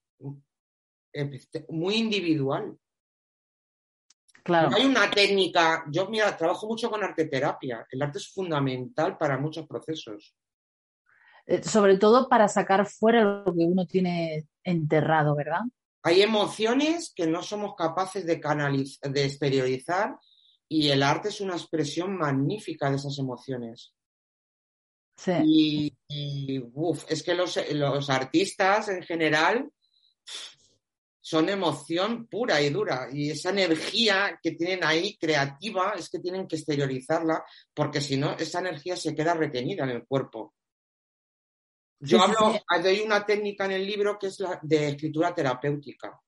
eh, 1.13 1.39
muy 1.69 1.95
individual. 1.95 2.77
Claro. 4.43 4.69
No 4.69 4.77
hay 4.77 4.85
una 4.85 5.09
técnica. 5.11 5.85
Yo, 5.91 6.07
mira, 6.07 6.37
trabajo 6.37 6.67
mucho 6.67 6.89
con 6.89 7.03
arte 7.03 7.25
terapia. 7.25 7.85
El 7.89 8.01
arte 8.01 8.19
es 8.19 8.31
fundamental 8.31 9.17
para 9.17 9.37
muchos 9.37 9.67
procesos. 9.67 10.35
Eh, 11.47 11.63
sobre 11.63 11.97
todo 11.97 12.29
para 12.29 12.47
sacar 12.47 12.85
fuera 12.87 13.23
lo 13.23 13.53
que 13.53 13.65
uno 13.65 13.85
tiene 13.85 14.47
enterrado, 14.63 15.35
¿verdad? 15.35 15.61
Hay 16.03 16.21
emociones 16.21 17.11
que 17.13 17.27
no 17.27 17.41
somos 17.41 17.75
capaces 17.75 18.25
de 18.25 18.39
canalizar, 18.39 19.11
de 19.11 19.25
exteriorizar 19.25 20.15
y 20.67 20.89
el 20.89 21.03
arte 21.03 21.29
es 21.29 21.41
una 21.41 21.55
expresión 21.55 22.17
magnífica 22.17 22.89
de 22.89 22.97
esas 22.97 23.17
emociones. 23.19 23.93
Sí. 25.17 25.31
Y, 26.09 26.63
es 27.07 27.23
que 27.23 27.33
los, 27.33 28.09
artistas 28.09 28.89
en 28.89 29.03
general 29.03 29.69
son 31.21 31.49
emoción 31.49 32.27
pura 32.27 32.61
y 32.61 32.69
dura. 32.69 33.07
Y 33.11 33.31
esa 33.31 33.51
energía 33.51 34.39
que 34.41 34.51
tienen 34.51 34.83
ahí 34.83 35.17
creativa 35.17 35.93
es 35.97 36.09
que 36.09 36.19
tienen 36.19 36.47
que 36.47 36.57
exteriorizarla 36.57 37.43
porque 37.73 38.01
si 38.01 38.17
no, 38.17 38.35
esa 38.37 38.59
energía 38.59 38.95
se 38.95 39.15
queda 39.15 39.33
retenida 39.33 39.83
en 39.83 39.91
el 39.91 40.05
cuerpo. 40.05 40.53
Yo 41.99 42.21
hablo, 42.21 42.59
hay 42.67 43.01
una 43.01 43.25
técnica 43.25 43.65
en 43.65 43.71
el 43.71 43.85
libro 43.85 44.19
que 44.19 44.27
es 44.27 44.39
la 44.39 44.59
de 44.61 44.89
escritura 44.89 45.33
terapéutica. 45.33 46.19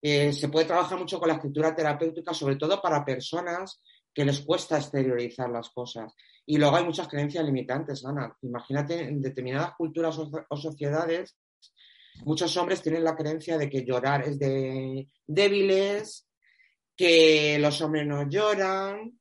Eh, 0.00 0.32
se 0.32 0.48
puede 0.48 0.66
trabajar 0.66 0.98
mucho 0.98 1.18
con 1.18 1.28
la 1.28 1.34
escritura 1.34 1.74
terapéutica, 1.74 2.32
sobre 2.32 2.56
todo 2.56 2.80
para 2.80 3.04
personas 3.04 3.80
que 4.14 4.24
les 4.24 4.40
cuesta 4.40 4.78
exteriorizar 4.78 5.50
las 5.50 5.70
cosas. 5.70 6.14
Y 6.46 6.56
luego 6.58 6.76
hay 6.76 6.84
muchas 6.84 7.08
creencias 7.08 7.44
limitantes, 7.44 8.04
Ana. 8.04 8.36
Imagínate, 8.42 9.00
en 9.02 9.20
determinadas 9.20 9.74
culturas 9.76 10.18
o, 10.18 10.56
sociedades, 10.56 11.36
muchos 12.24 12.56
hombres 12.56 12.82
tienen 12.82 13.04
la 13.04 13.16
creencia 13.16 13.58
de 13.58 13.68
que 13.68 13.84
llorar 13.84 14.22
es 14.22 14.38
de 14.38 15.08
débiles, 15.26 16.26
que 16.96 17.58
los 17.60 17.80
hombres 17.80 18.06
no 18.06 18.28
lloran, 18.28 19.20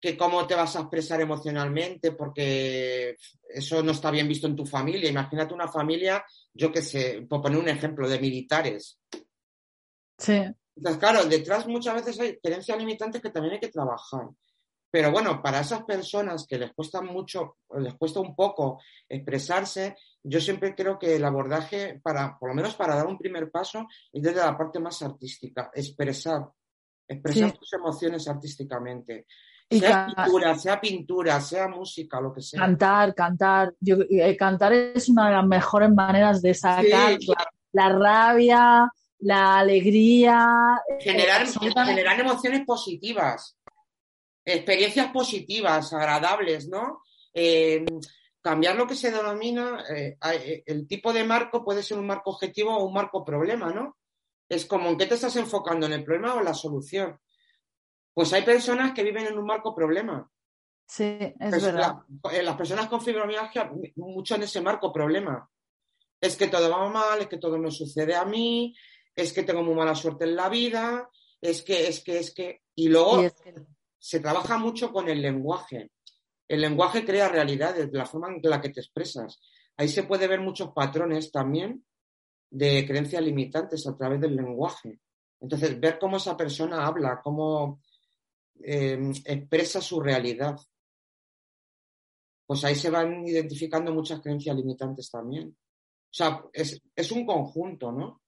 que 0.00 0.16
cómo 0.16 0.46
te 0.46 0.54
vas 0.54 0.76
a 0.76 0.80
expresar 0.80 1.20
emocionalmente, 1.20 2.12
porque 2.12 3.16
eso 3.48 3.82
no 3.82 3.92
está 3.92 4.10
bien 4.10 4.28
visto 4.28 4.46
en 4.46 4.54
tu 4.54 4.66
familia. 4.66 5.08
Imagínate 5.08 5.54
una 5.54 5.68
familia, 5.68 6.24
yo 6.52 6.70
qué 6.70 6.82
sé, 6.82 7.24
por 7.28 7.40
poner 7.40 7.58
un 7.58 7.68
ejemplo, 7.68 8.08
de 8.08 8.20
militares 8.20 9.00
Sí. 10.18 10.42
Entonces, 10.76 11.00
claro, 11.00 11.24
detrás 11.24 11.66
muchas 11.66 11.94
veces 11.94 12.18
hay 12.20 12.38
creencias 12.38 12.78
limitantes 12.78 13.22
que 13.22 13.30
también 13.30 13.54
hay 13.54 13.60
que 13.60 13.68
trabajar. 13.68 14.28
Pero 14.94 15.10
bueno, 15.10 15.42
para 15.42 15.58
esas 15.58 15.82
personas 15.82 16.46
que 16.46 16.56
les 16.56 16.72
cuesta 16.72 17.02
mucho, 17.02 17.56
les 17.78 17.94
cuesta 17.94 18.20
un 18.20 18.32
poco 18.36 18.80
expresarse, 19.08 19.96
yo 20.22 20.40
siempre 20.40 20.72
creo 20.72 21.00
que 21.00 21.16
el 21.16 21.24
abordaje, 21.24 22.00
para, 22.00 22.38
por 22.38 22.50
lo 22.50 22.54
menos 22.54 22.76
para 22.76 22.94
dar 22.94 23.08
un 23.08 23.18
primer 23.18 23.50
paso, 23.50 23.88
es 24.12 24.22
desde 24.22 24.38
la 24.38 24.56
parte 24.56 24.78
más 24.78 25.02
artística, 25.02 25.68
expresar, 25.74 26.48
expresar 27.08 27.50
tus 27.58 27.72
emociones 27.72 28.28
artísticamente. 28.28 29.26
sea 29.68 30.06
pintura, 30.06 30.54
sea 30.56 30.80
pintura, 30.80 31.40
sea 31.40 31.66
música, 31.66 32.20
lo 32.20 32.32
que 32.32 32.42
sea. 32.42 32.60
Cantar, 32.60 33.14
cantar. 33.16 33.74
Yo, 33.80 33.96
eh, 34.08 34.36
cantar 34.36 34.74
es 34.74 35.08
una 35.08 35.26
de 35.26 35.34
las 35.34 35.46
mejores 35.46 35.90
maneras 35.90 36.40
de 36.40 36.54
sacar 36.54 37.18
la, 37.72 37.88
rabia, 37.88 38.88
la 39.24 39.58
alegría. 39.58 40.80
Eh, 40.88 41.02
generar, 41.02 41.46
generar 41.46 42.20
emociones 42.20 42.64
positivas, 42.64 43.58
experiencias 44.44 45.10
positivas, 45.12 45.92
agradables, 45.92 46.68
¿no? 46.68 47.02
Eh, 47.32 47.84
cambiar 48.40 48.76
lo 48.76 48.86
que 48.86 48.94
se 48.94 49.10
denomina, 49.10 49.82
el 50.66 50.86
tipo 50.86 51.12
de 51.12 51.24
marco 51.24 51.64
puede 51.64 51.82
ser 51.82 51.98
un 51.98 52.06
marco 52.06 52.30
objetivo 52.30 52.76
o 52.76 52.84
un 52.84 52.92
marco 52.92 53.24
problema, 53.24 53.72
¿no? 53.72 53.96
Es 54.48 54.66
como 54.66 54.90
en 54.90 54.98
qué 54.98 55.06
te 55.06 55.14
estás 55.14 55.36
enfocando, 55.36 55.86
en 55.86 55.94
el 55.94 56.04
problema 56.04 56.34
o 56.34 56.38
en 56.40 56.44
la 56.44 56.54
solución. 56.54 57.18
Pues 58.12 58.32
hay 58.32 58.42
personas 58.42 58.92
que 58.92 59.02
viven 59.02 59.26
en 59.26 59.38
un 59.38 59.46
marco 59.46 59.74
problema. 59.74 60.30
Sí, 60.86 61.18
es 61.40 61.62
verdad. 61.62 61.96
Eh, 62.30 62.42
las 62.42 62.56
personas 62.56 62.88
con 62.88 63.00
fibromialgia, 63.00 63.70
mucho 63.96 64.34
en 64.34 64.42
ese 64.42 64.60
marco 64.60 64.92
problema. 64.92 65.48
Es 66.20 66.36
que 66.36 66.48
todo 66.48 66.70
va 66.70 66.88
mal, 66.88 67.20
es 67.20 67.26
que 67.26 67.38
todo 67.38 67.58
me 67.58 67.70
sucede 67.70 68.14
a 68.14 68.24
mí, 68.24 68.74
es 69.14 69.32
que 69.32 69.42
tengo 69.42 69.62
muy 69.62 69.74
mala 69.74 69.94
suerte 69.94 70.24
en 70.24 70.36
la 70.36 70.48
vida, 70.48 71.08
es 71.40 71.62
que, 71.62 71.88
es 71.88 72.00
que, 72.02 72.18
es 72.18 72.32
que. 72.32 72.62
Y 72.74 72.88
luego 72.88 73.22
se 73.98 74.20
trabaja 74.20 74.58
mucho 74.58 74.92
con 74.92 75.08
el 75.08 75.20
lenguaje. 75.22 75.92
El 76.46 76.60
lenguaje 76.60 77.04
crea 77.04 77.28
realidades, 77.28 77.90
la 77.92 78.06
forma 78.06 78.28
en 78.28 78.40
la 78.42 78.60
que 78.60 78.70
te 78.70 78.80
expresas. 78.80 79.40
Ahí 79.76 79.88
se 79.88 80.02
puede 80.04 80.28
ver 80.28 80.40
muchos 80.40 80.72
patrones 80.72 81.30
también 81.32 81.84
de 82.50 82.86
creencias 82.86 83.22
limitantes 83.22 83.86
a 83.86 83.96
través 83.96 84.20
del 84.20 84.36
lenguaje. 84.36 85.00
Entonces, 85.40 85.80
ver 85.80 85.98
cómo 85.98 86.18
esa 86.18 86.36
persona 86.36 86.86
habla, 86.86 87.20
cómo 87.22 87.80
Em, 88.60 89.10
expresa 89.24 89.80
su 89.80 90.00
realidad. 90.00 90.56
Pues 92.46 92.64
ahí 92.64 92.74
se 92.74 92.90
van 92.90 93.26
identificando 93.26 93.92
muchas 93.92 94.20
creencias 94.20 94.56
limitantes 94.56 95.10
también. 95.10 95.48
O 95.48 96.16
sea, 96.16 96.44
es, 96.52 97.12
un 97.12 97.26
conjunto, 97.26 97.90
¿no? 97.90 98.22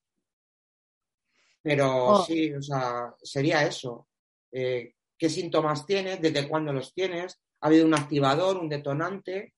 Pero 1.67 2.07
oh. 2.07 2.25
sí, 2.25 2.53
o 2.55 2.63
sea, 2.63 3.13
sería 3.21 3.67
eso. 3.67 4.07
Eh, 4.53 4.95
¿Qué 5.19 5.29
síntomas 5.29 5.85
tienes? 5.85 6.21
¿Desde 6.21 6.49
cuándo 6.49 6.73
los 6.73 6.95
tienes? 6.95 7.41
¿Ha 7.61 7.67
habido 7.67 7.85
un 7.85 7.95
activador, 7.95 8.57
un 8.57 8.69
detonante? 8.69 9.53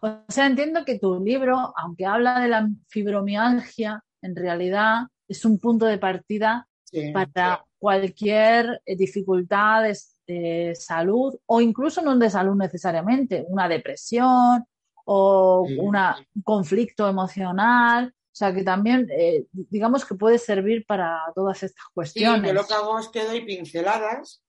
O 0.00 0.24
sea, 0.28 0.46
entiendo 0.46 0.86
que 0.86 0.98
tu 0.98 1.22
libro, 1.22 1.74
aunque 1.76 2.06
habla 2.06 2.40
de 2.40 2.48
la 2.48 2.66
fibromialgia, 2.88 4.02
en 4.22 4.34
realidad 4.34 5.08
es 5.28 5.44
un 5.44 5.58
punto 5.58 5.84
de 5.84 5.98
partida 5.98 6.66
para 7.12 7.62
cualquier 7.78 8.80
eh, 8.86 8.96
dificultad 8.96 9.82
de, 10.26 10.74
salud 10.74 11.34
o 11.46 11.60
incluso 11.60 12.00
no 12.00 12.16
de 12.16 12.30
salud 12.30 12.54
necesariamente, 12.54 13.44
una 13.48 13.68
depresión 13.68 14.64
o 15.04 15.62
un 15.62 15.96
conflicto 16.42 17.06
emocional. 17.08 18.12
O 18.30 18.36
sea, 18.38 18.54
que 18.54 18.62
también, 18.62 19.08
eh, 19.10 19.46
digamos 19.52 20.04
que 20.04 20.14
puede 20.14 20.38
servir 20.38 20.84
para 20.86 21.20
todas 21.34 21.62
estas 21.62 21.84
cuestiones. 21.92 22.40
Sí, 22.40 22.46
yo 22.46 22.52
lo 22.52 22.66
que 22.66 22.74
hago 22.74 22.98
es 22.98 23.08
que 23.08 23.24
doy 23.24 23.44
pinceladas 23.44 24.42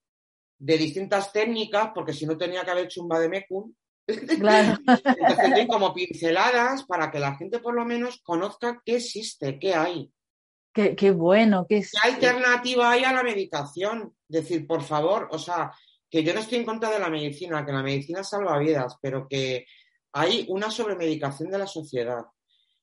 de 0.59 0.77
distintas 0.77 1.31
técnicas, 1.31 1.91
porque 1.95 2.13
si 2.13 2.25
no 2.25 2.37
tenía 2.37 2.63
que 2.63 2.71
haber 2.71 2.85
hecho 2.85 3.01
un 3.01 3.07
vademecum. 3.07 3.73
Claro. 4.39 4.77
Entonces 4.87 5.55
doy 5.55 5.67
como 5.67 5.93
pinceladas 5.93 6.83
para 6.85 7.09
que 7.09 7.19
la 7.19 7.35
gente 7.35 7.59
por 7.59 7.73
lo 7.73 7.85
menos 7.85 8.21
conozca 8.21 8.81
qué 8.85 8.97
existe, 8.97 9.57
qué 9.57 9.73
hay. 9.73 10.11
Qué, 10.71 11.11
bueno. 11.11 11.65
Qué, 11.67 11.81
¿Qué 11.81 12.09
alternativa 12.09 12.91
hay 12.91 13.03
a 13.03 13.13
la 13.13 13.23
medicación? 13.23 14.13
Decir, 14.27 14.67
por 14.67 14.83
favor, 14.83 15.27
o 15.31 15.39
sea, 15.39 15.71
que 16.09 16.23
yo 16.23 16.33
no 16.33 16.39
estoy 16.39 16.59
en 16.59 16.65
contra 16.65 16.89
de 16.89 16.99
la 16.99 17.09
medicina, 17.09 17.65
que 17.65 17.71
la 17.71 17.83
medicina 17.83 18.23
salva 18.23 18.57
vidas, 18.59 18.97
pero 19.01 19.27
que 19.27 19.65
hay 20.13 20.45
una 20.49 20.71
sobremedicación 20.71 21.49
de 21.49 21.57
la 21.57 21.67
sociedad 21.67 22.23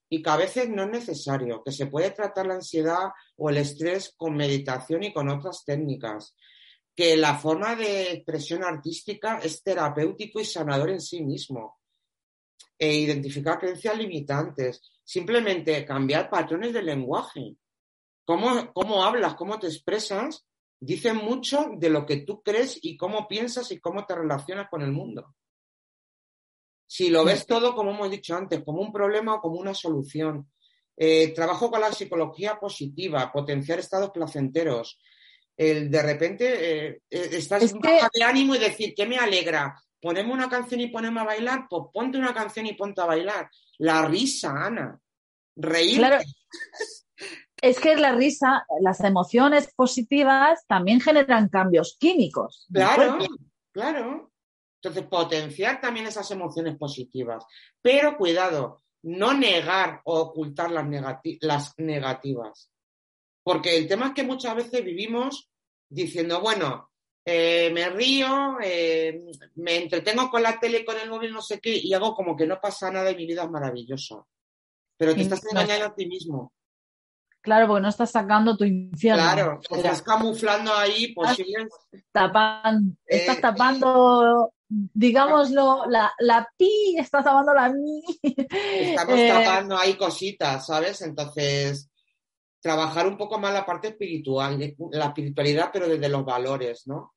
y 0.08 0.22
que 0.22 0.30
a 0.30 0.36
veces 0.36 0.68
no 0.68 0.84
es 0.84 0.90
necesario, 0.90 1.62
que 1.64 1.72
se 1.72 1.86
puede 1.86 2.10
tratar 2.10 2.46
la 2.46 2.54
ansiedad 2.54 3.10
o 3.36 3.50
el 3.50 3.58
estrés 3.58 4.14
con 4.16 4.36
meditación 4.36 5.02
y 5.02 5.12
con 5.12 5.28
otras 5.28 5.64
técnicas, 5.64 6.34
que 6.94 7.16
la 7.16 7.36
forma 7.36 7.74
de 7.74 8.12
expresión 8.12 8.64
artística 8.64 9.38
es 9.38 9.62
terapéutico 9.62 10.40
y 10.40 10.44
sanador 10.44 10.90
en 10.90 11.00
sí 11.00 11.22
mismo, 11.22 11.78
e 12.78 12.94
identificar 12.94 13.58
creencias 13.58 13.96
limitantes, 13.96 14.82
simplemente 15.02 15.84
cambiar 15.84 16.30
patrones 16.30 16.72
de 16.72 16.82
lenguaje. 16.82 17.56
Cómo, 18.24 19.04
hablas, 19.04 19.34
cómo 19.34 19.58
te 19.58 19.68
expresas, 19.68 20.46
dice 20.80 21.12
mucho 21.12 21.70
de 21.76 21.90
lo 21.90 22.04
que 22.04 22.18
tú 22.18 22.42
crees 22.42 22.78
y 22.82 22.96
cómo 22.96 23.28
piensas 23.28 23.70
y 23.72 23.80
cómo 23.80 24.04
te 24.04 24.14
relacionas 24.14 24.68
con 24.68 24.82
el 24.82 24.92
mundo. 24.92 25.34
Si 26.86 27.10
lo 27.10 27.24
ves 27.24 27.46
todo, 27.46 27.74
como 27.74 27.90
hemos 27.90 28.10
dicho 28.10 28.36
antes, 28.36 28.62
como 28.64 28.80
un 28.80 28.92
problema 28.92 29.34
o 29.34 29.40
como 29.40 29.58
una 29.58 29.74
solución. 29.74 30.48
Eh, 30.96 31.34
trabajo 31.34 31.70
con 31.70 31.80
la 31.80 31.92
psicología 31.92 32.58
positiva, 32.58 33.30
potenciar 33.30 33.78
estados 33.78 34.10
placenteros. 34.10 34.98
El, 35.56 35.90
de 35.90 36.02
repente 36.02 36.46
eh, 36.86 37.02
eh, 37.10 37.28
estás 37.32 37.72
en 37.72 37.80
de 37.80 38.24
ánimo 38.24 38.54
y 38.54 38.58
decir, 38.58 38.94
¿qué 38.94 39.06
me 39.06 39.18
alegra? 39.18 39.74
Ponemos 40.00 40.32
una 40.32 40.48
canción 40.48 40.80
y 40.80 40.88
ponemos 40.88 41.22
a 41.22 41.26
bailar, 41.26 41.66
pues 41.68 41.84
ponte 41.92 42.18
una 42.18 42.32
canción 42.32 42.66
y 42.66 42.74
ponte 42.74 43.00
a 43.00 43.06
bailar. 43.06 43.50
La 43.78 44.06
risa, 44.06 44.52
Ana. 44.52 44.98
Reír. 45.56 45.98
Claro. 45.98 46.18
es 47.60 47.80
que 47.80 47.96
la 47.96 48.12
risa, 48.12 48.64
las 48.80 49.00
emociones 49.00 49.72
positivas 49.74 50.64
también 50.66 51.00
generan 51.00 51.48
cambios 51.48 51.96
químicos. 51.98 52.66
Claro, 52.72 53.18
claro. 53.72 54.30
Entonces, 54.86 55.10
potenciar 55.10 55.80
también 55.80 56.06
esas 56.06 56.30
emociones 56.30 56.76
positivas. 56.76 57.44
Pero 57.82 58.16
cuidado, 58.16 58.84
no 59.02 59.34
negar 59.34 60.00
o 60.04 60.20
ocultar 60.20 60.70
las, 60.70 61.74
negativas. 61.78 62.70
Porque 63.42 63.76
el 63.76 63.88
tema 63.88 64.08
es 64.08 64.14
que 64.14 64.22
muchas 64.22 64.54
veces 64.54 64.84
vivimos 64.84 65.50
diciendo, 65.88 66.40
bueno, 66.40 66.90
eh, 67.24 67.70
me 67.72 67.88
río, 67.90 68.58
eh, 68.62 69.24
me 69.56 69.76
entretengo 69.76 70.30
con 70.30 70.42
la 70.42 70.58
tele, 70.60 70.84
con 70.84 70.96
el 70.98 71.10
móvil, 71.10 71.32
no 71.32 71.42
sé 71.42 71.60
qué, 71.60 71.76
y 71.76 71.92
hago 71.92 72.14
como 72.14 72.36
que 72.36 72.46
no 72.46 72.60
pasa 72.60 72.90
nada 72.90 73.10
y 73.10 73.16
mi 73.16 73.26
vida 73.26 73.42
es 73.42 73.50
maravillosa. 73.50 74.24
Pero 74.96 75.14
te 75.14 75.22
estás 75.22 75.44
engañando 75.50 75.86
a 75.86 75.94
ti 75.94 76.06
mismo. 76.06 76.52
Claro, 77.46 77.68
porque 77.68 77.82
no 77.82 77.88
estás 77.88 78.10
sacando 78.10 78.56
tu 78.56 78.64
infierno. 78.64 79.22
Claro, 79.22 79.60
estás 79.70 80.02
camuflando 80.02 80.74
ahí 80.74 81.14
posibles. 81.14 81.68
Tapan, 82.10 82.98
estás 83.06 83.38
eh, 83.38 83.40
tapando, 83.40 84.52
digámoslo, 84.68 85.84
la, 85.88 86.12
la 86.18 86.48
pi, 86.56 86.96
estás 86.98 87.22
tapando 87.22 87.54
la 87.54 87.68
mi. 87.68 88.02
Estamos 88.20 89.14
eh, 89.16 89.28
tapando 89.28 89.78
ahí 89.78 89.94
cositas, 89.94 90.66
¿sabes? 90.66 91.02
Entonces, 91.02 91.88
trabajar 92.60 93.06
un 93.06 93.16
poco 93.16 93.38
más 93.38 93.54
la 93.54 93.64
parte 93.64 93.88
espiritual, 93.90 94.58
la 94.90 95.04
espiritualidad, 95.04 95.70
pero 95.72 95.86
desde 95.86 96.08
los 96.08 96.24
valores, 96.24 96.88
¿no? 96.88 97.14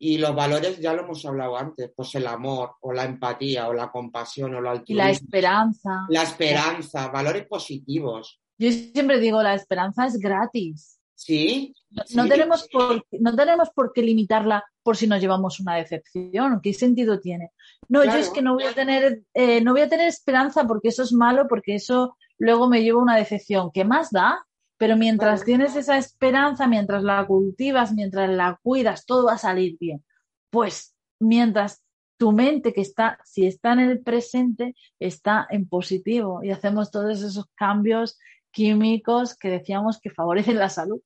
Y 0.00 0.18
los 0.18 0.34
valores 0.34 0.80
ya 0.80 0.94
lo 0.94 1.02
hemos 1.04 1.24
hablado 1.24 1.56
antes, 1.56 1.92
pues 1.94 2.12
el 2.16 2.26
amor, 2.26 2.74
o 2.80 2.92
la 2.92 3.04
empatía, 3.04 3.68
o 3.68 3.72
la 3.72 3.88
compasión, 3.92 4.52
o 4.56 4.60
la 4.60 4.72
altruismo. 4.72 4.94
Y 4.94 5.06
la 5.06 5.10
esperanza. 5.10 6.06
La 6.08 6.22
esperanza, 6.24 7.06
valores 7.06 7.46
positivos. 7.46 8.39
Yo 8.60 8.70
siempre 8.70 9.18
digo, 9.18 9.42
la 9.42 9.54
esperanza 9.54 10.06
es 10.06 10.18
gratis. 10.18 11.00
Sí. 11.14 11.74
No, 12.14 12.28
Tenemos, 12.28 12.68
por, 12.70 13.04
no 13.10 13.34
tenemos 13.34 13.70
por 13.70 13.92
qué 13.94 14.02
limitarla 14.02 14.62
por 14.82 14.98
si 14.98 15.06
nos 15.06 15.20
llevamos 15.20 15.60
una 15.60 15.76
decepción. 15.76 16.60
¿Qué 16.62 16.74
sentido 16.74 17.18
tiene? 17.20 17.52
No, 17.88 18.04
yo 18.04 18.12
es 18.12 18.28
que 18.28 18.42
no 18.42 18.54
voy 18.54 18.64
a 18.64 18.74
tener, 18.74 19.22
eh, 19.32 19.62
no 19.62 19.72
voy 19.72 19.80
a 19.80 19.88
tener 19.88 20.08
esperanza 20.08 20.66
porque 20.66 20.88
eso 20.88 21.02
es 21.02 21.12
malo, 21.12 21.48
porque 21.48 21.74
eso 21.74 22.16
luego 22.38 22.68
me 22.68 22.82
lleva 22.82 23.00
una 23.00 23.16
decepción. 23.16 23.70
¿Qué 23.72 23.84
más 23.84 24.10
da? 24.10 24.46
Pero 24.76 24.94
mientras 24.96 25.42
tienes 25.42 25.74
esa 25.74 25.96
esperanza, 25.96 26.66
mientras 26.66 27.02
la 27.02 27.26
cultivas, 27.26 27.94
mientras 27.94 28.28
la 28.28 28.60
cuidas, 28.62 29.06
todo 29.06 29.26
va 29.26 29.34
a 29.34 29.38
salir 29.38 29.78
bien. 29.80 30.04
Pues 30.50 30.94
mientras 31.18 31.82
tu 32.18 32.32
mente 32.32 32.74
que 32.74 32.82
está, 32.82 33.18
si 33.24 33.46
está 33.46 33.72
en 33.72 33.80
el 33.80 34.00
presente, 34.00 34.74
está 34.98 35.46
en 35.48 35.66
positivo 35.66 36.40
y 36.42 36.50
hacemos 36.50 36.90
todos 36.90 37.22
esos 37.22 37.46
cambios 37.54 38.18
químicos 38.50 39.36
que 39.36 39.48
decíamos 39.48 40.00
que 40.00 40.10
favorecen 40.10 40.58
la 40.58 40.68
salud. 40.68 41.00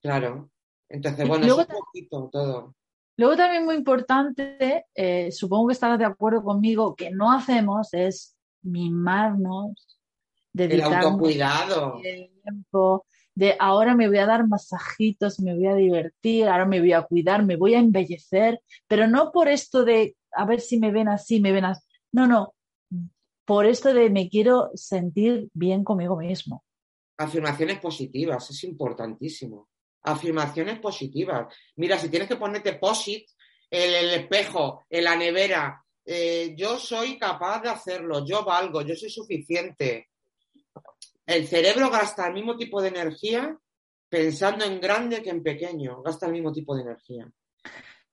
Claro. 0.00 0.50
Entonces, 0.88 1.28
bueno, 1.28 1.46
es 1.46 1.52
un 1.52 1.66
poquito 1.66 2.28
todo. 2.30 2.74
Luego 3.16 3.36
también 3.36 3.64
muy 3.64 3.74
importante, 3.74 4.86
eh, 4.94 5.32
supongo 5.32 5.68
que 5.68 5.72
estarás 5.72 5.98
de 5.98 6.04
acuerdo 6.04 6.42
conmigo, 6.42 6.94
que 6.94 7.10
no 7.10 7.32
hacemos 7.32 7.92
es 7.92 8.36
mimarnos, 8.62 9.98
dedicar 10.52 11.00
el 11.00 11.06
autocuidado. 11.06 12.00
tiempo, 12.00 13.04
de 13.34 13.56
ahora 13.58 13.96
me 13.96 14.08
voy 14.08 14.18
a 14.18 14.26
dar 14.26 14.46
masajitos, 14.46 15.40
me 15.40 15.54
voy 15.54 15.66
a 15.66 15.74
divertir, 15.74 16.48
ahora 16.48 16.64
me 16.64 16.78
voy 16.78 16.92
a 16.92 17.02
cuidar, 17.02 17.44
me 17.44 17.56
voy 17.56 17.74
a 17.74 17.80
embellecer, 17.80 18.60
pero 18.86 19.08
no 19.08 19.32
por 19.32 19.48
esto 19.48 19.84
de 19.84 20.16
a 20.32 20.44
ver 20.44 20.60
si 20.60 20.78
me 20.78 20.92
ven 20.92 21.08
así, 21.08 21.40
me 21.40 21.52
ven 21.52 21.64
así. 21.64 21.84
No, 22.12 22.26
no, 22.26 22.54
por 23.48 23.64
esto 23.64 23.94
de 23.94 24.10
me 24.10 24.28
quiero 24.28 24.70
sentir 24.74 25.48
bien 25.54 25.82
conmigo 25.82 26.18
mismo. 26.18 26.66
Afirmaciones 27.16 27.78
positivas, 27.80 28.50
es 28.50 28.62
importantísimo. 28.64 29.70
Afirmaciones 30.02 30.78
positivas. 30.80 31.46
Mira, 31.76 31.96
si 31.96 32.10
tienes 32.10 32.28
que 32.28 32.36
ponerte 32.36 32.74
posit 32.74 33.26
el, 33.70 34.10
espejo, 34.20 34.84
en 34.90 35.04
la 35.04 35.16
nevera. 35.16 35.82
Eh, 36.04 36.54
yo 36.58 36.78
soy 36.78 37.18
capaz 37.18 37.62
de 37.62 37.70
hacerlo, 37.70 38.22
yo 38.26 38.44
valgo, 38.44 38.82
yo 38.82 38.94
soy 38.94 39.08
suficiente. 39.08 40.10
El 41.24 41.48
cerebro 41.48 41.88
gasta 41.88 42.26
el 42.26 42.34
mismo 42.34 42.54
tipo 42.54 42.82
de 42.82 42.88
energía 42.88 43.58
pensando 44.10 44.66
en 44.66 44.78
grande 44.78 45.22
que 45.22 45.30
en 45.30 45.42
pequeño, 45.42 46.02
gasta 46.02 46.26
el 46.26 46.32
mismo 46.32 46.52
tipo 46.52 46.76
de 46.76 46.82
energía. 46.82 47.26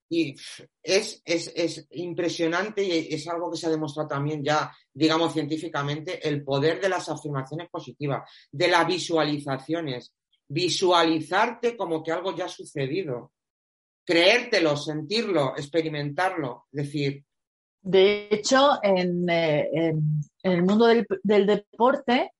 Y 0.09 0.35
es, 0.83 1.21
es, 1.25 1.87
impresionante 1.91 2.83
y 2.83 3.13
es 3.13 3.27
algo 3.27 3.49
que 3.51 3.57
se 3.57 3.67
ha 3.67 3.71
demostrado 3.71 4.09
también 4.09 4.43
ya, 4.43 4.71
digamos, 4.93 5.33
científicamente, 5.33 6.27
el 6.27 6.43
poder 6.43 6.79
de 6.79 6.89
las 6.89 7.09
afirmaciones 7.09 7.69
positivas, 7.69 8.29
de 8.51 8.67
las 8.67 8.85
visualizaciones. 8.85 10.13
Visualizarte 10.47 11.75
como 11.75 12.03
que 12.03 12.11
algo 12.11 12.35
ya 12.35 12.45
ha 12.45 12.49
sucedido. 12.49 13.31
Creértelo, 14.05 14.77
sentirlo, 14.77 15.57
experimentarlo. 15.57 16.65
decir. 16.71 17.23
De 17.81 18.27
hecho, 18.29 18.79
en, 18.81 19.27
eh, 19.29 19.93
el 20.43 20.63
mundo 20.63 20.85
del, 20.85 21.05
del 21.23 21.45
deporte, 21.47 22.31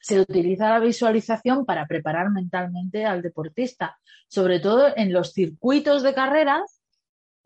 se 0.00 0.20
utiliza 0.20 0.70
la 0.70 0.80
visualización 0.80 1.64
para 1.64 1.86
preparar 1.86 2.30
mentalmente 2.30 3.04
al 3.04 3.22
deportista, 3.22 3.98
sobre 4.28 4.60
todo 4.60 4.88
en 4.96 5.12
los 5.12 5.32
circuitos 5.32 6.02
de 6.02 6.14
carreras, 6.14 6.80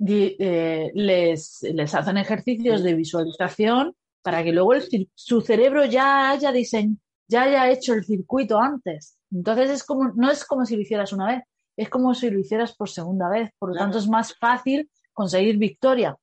eh, 0.07 0.90
les, 0.94 1.62
les, 1.62 1.94
hacen 1.94 2.16
ejercicios 2.16 2.82
de 2.82 2.94
visualización 2.94 3.94
para 4.22 4.42
que 4.42 4.53
luego 4.53 4.72
su 5.14 5.40
cerebro 5.40 5.84
ya 5.84 6.30
haya 6.30 6.53
diseñado, 6.53 6.98
ya 7.28 7.42
haya 7.44 7.70
hecho 7.70 7.94
el 7.94 8.05
circuito 8.05 8.59
antes. 8.59 9.16
Entonces 9.30 9.70
es 9.70 9.84
como, 9.84 10.12
no 10.14 10.30
es 10.30 10.44
como 10.44 10.66
si 10.66 10.76
lo 10.76 10.82
hicieras 10.82 11.12
una 11.12 11.26
vez, 11.28 11.42
es 11.76 11.88
como 11.88 12.14
si 12.14 12.30
lo 12.30 12.38
hicieras 12.38 12.74
por 12.76 12.88
segunda 12.88 13.28
vez. 13.28 13.50
Por 13.59 13.70
lo 13.70 13.76
tanto, 13.76 13.98
es 13.98 14.09
más 14.09 14.36
fácil 14.38 14.90
conseguir 15.12 15.57
victoria. 15.57 16.16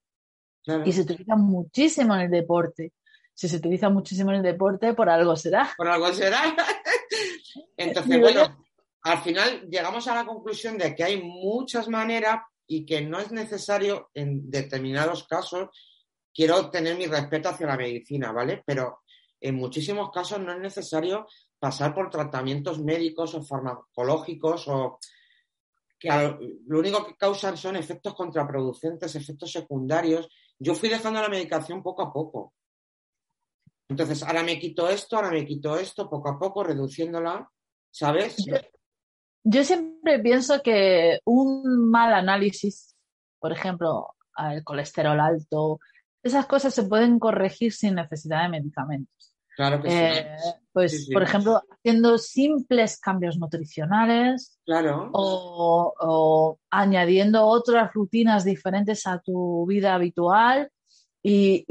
Y 0.86 0.92
se 0.92 1.02
utiliza 1.02 1.36
muchísimo 1.36 2.14
en 2.14 2.22
el 2.22 2.30
deporte 2.30 2.94
si 3.40 3.48
se 3.48 3.56
utiliza 3.56 3.88
muchísimo 3.90 4.32
en 4.32 4.38
el 4.38 4.44
deporte, 4.44 4.94
por 4.94 5.10
algo 5.10 5.34
será. 5.38 5.74
Por 5.78 5.88
algo 5.88 6.12
será. 6.12 6.42
Entonces, 7.78 8.20
bueno, 8.20 8.66
al 9.04 9.20
final 9.20 9.62
llegamos 9.70 10.10
a 10.10 10.16
la 10.16 10.26
conclusión 10.26 10.78
de 10.78 10.94
que 10.94 11.06
hay 11.06 11.24
muchas 11.24 11.88
maneras 11.88 12.42
y 12.68 12.86
que 12.86 13.00
no 13.00 13.18
es 13.18 13.32
necesario 13.32 14.10
en 14.14 14.52
determinados 14.52 15.24
casos, 15.24 15.70
quiero 16.34 16.70
tener 16.70 16.98
mi 16.98 17.06
respeto 17.06 17.48
hacia 17.48 17.68
la 17.68 17.78
medicina, 17.78 18.34
¿vale? 18.34 18.62
Pero 18.66 19.04
en 19.40 19.56
muchísimos 19.56 20.12
casos 20.12 20.42
no 20.42 20.52
es 20.52 20.60
necesario 20.60 21.26
pasar 21.58 21.96
por 21.96 22.10
tratamientos 22.10 22.82
médicos 22.82 23.36
o 23.36 23.42
farmacológicos 23.42 24.68
o 24.68 25.00
que 25.98 26.10
lo 26.68 26.80
único 26.80 27.06
que 27.06 27.16
causan 27.16 27.56
son 27.56 27.78
efectos 27.78 28.14
contraproducentes, 28.16 29.16
efectos 29.16 29.50
secundarios. 29.50 30.28
Yo 30.60 30.76
fui 30.76 30.90
dejando 30.90 31.22
la 31.22 31.30
medicación 31.30 31.82
poco 31.82 32.02
a 32.02 32.12
poco. 32.12 32.54
Entonces, 33.90 34.22
ahora 34.24 34.44
me 34.44 34.60
quito 34.60 34.88
esto, 34.88 35.16
ahora 35.16 35.32
me 35.32 35.46
quito 35.46 35.76
esto, 35.76 36.10
poco 36.10 36.30
a 36.30 36.40
poco, 36.40 36.64
reduciéndola, 36.64 37.50
¿sabes? 37.90 38.38
Yo, 39.44 39.64
siempre 39.64 40.20
pienso 40.20 40.62
que 40.62 41.20
un 41.26 41.90
mal 41.90 42.14
análisis, 42.14 42.96
por 43.40 43.52
ejemplo, 43.52 44.14
el 44.52 44.64
colesterol 44.64 45.20
alto, 45.20 45.80
esas 46.22 46.46
cosas 46.46 46.74
se 46.74 46.84
pueden 46.84 47.18
corregir 47.18 47.74
sin 47.74 47.96
necesidad 47.96 48.44
de 48.44 48.50
medicamentos. 48.50 49.36
Claro 49.56 49.82
que 49.82 49.90
sí. 49.90 49.98
Eh, 49.98 50.38
pues, 50.72 51.10
por 51.12 51.24
ejemplo, 51.24 51.62
haciendo 51.70 52.18
simples 52.18 53.00
cambios 53.00 53.38
nutricionales 53.38 54.58
claro. 54.64 55.10
o, 55.12 56.60
añadiendo 56.70 57.46
otras 57.46 57.92
rutinas 57.94 58.46
diferentes 58.46 59.06
a 59.08 59.20
tu 59.20 59.66
vida 59.68 59.96
habitual 59.96 60.72
y, 61.22 61.66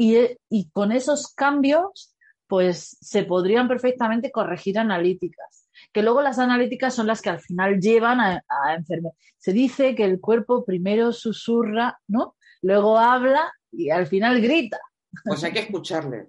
y, 0.51 0.71
con 0.71 0.93
esos 0.93 1.33
cambios, 1.35 2.15
pues 2.47 2.97
se 3.01 3.25
podrían 3.25 3.69
perfectamente 3.69 4.31
corregir 4.31 4.79
analíticas. 4.79 5.69
Que 5.93 6.03
luego 6.03 6.23
las 6.23 6.39
analíticas 6.39 6.95
son 6.95 7.07
las 7.07 7.23
que 7.23 7.31
al 7.31 7.41
final 7.41 7.81
llevan 7.81 8.21
a, 8.21 8.45
a 8.49 8.75
enfermedad. 8.75 9.15
Se 9.39 9.53
dice 9.53 9.95
que 9.95 10.05
el 10.05 10.21
cuerpo 10.21 10.65
primero 10.65 11.13
susurra, 11.13 11.99
¿no? 12.09 12.37
Luego 12.63 12.99
habla 12.99 13.53
y 13.73 13.91
al 13.91 14.07
final 14.07 14.41
grita. 14.41 14.79
Pues 15.25 15.43
hay 15.45 15.53
que 15.53 15.61
escucharle. 15.61 16.29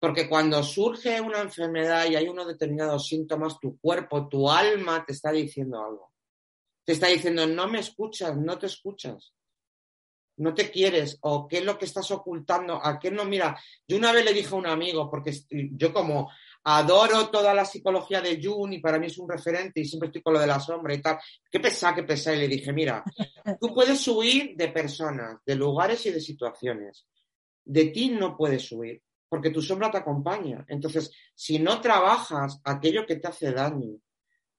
Porque 0.00 0.28
cuando 0.28 0.62
surge 0.62 1.20
una 1.20 1.40
enfermedad 1.40 2.06
y 2.08 2.14
hay 2.14 2.28
unos 2.28 2.46
determinados 2.46 3.08
síntomas, 3.08 3.58
tu 3.58 3.78
cuerpo, 3.78 4.28
tu 4.28 4.48
alma 4.48 5.04
te 5.04 5.12
está 5.12 5.32
diciendo 5.32 5.84
algo. 5.84 6.12
Te 6.84 6.92
está 6.92 7.08
diciendo, 7.08 7.46
no 7.46 7.68
me 7.68 7.80
escuchas, 7.80 8.36
no 8.36 8.58
te 8.58 8.66
escuchas 8.66 9.34
no 10.38 10.54
te 10.54 10.70
quieres 10.70 11.18
o 11.22 11.46
qué 11.46 11.58
es 11.58 11.64
lo 11.64 11.78
que 11.78 11.84
estás 11.84 12.10
ocultando, 12.10 12.80
a 12.84 12.98
qué 12.98 13.10
no, 13.10 13.24
mira, 13.24 13.58
yo 13.86 13.96
una 13.96 14.12
vez 14.12 14.24
le 14.24 14.32
dije 14.32 14.54
a 14.54 14.58
un 14.58 14.66
amigo, 14.66 15.10
porque 15.10 15.32
yo 15.50 15.92
como 15.92 16.30
adoro 16.64 17.28
toda 17.28 17.54
la 17.54 17.64
psicología 17.64 18.20
de 18.20 18.40
Jung 18.42 18.72
y 18.72 18.80
para 18.80 18.98
mí 18.98 19.06
es 19.06 19.18
un 19.18 19.28
referente 19.28 19.80
y 19.80 19.84
siempre 19.84 20.08
estoy 20.08 20.22
con 20.22 20.34
lo 20.34 20.40
de 20.40 20.46
la 20.46 20.60
sombra 20.60 20.94
y 20.94 21.00
tal, 21.00 21.18
qué 21.50 21.60
pesa, 21.60 21.94
qué 21.94 22.02
pesa, 22.02 22.34
y 22.34 22.38
le 22.38 22.48
dije, 22.48 22.72
mira, 22.72 23.02
tú 23.60 23.72
puedes 23.74 24.06
huir 24.08 24.56
de 24.56 24.68
personas, 24.68 25.38
de 25.44 25.54
lugares 25.54 26.04
y 26.06 26.10
de 26.10 26.20
situaciones, 26.20 27.06
de 27.64 27.86
ti 27.86 28.10
no 28.10 28.36
puedes 28.36 28.70
huir, 28.72 29.02
porque 29.28 29.50
tu 29.50 29.62
sombra 29.62 29.90
te 29.90 29.98
acompaña. 29.98 30.64
Entonces, 30.68 31.10
si 31.34 31.58
no 31.58 31.80
trabajas 31.80 32.60
aquello 32.64 33.06
que 33.06 33.16
te 33.16 33.28
hace 33.28 33.52
daño, 33.52 33.98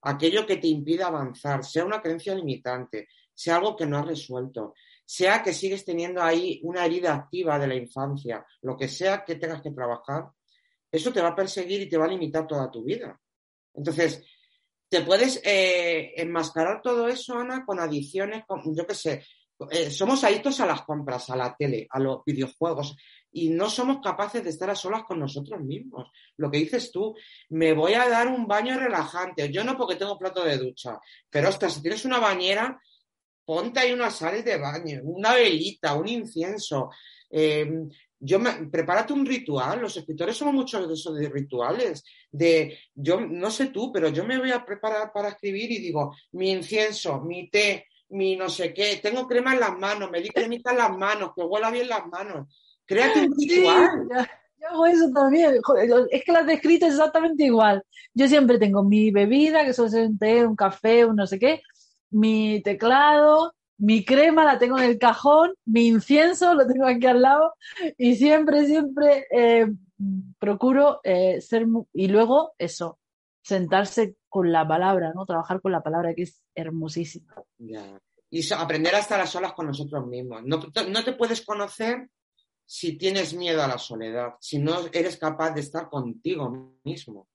aquello 0.02 0.46
que 0.46 0.58
te 0.58 0.68
impide 0.68 1.04
avanzar, 1.04 1.64
sea 1.64 1.86
una 1.86 2.02
creencia 2.02 2.36
limitante, 2.36 3.08
sea 3.34 3.58
algo 3.58 3.76
que 3.76 3.86
no 3.86 3.98
has 3.98 4.06
resuelto, 4.06 4.74
sea 5.10 5.42
que 5.42 5.54
sigues 5.54 5.84
teniendo 5.84 6.22
ahí 6.22 6.62
una 6.62 6.86
herida 6.86 7.16
activa 7.16 7.58
de 7.58 7.66
la 7.66 7.74
infancia, 7.74 8.46
lo 8.62 8.78
que 8.78 8.88
sea 8.88 9.26
que 9.26 9.38
tengas 9.38 9.60
que 9.60 9.72
trabajar, 9.72 10.26
eso 10.92 11.12
te 11.12 11.20
va 11.20 11.30
a 11.30 11.36
perseguir 11.36 11.82
y 11.82 11.90
te 11.90 11.98
va 11.98 12.06
a 12.06 12.10
limitar 12.10 12.46
toda 12.46 12.70
tu 12.70 12.84
vida. 12.84 13.20
Entonces, 13.74 14.24
te 14.88 15.02
puedes 15.02 15.42
eh, 15.44 16.14
enmascarar 16.16 16.84
todo 16.84 17.08
eso, 17.08 17.40
Ana, 17.40 17.66
con 17.66 17.80
adicciones, 17.80 18.44
con, 18.46 18.62
yo 18.76 18.86
qué 18.86 18.94
sé, 18.94 19.26
eh, 19.72 19.90
somos 19.90 20.24
adictos 20.24 20.60
a 20.60 20.68
las 20.68 20.84
compras, 20.84 21.28
a 21.32 21.36
la 21.36 21.56
tele, 21.58 21.88
a 21.90 22.00
los 22.00 22.24
videojuegos 22.24 22.96
y 23.32 23.50
no 23.50 23.68
somos 23.68 24.02
capaces 24.04 24.44
de 24.44 24.52
estar 24.52 24.70
a 24.70 24.76
solas 24.76 25.06
con 25.06 25.20
nosotros 25.20 25.60
mismos. 25.60 26.12
Lo 26.38 26.52
que 26.52 26.60
dices 26.60 26.92
tú, 26.92 27.16
me 27.50 27.74
voy 27.74 27.96
a 27.96 28.08
dar 28.08 28.28
un 28.28 28.46
baño 28.46 28.78
relajante. 28.78 29.52
Yo 29.52 29.64
no 29.64 29.76
porque 29.76 29.96
tengo 29.96 30.20
plato 30.20 30.44
de 30.44 30.58
ducha, 30.58 31.00
pero 31.32 31.50
hasta 31.50 31.68
si 31.68 31.82
tienes 31.82 32.06
una 32.06 32.20
bañera, 32.20 32.80
ponte 33.50 33.80
ahí 33.80 33.92
unas 33.92 34.16
sales 34.16 34.46
de 34.46 34.60
baño, 34.60 35.02
una 35.06 35.34
velita, 35.34 35.96
un 35.96 36.08
incienso. 36.08 36.92
Eh, 37.32 37.68
yo 38.20 38.38
me, 38.38 38.68
prepárate 38.68 39.12
un 39.12 39.26
ritual. 39.26 39.82
Los 39.82 39.98
escritores 39.98 40.38
somos 40.38 40.54
muchos 40.54 40.88
de 40.88 40.94
esos 40.94 41.18
de 41.18 41.30
rituales. 41.30 42.04
De, 42.32 42.78
yo 42.94 43.20
no 43.20 43.50
sé 43.50 43.70
tú, 43.70 43.92
pero 43.92 44.10
yo 44.10 44.24
me 44.24 44.38
voy 44.38 44.52
a 44.52 44.64
preparar 44.64 45.12
para 45.12 45.30
escribir 45.30 45.72
y 45.72 45.80
digo, 45.80 46.16
mi 46.34 46.52
incienso, 46.52 47.22
mi 47.22 47.50
té, 47.50 47.88
mi 48.10 48.36
no 48.36 48.50
sé 48.50 48.72
qué, 48.72 49.00
tengo 49.02 49.28
crema 49.28 49.56
en 49.56 49.62
las 49.62 49.76
manos, 49.80 50.12
me 50.12 50.22
di 50.22 50.30
cremita 50.30 50.70
en 50.70 50.78
las 50.78 50.96
manos, 50.96 51.32
que 51.36 51.42
huela 51.42 51.72
bien 51.72 51.90
las 51.90 52.06
manos. 52.06 52.54
Créate 52.86 53.22
un 53.22 53.36
ritual. 53.36 53.90
yo 54.62 54.68
hago 54.68 54.86
eso 54.86 55.10
también. 55.12 55.56
es 56.12 56.24
que 56.24 56.32
lo 56.32 56.38
has 56.38 56.46
descrito 56.46 56.86
exactamente 56.86 57.46
igual. 57.46 57.84
Yo 58.14 58.28
siempre 58.28 58.60
tengo 58.60 58.84
mi 58.84 59.10
bebida, 59.10 59.66
que 59.66 59.74
suele 59.74 59.90
ser 59.90 60.06
un 60.06 60.20
té, 60.20 60.46
un 60.46 60.56
café, 60.56 61.04
un 61.04 61.16
no 61.16 61.26
sé 61.26 61.40
qué, 61.40 61.64
mi 62.12 62.62
teclado, 62.62 63.54
mi 63.78 64.04
crema 64.04 64.44
la 64.44 64.60
tengo 64.60 64.78
en 64.78 64.84
el 64.84 65.00
cajón, 65.00 65.54
mi 65.66 65.88
incienso 65.88 66.54
lo 66.54 66.68
tengo 66.68 66.86
aquí 66.86 67.06
al 67.06 67.22
lado 67.22 67.54
y 67.98 68.16
siempre, 68.16 68.66
siempre 68.66 69.26
eh, 69.32 69.68
procuro 70.38 71.00
eh, 71.04 71.40
ser... 71.42 71.66
Y 71.94 72.08
luego 72.08 72.54
eso, 72.58 73.00
sentarse 73.42 74.16
con 74.28 74.52
la 74.52 74.68
palabra, 74.68 75.14
¿no? 75.16 75.26
Trabajar 75.26 75.62
con 75.62 75.72
la 75.72 75.82
palabra 75.82 76.14
que 76.14 76.24
es 76.24 76.42
hermosísima. 76.54 77.34
Y 78.30 78.54
aprender 78.54 78.96
a 78.96 79.00
estar 79.00 79.20
a 79.20 79.26
solas 79.26 79.54
con 79.54 79.68
nosotros 79.68 80.06
mismos. 80.08 80.44
No, 80.44 80.60
no 80.90 81.04
te 81.04 81.14
puedes 81.14 81.46
conocer 81.46 82.10
si 82.66 82.98
tienes 82.98 83.34
miedo 83.34 83.64
a 83.64 83.68
la 83.68 83.80
soledad, 83.80 84.34
si 84.40 84.60
no 84.60 84.78
eres 84.94 85.18
capaz 85.18 85.52
de 85.52 85.62
estar 85.62 85.90
contigo 85.90 86.78
mismo. 86.84 87.28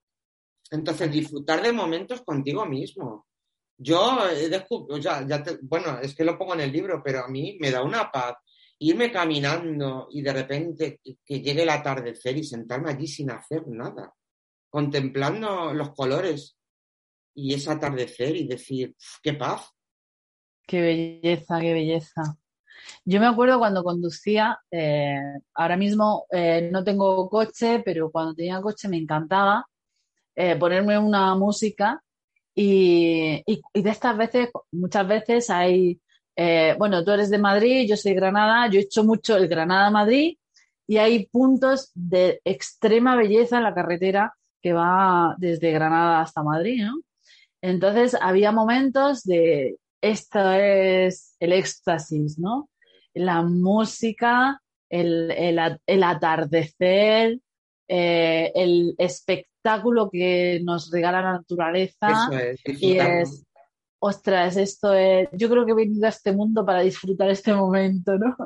Entonces, 0.70 1.10
disfrutar 1.10 1.62
de 1.62 1.72
momentos 1.72 2.22
contigo 2.22 2.64
mismo. 2.66 3.26
Yo 3.76 4.28
he 4.30 4.48
descubierto, 4.48 4.98
ya, 4.98 5.26
ya 5.26 5.42
bueno, 5.62 5.98
es 6.00 6.14
que 6.14 6.24
lo 6.24 6.38
pongo 6.38 6.54
en 6.54 6.60
el 6.60 6.72
libro, 6.72 7.02
pero 7.04 7.24
a 7.24 7.28
mí 7.28 7.56
me 7.60 7.70
da 7.70 7.82
una 7.82 8.10
paz 8.10 8.34
irme 8.78 9.10
caminando 9.10 10.08
y 10.10 10.22
de 10.22 10.32
repente 10.32 11.00
que 11.02 11.40
llegue 11.40 11.62
el 11.62 11.68
atardecer 11.68 12.36
y 12.36 12.44
sentarme 12.44 12.90
allí 12.90 13.06
sin 13.06 13.30
hacer 13.30 13.66
nada, 13.68 14.12
contemplando 14.68 15.72
los 15.72 15.94
colores 15.94 16.56
y 17.34 17.54
ese 17.54 17.70
atardecer 17.70 18.36
y 18.36 18.46
decir, 18.46 18.94
qué 19.22 19.34
paz. 19.34 19.70
Qué 20.66 20.80
belleza, 20.80 21.60
qué 21.60 21.72
belleza. 21.72 22.22
Yo 23.04 23.20
me 23.20 23.26
acuerdo 23.26 23.58
cuando 23.58 23.84
conducía, 23.84 24.58
eh, 24.70 25.18
ahora 25.54 25.76
mismo 25.76 26.26
eh, 26.30 26.68
no 26.72 26.84
tengo 26.84 27.28
coche, 27.28 27.82
pero 27.84 28.10
cuando 28.10 28.34
tenía 28.34 28.60
coche 28.60 28.88
me 28.88 28.96
encantaba 28.96 29.66
eh, 30.34 30.56
ponerme 30.56 30.98
una 30.98 31.34
música 31.34 32.02
y, 32.54 33.42
y, 33.46 33.82
de 33.82 33.90
estas 33.90 34.16
veces, 34.16 34.48
muchas 34.72 35.06
veces 35.06 35.50
hay 35.50 36.00
eh, 36.36 36.74
bueno, 36.78 37.04
tú 37.04 37.12
eres 37.12 37.30
de 37.30 37.38
Madrid, 37.38 37.86
yo 37.88 37.96
soy 37.96 38.12
de 38.12 38.20
Granada, 38.20 38.68
yo 38.68 38.80
he 38.80 38.82
hecho 38.82 39.04
mucho 39.04 39.36
el 39.36 39.48
Granada-Madrid 39.48 40.36
y 40.86 40.96
hay 40.96 41.26
puntos 41.26 41.90
de 41.94 42.40
extrema 42.44 43.16
belleza 43.16 43.58
en 43.58 43.62
la 43.62 43.74
carretera 43.74 44.34
que 44.60 44.72
va 44.72 45.36
desde 45.38 45.72
Granada 45.72 46.20
hasta 46.20 46.42
Madrid, 46.42 46.84
¿no? 46.84 47.00
Entonces 47.62 48.16
había 48.20 48.52
momentos 48.52 49.22
de 49.22 49.76
esto 50.02 50.52
es 50.52 51.36
el 51.40 51.52
éxtasis, 51.52 52.38
¿no? 52.38 52.68
La 53.14 53.42
música, 53.42 54.60
el, 54.90 55.58
atardecer, 56.02 57.38
eh, 57.88 58.52
el 58.54 58.94
espectáculo 58.98 60.10
que 60.10 60.60
nos 60.62 60.90
regala 60.90 61.22
la 61.22 61.32
naturaleza. 61.32 62.30
y 62.66 62.98
es, 62.98 63.44
ostras, 63.98 64.56
esto 64.56 64.92
es, 64.92 65.28
yo 65.32 65.48
creo 65.48 65.64
que 65.64 65.72
he 65.72 65.76
venido 65.76 66.06
a 66.06 66.10
este 66.10 66.32
mundo 66.32 66.64
para 66.64 66.82
disfrutar 66.82 67.30
este 67.30 67.54
momento, 67.54 68.18
¿no? 68.18 68.36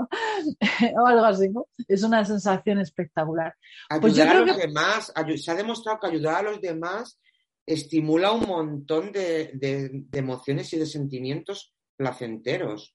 o 1.03 1.07
algo 1.07 1.25
así, 1.25 1.49
¿no? 1.49 1.67
Es 1.89 2.03
una 2.03 2.25
sensación 2.25 2.79
espectacular. 2.79 3.55
Pues 4.01 4.15
ayudar 4.15 4.37
a 4.37 4.41
los 4.41 4.57
demás, 4.57 5.13
se 5.37 5.51
ha 5.51 5.55
demostrado 5.55 5.99
que 6.01 6.07
ayudar 6.07 6.37
a 6.37 6.51
los 6.51 6.61
demás 6.61 7.19
estimula 7.69 8.33
un 8.33 8.47
montón 8.47 9.13
de, 9.13 10.07
emociones 10.13 10.73
y 10.73 10.79
de 10.79 10.87
sentimientos 10.87 11.75
placenteros. 11.97 12.95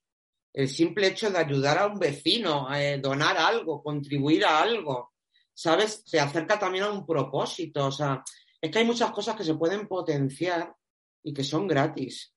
El 0.51 0.67
simple 0.67 1.07
hecho 1.07 1.29
de 1.29 1.37
ayudar 1.37 1.77
a 1.77 1.87
un 1.87 1.99
vecino, 1.99 2.73
eh, 2.73 2.99
donar 3.01 3.37
algo, 3.37 3.83
contribuir 3.83 4.45
a 4.45 4.61
algo, 4.61 5.12
¿sabes? 5.53 6.03
Se 6.05 6.19
acerca 6.19 6.57
también 6.57 6.85
a 6.85 6.91
un 6.91 7.05
propósito. 7.05 7.87
O 7.87 7.91
sea, 7.91 8.23
es 8.61 8.71
que 8.71 8.79
hay 8.79 8.85
muchas 8.85 9.11
cosas 9.11 9.35
que 9.35 9.43
se 9.43 9.55
pueden 9.55 9.87
potenciar 9.87 10.73
y 11.23 11.33
que 11.33 11.43
son 11.43 11.67
gratis. 11.67 12.33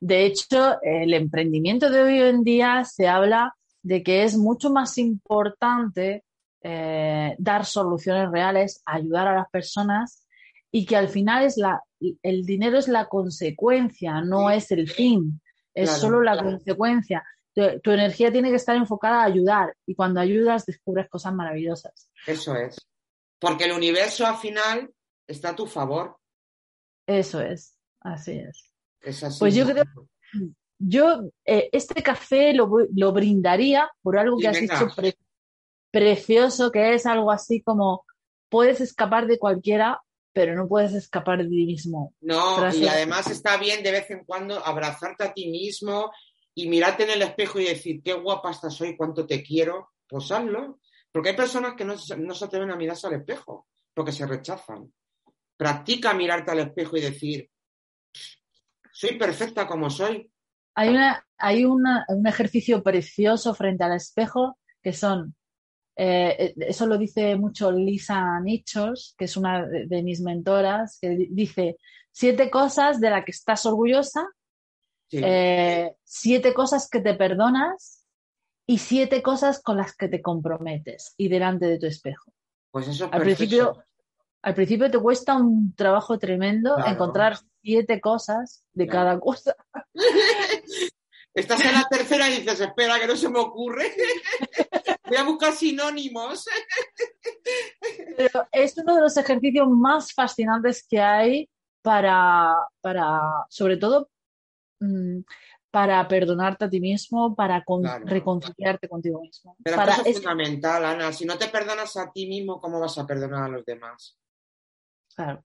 De 0.00 0.26
hecho, 0.26 0.80
el 0.82 1.12
emprendimiento 1.14 1.90
de 1.90 2.02
hoy 2.02 2.20
en 2.20 2.42
día 2.42 2.84
se 2.84 3.08
habla 3.08 3.54
de 3.82 4.02
que 4.02 4.22
es 4.22 4.36
mucho 4.36 4.70
más 4.70 4.98
importante 4.98 6.24
eh, 6.62 7.34
dar 7.38 7.64
soluciones 7.64 8.30
reales, 8.30 8.82
ayudar 8.84 9.28
a 9.28 9.34
las 9.34 9.48
personas 9.50 10.26
y 10.70 10.84
que 10.84 10.96
al 10.96 11.08
final 11.08 11.44
es 11.44 11.56
la, 11.56 11.82
el 12.22 12.44
dinero 12.44 12.78
es 12.78 12.88
la 12.88 13.06
consecuencia, 13.06 14.20
no 14.20 14.50
es 14.50 14.70
el 14.70 14.88
fin, 14.88 15.40
es 15.74 15.90
solo 15.90 16.22
la 16.22 16.42
consecuencia. 16.42 17.24
Tu, 17.82 17.90
energía 17.90 18.30
tiene 18.30 18.50
que 18.50 18.56
estar 18.56 18.76
enfocada 18.76 19.22
a 19.22 19.24
ayudar 19.24 19.74
y 19.86 19.94
cuando 19.94 20.20
ayudas 20.20 20.66
descubres 20.66 21.08
cosas 21.08 21.34
maravillosas. 21.34 22.10
Eso 22.26 22.54
es. 22.54 22.76
Porque 23.38 23.64
el 23.64 23.72
universo 23.72 24.26
al 24.26 24.36
final 24.36 24.90
está 25.26 25.50
a 25.50 25.56
tu 25.56 25.66
favor. 25.66 26.16
Eso 27.06 27.40
es, 27.40 27.76
así 28.00 28.32
es. 28.32 28.72
Pues 29.38 29.54
yo 29.54 29.64
creo, 29.64 29.84
yo 30.78 31.30
eh, 31.44 31.68
este 31.72 32.02
café 32.02 32.52
lo, 32.52 32.68
brindaría 33.12 33.90
por 34.02 34.18
algo 34.18 34.38
que 34.38 34.48
has 34.48 34.60
dicho 34.60 34.88
precioso, 35.90 36.70
que 36.70 36.94
es 36.94 37.06
algo 37.06 37.30
así 37.30 37.62
como 37.62 38.04
puedes 38.48 38.80
escapar 38.80 39.26
de 39.26 39.38
cualquiera, 39.38 40.00
pero 40.32 40.54
no 40.54 40.68
puedes 40.68 40.92
escapar 40.94 41.38
de 41.38 41.48
ti 41.48 41.66
mismo. 41.66 42.14
No, 42.20 42.72
y 42.72 42.86
además 42.86 43.28
está 43.30 43.56
bien 43.56 43.82
de 43.82 43.92
vez 43.92 44.10
en 44.10 44.24
cuando 44.24 44.64
abrazarte 44.64 45.24
a 45.24 45.32
ti 45.32 45.48
mismo 45.48 46.12
y 46.58 46.68
mirarte 46.68 47.04
en 47.04 47.10
el 47.10 47.22
espejo 47.22 47.60
y 47.60 47.66
decir, 47.66 48.02
qué 48.02 48.14
guapa 48.14 48.50
estás 48.50 48.80
hoy, 48.80 48.96
cuánto 48.96 49.24
te 49.24 49.44
quiero, 49.44 49.92
pues. 50.08 50.28
Porque 51.12 51.28
hay 51.28 51.36
personas 51.36 51.74
que 51.74 51.84
no, 51.84 51.94
no 52.18 52.34
se 52.34 52.44
atreven 52.44 52.72
a 52.72 52.76
mirarse 52.76 53.06
al 53.06 53.14
espejo, 53.14 53.68
porque 53.94 54.10
se 54.10 54.26
rechazan. 54.26 54.92
Practica 55.56 56.14
mirarte 56.14 56.50
al 56.50 56.58
espejo 56.58 56.96
y 56.96 57.02
decir, 57.02 57.48
soy 58.90 59.16
perfecta 59.16 59.68
como 59.68 59.88
soy. 59.88 60.32
Hay, 60.74 60.88
una, 60.88 61.24
hay 61.36 61.64
un 61.64 61.86
ejercicio 62.26 62.82
precioso 62.82 63.54
frente 63.54 63.84
al 63.84 63.94
espejo 63.94 64.58
que 64.82 64.92
son, 64.92 65.36
eh, 65.94 66.54
eso 66.56 66.86
lo 66.86 66.98
dice 66.98 67.36
mucho 67.36 67.70
Lisa 67.70 68.40
Nichos, 68.40 69.14
que 69.16 69.26
es 69.26 69.36
una 69.36 69.64
de, 69.64 70.02
mis 70.02 70.20
mentoras, 70.22 70.98
que 71.00 71.28
dice 71.30 71.76
siete 72.10 72.50
cosas 72.50 73.00
de 73.00 73.10
las 73.10 73.24
que 73.24 73.30
estás 73.30 73.64
orgullosa, 73.64 74.26
eh, 75.12 75.94
siete 76.04 76.54
cosas 76.54 76.88
que 76.88 77.00
te 77.00 77.14
perdonas 77.14 78.06
y 78.66 78.78
siete 78.78 79.22
cosas 79.22 79.62
con 79.62 79.76
las 79.76 79.96
que 79.96 80.08
te 80.08 80.20
comprometes 80.20 81.14
y 81.16 81.28
delante 81.28 81.66
de 81.66 81.78
tu 81.78 81.86
espejo. 81.86 82.32
Pues 82.70 82.88
eso 82.88 83.08
al 83.10 83.22
principio, 83.22 83.82
al 84.42 84.54
principio 84.54 84.90
te 84.90 84.98
cuesta 84.98 85.36
un 85.36 85.74
trabajo 85.74 86.18
tremendo 86.18 86.76
encontrar 86.86 87.38
siete 87.62 88.00
cosas 88.00 88.64
de 88.72 88.86
cada 88.86 89.18
cosa. 89.18 89.56
Estás 91.34 91.64
en 91.64 91.72
la 91.72 91.86
tercera 91.88 92.28
y 92.28 92.40
dices, 92.40 92.60
espera, 92.60 92.98
que 92.98 93.06
no 93.06 93.14
se 93.14 93.28
me 93.28 93.38
ocurre. 93.38 93.92
Voy 95.06 95.16
a 95.16 95.22
buscar 95.22 95.52
sinónimos. 95.52 96.46
Pero 98.16 98.48
es 98.50 98.76
uno 98.76 98.96
de 98.96 99.02
los 99.02 99.16
ejercicios 99.16 99.68
más 99.68 100.12
fascinantes 100.12 100.84
que 100.88 101.00
hay 101.00 101.48
para, 101.80 102.54
para 102.80 103.20
sobre 103.48 103.76
todo, 103.76 104.10
mm, 104.80 105.20
para 105.70 106.06
perdonarte 106.08 106.64
a 106.64 106.70
ti 106.70 106.80
mismo, 106.80 107.34
para 107.34 107.64
reconciliarte 108.04 108.88
contigo 108.88 109.20
mismo. 109.20 109.56
Pero 109.62 109.82
eso 109.82 110.02
es 110.04 110.16
fundamental, 110.16 110.84
Ana. 110.84 111.12
Si 111.12 111.24
no 111.24 111.36
te 111.36 111.48
perdonas 111.48 111.96
a 111.96 112.10
ti 112.10 112.26
mismo, 112.26 112.60
¿cómo 112.60 112.80
vas 112.80 112.96
a 112.98 113.06
perdonar 113.06 113.44
a 113.44 113.48
los 113.48 113.64
demás? 113.64 114.18
Claro. 115.14 115.44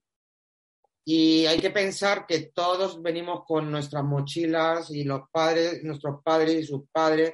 Y 1.06 1.46
hay 1.46 1.60
que 1.60 1.72
pensar 1.72 2.26
que 2.26 2.52
todos 2.54 3.02
venimos 3.02 3.44
con 3.46 3.70
nuestras 3.70 4.04
mochilas 4.06 4.90
y 4.92 5.04
los 5.04 5.30
padres, 5.30 5.84
nuestros 5.84 6.24
padres 6.24 6.62
y 6.62 6.64
sus 6.64 6.84
padres, 6.90 7.34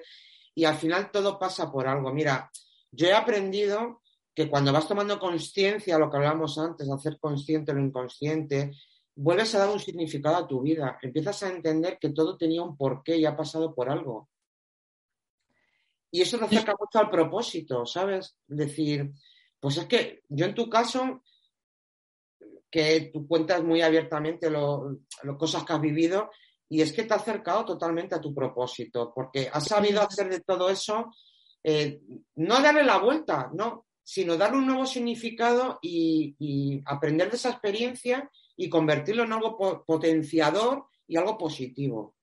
y 0.56 0.66
al 0.66 0.76
final 0.76 1.12
todo 1.12 1.38
pasa 1.38 1.72
por 1.72 1.88
algo. 1.88 2.12
Mira, 2.12 2.50
yo 2.92 3.08
he 3.08 3.14
aprendido 3.14 4.02
que 4.34 4.50
cuando 4.50 4.74
vas 4.74 4.88
tomando 4.88 5.20
conciencia, 5.20 6.00
lo 6.00 6.10
que 6.10 6.18
hablábamos 6.18 6.58
antes, 6.58 6.90
hacer 6.90 7.20
consciente 7.20 7.74
lo 7.74 7.82
inconsciente, 7.82 8.72
vuelves 9.22 9.54
a 9.54 9.60
dar 9.60 9.70
un 9.70 9.80
significado 9.80 10.38
a 10.38 10.48
tu 10.48 10.62
vida, 10.62 10.98
empiezas 11.02 11.44
a 11.44 11.50
entender 11.50 11.98
que 12.00 12.12
todo 12.12 12.38
tenía 12.38 12.62
un 12.62 12.78
porqué 12.78 13.18
y 13.18 13.26
ha 13.26 13.36
pasado 13.36 13.76
por 13.76 13.90
algo. 13.90 14.30
Y 16.10 16.22
eso 16.22 16.40
te 16.40 16.46
acerca 16.46 16.74
mucho 16.80 17.00
al 17.00 17.10
propósito, 17.10 17.86
¿sabes? 17.86 18.38
Decir, 18.48 19.12
pues 19.60 19.76
es 19.78 19.86
que 19.88 20.24
yo 20.30 20.46
en 20.46 20.56
tu 20.56 20.70
caso 20.70 21.22
que 22.72 23.12
tú 23.14 23.28
cuentas 23.28 23.62
muy 23.62 23.82
abiertamente 23.82 24.50
las 24.50 25.38
cosas 25.38 25.66
que 25.66 25.74
has 25.74 25.82
vivido 25.82 26.32
y 26.70 26.82
es 26.82 26.94
que 26.94 27.04
te 27.04 27.14
ha 27.14 27.18
acercado 27.18 27.66
totalmente 27.66 28.16
a 28.16 28.22
tu 28.22 28.34
propósito, 28.34 29.12
porque 29.14 29.50
has 29.52 29.66
sabido 29.66 30.02
hacer 30.02 30.30
de 30.30 30.40
todo 30.40 30.70
eso, 30.70 31.12
eh, 31.62 32.00
no 32.36 32.62
darle 32.62 32.84
la 32.84 33.00
vuelta, 33.00 33.50
no, 33.54 33.86
sino 34.02 34.38
darle 34.38 34.60
un 34.60 34.68
nuevo 34.68 34.86
significado 34.86 35.78
y, 35.82 36.82
aprender 36.86 37.30
de 37.30 37.36
esa 37.36 37.50
experiencia 37.50 38.32
y 38.60 38.70
convertirlo 38.70 39.24
en 39.24 39.32
algo 39.32 39.86
potenciador 39.86 40.90
y 41.08 41.16
algo 41.16 41.38
positivo. 41.38 42.18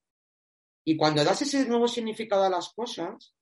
Y 0.84 0.94
cuando 0.94 1.24
das 1.24 1.40
ese 1.40 1.66
nuevo 1.66 1.88
significado 1.88 2.44
a 2.44 2.50
las 2.50 2.74
cosas, 2.74 3.34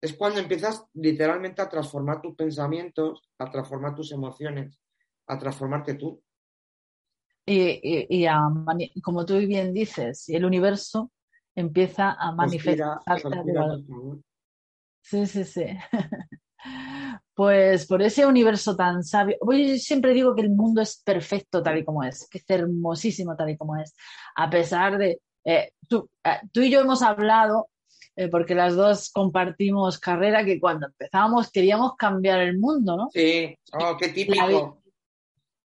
es 0.00 0.14
cuando 0.14 0.40
empiezas 0.40 0.84
literalmente 0.94 1.62
a 1.62 1.68
transformar 1.68 2.20
tus 2.20 2.34
pensamientos, 2.34 3.22
a 3.38 3.48
transformar 3.48 3.94
tus 3.94 4.10
emociones, 4.10 4.80
a 5.28 5.38
transformarte 5.38 5.94
tú. 5.94 6.20
Y, 7.46 8.26
como 9.00 9.24
tú 9.24 9.38
bien 9.38 9.72
dices, 9.72 10.28
el 10.28 10.44
universo 10.44 11.12
empieza 11.54 12.14
a 12.18 12.32
manifestarse. 12.32 13.28
Sí, 15.02 15.24
sí, 15.24 15.44
sí. 15.44 15.66
Pues 17.34 17.86
por 17.86 18.02
ese 18.02 18.26
universo 18.26 18.76
tan 18.76 19.02
sabio, 19.02 19.36
yo 19.40 19.76
siempre 19.76 20.12
digo 20.12 20.34
que 20.34 20.42
el 20.42 20.50
mundo 20.50 20.82
es 20.82 21.00
perfecto 21.04 21.62
tal 21.62 21.78
y 21.78 21.84
como 21.84 22.02
es, 22.02 22.28
que 22.28 22.38
es 22.38 22.44
hermosísimo 22.48 23.36
tal 23.36 23.50
y 23.50 23.56
como 23.56 23.76
es, 23.76 23.94
a 24.36 24.50
pesar 24.50 24.98
de, 24.98 25.20
eh, 25.44 25.72
tú, 25.88 26.08
eh, 26.24 26.40
tú, 26.52 26.60
y 26.60 26.70
yo 26.70 26.80
hemos 26.80 27.02
hablado, 27.02 27.68
eh, 28.16 28.28
porque 28.28 28.54
las 28.54 28.74
dos 28.74 29.10
compartimos 29.10 29.98
carrera, 29.98 30.44
que 30.44 30.60
cuando 30.60 30.88
empezamos 30.88 31.50
queríamos 31.50 31.96
cambiar 31.96 32.40
el 32.40 32.58
mundo, 32.58 32.96
¿no? 32.96 33.08
Sí, 33.12 33.56
oh, 33.72 33.96
qué 33.98 34.08
típico. 34.08 34.82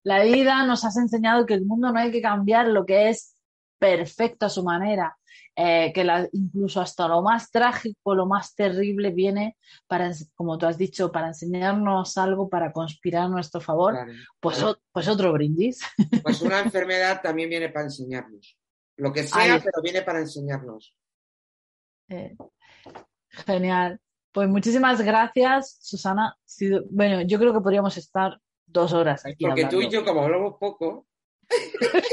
La 0.04 0.22
vida 0.22 0.64
nos 0.64 0.84
has 0.84 0.96
enseñado 0.96 1.46
que 1.46 1.54
el 1.54 1.66
mundo 1.66 1.92
no 1.92 1.98
hay 1.98 2.12
que 2.12 2.22
cambiar 2.22 2.68
lo 2.68 2.86
que 2.86 3.08
es 3.08 3.34
perfecto 3.78 4.46
a 4.46 4.50
su 4.50 4.62
manera, 4.62 5.16
eh, 5.54 5.92
que 5.94 6.06
incluso 6.32 6.80
hasta 6.80 7.08
lo 7.08 7.22
más 7.22 7.50
trágico, 7.50 8.14
lo 8.14 8.26
más 8.26 8.54
terrible 8.54 9.10
viene 9.10 9.56
para, 9.86 10.12
como 10.34 10.58
tú 10.58 10.66
has 10.66 10.76
dicho, 10.76 11.10
para 11.10 11.28
enseñarnos 11.28 12.18
algo, 12.18 12.48
para 12.48 12.72
conspirar 12.72 13.24
a 13.24 13.28
nuestro 13.28 13.60
favor, 13.60 13.96
pues, 14.40 14.64
pues 14.92 15.08
otro 15.08 15.32
brindis. 15.32 15.80
Pues 16.22 16.42
una 16.42 16.60
enfermedad 16.60 17.20
también 17.22 17.48
viene 17.48 17.68
para 17.70 17.86
enseñarnos. 17.86 18.58
Lo 18.98 19.12
que 19.12 19.22
sea, 19.22 19.58
pero 19.58 19.82
viene 19.82 20.02
para 20.02 20.20
enseñarnos. 20.20 20.94
Eh, 22.08 22.36
genial. 23.30 24.00
Pues 24.32 24.48
muchísimas 24.48 25.00
gracias, 25.00 25.78
Susana. 25.80 26.36
Bueno, 26.90 27.22
yo 27.22 27.38
creo 27.38 27.54
que 27.54 27.60
podríamos 27.60 27.96
estar 27.96 28.38
dos 28.66 28.92
horas 28.92 29.24
aquí. 29.24 29.44
Porque 29.46 29.64
tú 29.66 29.80
y 29.80 29.88
yo, 29.88 30.04
como 30.04 30.22
hablamos 30.22 30.56
poco. 30.60 31.06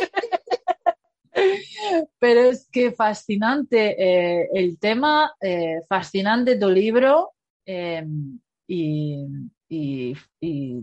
Pero 2.19 2.41
es 2.41 2.67
que 2.71 2.91
fascinante 2.91 3.95
eh, 3.97 4.49
el 4.53 4.79
tema, 4.79 5.33
eh, 5.39 5.81
fascinante 5.87 6.57
tu 6.57 6.69
libro 6.69 7.31
em, 7.65 8.39
y, 8.67 9.25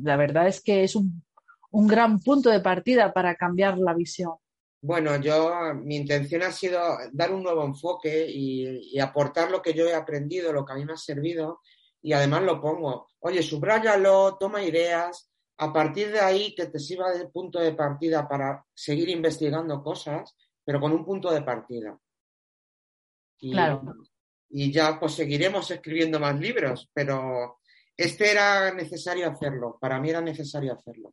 la 0.02 0.16
verdad 0.16 0.48
es 0.48 0.60
que 0.62 0.82
es 0.82 0.96
un, 0.96 1.22
gran 1.72 2.18
punto 2.20 2.50
de 2.50 2.60
partida 2.60 3.12
para 3.12 3.36
cambiar 3.36 3.78
la 3.78 3.94
visión. 3.94 4.32
Bueno, 4.82 5.16
yo, 5.20 5.74
mi 5.74 5.96
intención 5.96 6.42
ha 6.42 6.50
sido 6.50 6.80
dar 7.12 7.32
un 7.32 7.42
nuevo 7.42 7.64
enfoque 7.64 8.26
y, 8.28 8.94
y, 8.94 8.98
aportar 8.98 9.50
lo 9.50 9.62
que 9.62 9.74
yo 9.74 9.86
he 9.86 9.94
aprendido, 9.94 10.52
lo 10.52 10.64
que 10.64 10.72
a 10.72 10.76
mí 10.76 10.84
me 10.84 10.94
ha 10.94 10.96
servido, 10.96 11.60
y 12.02 12.12
además 12.12 12.42
lo 12.42 12.60
pongo, 12.60 13.08
oye, 13.20 13.42
subráyalo, 13.42 14.36
toma 14.40 14.64
ideas, 14.64 15.30
a 15.60 15.74
partir 15.74 16.10
de 16.10 16.20
ahí 16.20 16.54
que 16.54 16.66
te 16.66 16.78
sirva 16.78 17.12
de 17.12 17.28
punto 17.28 17.60
de 17.60 17.74
partida 17.74 18.26
para 18.26 18.64
seguir 18.74 19.10
investigando 19.10 19.82
cosas, 19.82 20.34
pero 20.70 20.80
con 20.80 20.92
un 20.92 21.04
punto 21.04 21.32
de 21.32 21.42
partida. 21.42 21.98
Y, 23.40 23.50
claro. 23.50 23.82
y 24.50 24.70
ya 24.70 25.00
pues 25.00 25.14
seguiremos 25.14 25.68
escribiendo 25.68 26.20
más 26.20 26.38
libros, 26.38 26.88
pero 26.94 27.58
este 27.96 28.30
era 28.30 28.72
necesario 28.72 29.28
hacerlo, 29.28 29.78
para 29.80 29.98
mí 29.98 30.10
era 30.10 30.20
necesario 30.20 30.72
hacerlo. 30.72 31.12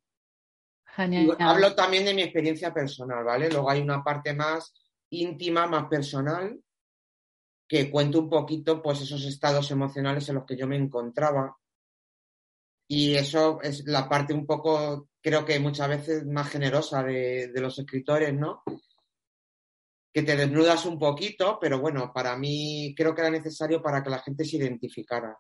Genial. 0.86 1.36
hablo 1.40 1.74
también 1.74 2.06
de 2.06 2.14
mi 2.14 2.22
experiencia 2.22 2.72
personal, 2.72 3.24
¿vale? 3.24 3.50
Luego 3.50 3.68
hay 3.68 3.82
una 3.82 4.04
parte 4.04 4.32
más 4.36 4.76
íntima, 5.10 5.66
más 5.66 5.88
personal, 5.88 6.60
que 7.68 7.90
cuento 7.90 8.20
un 8.20 8.30
poquito 8.30 8.80
pues 8.80 9.02
esos 9.02 9.26
estados 9.26 9.72
emocionales 9.72 10.30
en 10.30 10.36
los 10.36 10.46
que 10.46 10.56
yo 10.56 10.68
me 10.68 10.78
encontraba 10.78 11.58
y 12.88 13.16
eso 13.16 13.60
es 13.62 13.86
la 13.86 14.08
parte 14.08 14.34
un 14.34 14.46
poco, 14.46 15.10
creo 15.22 15.44
que 15.44 15.60
muchas 15.60 15.90
veces 15.90 16.26
más 16.26 16.50
generosa 16.50 17.04
de, 17.04 17.52
los 17.56 17.78
escritores, 17.80 18.34
¿no? 18.34 18.64
Que 20.18 20.24
te 20.24 20.36
desnudas 20.36 20.84
un 20.88 20.98
poquito, 20.98 21.60
pero 21.62 21.80
bueno, 21.80 22.12
para 22.12 22.36
mí 22.36 22.96
creo 22.98 23.14
que 23.14 23.22
era 23.22 23.30
necesario 23.30 23.84
para 23.84 24.02
que 24.02 24.10
la 24.10 24.18
gente 24.18 24.46
se 24.46 24.58
identificara, 24.58 25.38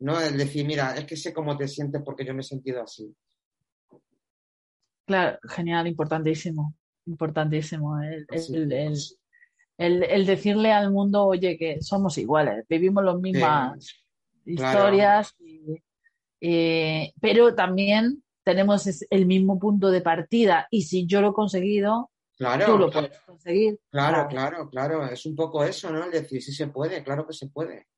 ¿no? 0.00 0.20
Es 0.20 0.36
decir, 0.36 0.66
mira, 0.66 0.94
es 0.94 1.06
que 1.06 1.16
sé 1.16 1.32
cómo 1.32 1.56
te 1.56 1.66
sientes 1.66 2.02
porque 2.04 2.26
yo 2.26 2.34
me 2.34 2.40
he 2.40 2.44
sentido 2.44 2.82
así. 2.82 3.16
Claro, 5.06 5.38
genial, 5.48 5.86
importantísimo, 5.86 6.74
importantísimo. 7.06 7.98
El, 8.02 8.26
el, 9.78 10.26
decirle 10.26 10.70
al 10.70 10.92
mundo, 10.92 11.24
oye, 11.24 11.56
que 11.56 11.80
somos 11.80 12.18
iguales, 12.18 12.66
vivimos 12.68 13.02
las 13.02 13.16
mismas 13.16 14.04
historias 14.44 15.34
y, 15.38 15.82
eh, 16.42 17.14
pero 17.22 17.54
también 17.54 18.22
tenemos 18.44 18.86
el 19.08 19.24
mismo 19.24 19.58
punto 19.58 19.90
de 19.90 20.02
partida 20.02 20.68
y 20.70 20.82
si 20.82 21.06
yo 21.06 21.22
lo 21.22 21.30
he 21.30 21.32
conseguido, 21.32 22.10
claro, 22.40 22.66
tú 22.66 22.78
lo 22.78 22.90
puedes 22.90 23.20
conseguir. 23.20 23.78
Claro, 23.90 24.26
claro, 24.28 24.70
claro, 24.70 25.06
es 25.06 25.26
un 25.26 25.36
poco 25.36 25.62
eso, 25.62 25.90
¿no? 25.90 26.04
El 26.04 26.10
decir, 26.10 26.42
sí 26.42 26.52
se 26.52 26.68
puede, 26.68 27.04
claro 27.04 27.26
que 27.26 27.34
se 27.34 27.48
puede, 27.48 27.88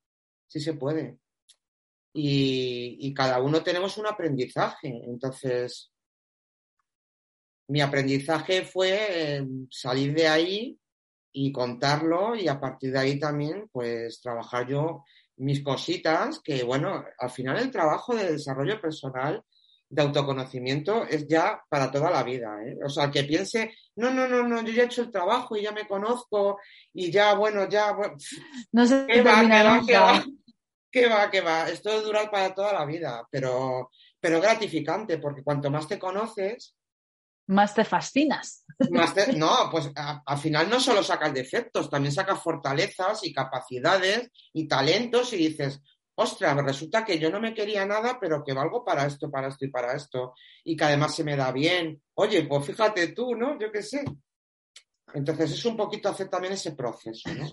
sí 0.49 0.59
se 0.59 0.75
puede. 0.75 1.19
Y, 2.13 3.15
cada 3.15 3.41
uno 3.41 3.63
tenemos 3.63 3.97
un 3.99 4.07
aprendizaje, 4.07 4.89
entonces 5.07 5.93
mi 7.69 7.81
aprendizaje 7.81 8.65
fue 8.65 9.37
eh, 9.37 9.47
salir 9.71 10.13
de 10.13 10.27
ahí 10.27 10.79
y 11.33 11.53
contarlo 11.53 12.35
y 12.35 12.49
a 12.49 12.59
partir 12.59 12.93
de 12.93 12.99
ahí 12.99 13.19
también 13.19 13.69
pues 13.73 14.21
trabajar 14.21 14.67
yo 14.67 15.05
mis 15.37 15.63
cositas, 15.63 16.41
que 16.41 16.65
bueno, 16.65 17.05
al 17.19 17.31
final 17.31 17.59
el 17.59 17.71
trabajo 17.71 18.15
de 18.15 18.33
desarrollo 18.33 18.81
personal, 18.81 19.43
de 19.93 20.01
autoconocimiento, 20.01 21.05
es 21.05 21.29
ya 21.29 21.63
para 21.69 21.91
toda 21.91 22.11
la 22.11 22.23
vida. 22.23 22.57
¿eh? 22.65 22.79
O 22.83 22.89
sea, 22.89 23.11
que 23.11 23.25
piense, 23.25 23.75
no, 23.97 24.11
no, 24.11 24.27
no, 24.27 24.43
no, 24.43 24.63
yo 24.63 24.73
ya 24.73 24.85
he 24.85 24.87
hecho 24.87 25.03
el 25.03 25.13
trabajo 25.13 25.55
y 25.55 25.63
ya 25.63 25.71
me 25.71 25.87
conozco 25.87 26.59
y 26.95 27.11
ya, 27.11 27.35
bueno, 27.35 27.69
ya... 27.69 27.95
no 28.73 28.87
sé 28.87 29.07
¿qué 29.07 29.21
va, 29.21 29.43
qué 29.43 29.63
va, 29.63 29.83
qué 29.87 29.99
va, 29.99 30.25
qué 30.91 31.09
va, 31.09 31.31
qué 31.31 31.41
va? 31.43 31.69
Esto 31.69 31.91
es 31.91 32.05
durar 32.05 32.31
para 32.31 32.55
toda 32.55 32.73
la 32.73 32.87
vida, 32.87 33.29
pero, 33.31 33.91
pero 34.19 34.41
gratificante, 34.41 35.19
porque 35.19 35.43
cuanto 35.43 35.71
más 35.71 35.87
te 35.87 35.99
conoces, 35.99 36.75
más 37.49 37.75
te 37.75 37.85
fascinas. 37.85 38.65
no, 39.37 39.69
pues 39.71 39.91
al 39.95 40.39
final 40.39 40.71
no 40.71 40.81
solo 40.81 41.03
sacas 41.03 41.35
defectos, 41.35 41.91
también 41.91 42.15
sacas 42.15 42.41
fortalezas 42.41 43.25
y 43.25 43.33
capacidades 43.33 44.31
y 44.55 44.67
talentos 44.67 45.35
y 45.35 45.49
dices, 45.49 45.83
ostras, 46.23 46.57
resulta 46.65 47.05
que 47.05 47.19
yo 47.19 47.31
no 47.31 47.41
me 47.41 47.55
quería 47.55 47.85
nada, 47.85 48.19
pero 48.21 48.43
que 48.43 48.53
valgo 48.53 48.85
para 48.85 49.07
esto, 49.07 49.31
para 49.31 49.49
esto 49.49 49.65
y 49.65 49.71
para 49.71 49.95
esto, 49.95 50.35
y 50.65 50.77
que 50.77 50.85
además 50.85 51.15
se 51.15 51.25
me 51.25 51.37
da 51.37 51.53
bien. 51.53 52.01
Oye, 52.15 52.45
pues 52.45 52.67
fíjate 52.67 53.09
tú, 53.09 53.35
¿no? 53.35 53.59
Yo 53.59 53.71
qué 53.71 53.83
sé. 53.83 54.05
Entonces 55.15 55.53
es 55.53 55.65
un 55.65 55.77
poquito 55.77 56.09
hacer 56.09 56.29
también 56.29 56.55
ese 56.55 56.73
proceso, 56.73 57.29
¿no? 57.35 57.47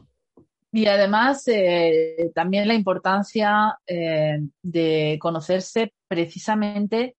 Y 0.72 0.86
además 0.86 1.44
eh, 1.48 2.32
también 2.34 2.68
la 2.68 2.76
importancia 2.76 3.80
eh, 3.88 4.40
de 4.62 5.18
conocerse 5.20 5.94
precisamente 6.08 7.16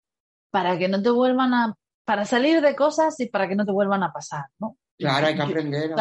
para 0.50 0.78
que 0.78 0.88
no 0.88 1.02
te 1.02 1.10
vuelvan 1.10 1.54
a 1.54 1.74
para 2.10 2.24
salir 2.24 2.60
de 2.60 2.74
cosas 2.74 3.20
y 3.20 3.26
para 3.26 3.46
que 3.48 3.54
no 3.54 3.64
te 3.64 3.70
vuelvan 3.70 4.02
a 4.02 4.12
pasar, 4.12 4.46
¿no? 4.58 4.76
Claro, 4.98 5.28
hay 5.28 5.36
que 5.36 5.42
aprender. 5.42 5.92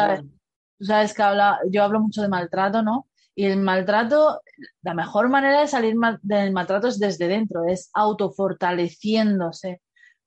sabes, 0.80 1.14
que 1.14 1.22
habla, 1.22 1.60
yo 1.70 1.84
hablo 1.84 2.00
mucho 2.00 2.20
de 2.20 2.28
maltrato, 2.28 2.82
¿no? 2.82 3.06
Y 3.36 3.44
el 3.44 3.58
maltrato, 3.58 4.40
la 4.82 4.94
mejor 4.94 5.28
manera 5.28 5.60
de 5.60 5.66
salir 5.66 5.94
del 6.22 6.52
maltrato 6.52 6.88
es 6.88 6.98
desde 6.98 7.28
dentro, 7.28 7.66
es 7.66 7.90
autofortaleciéndose. 7.94 9.80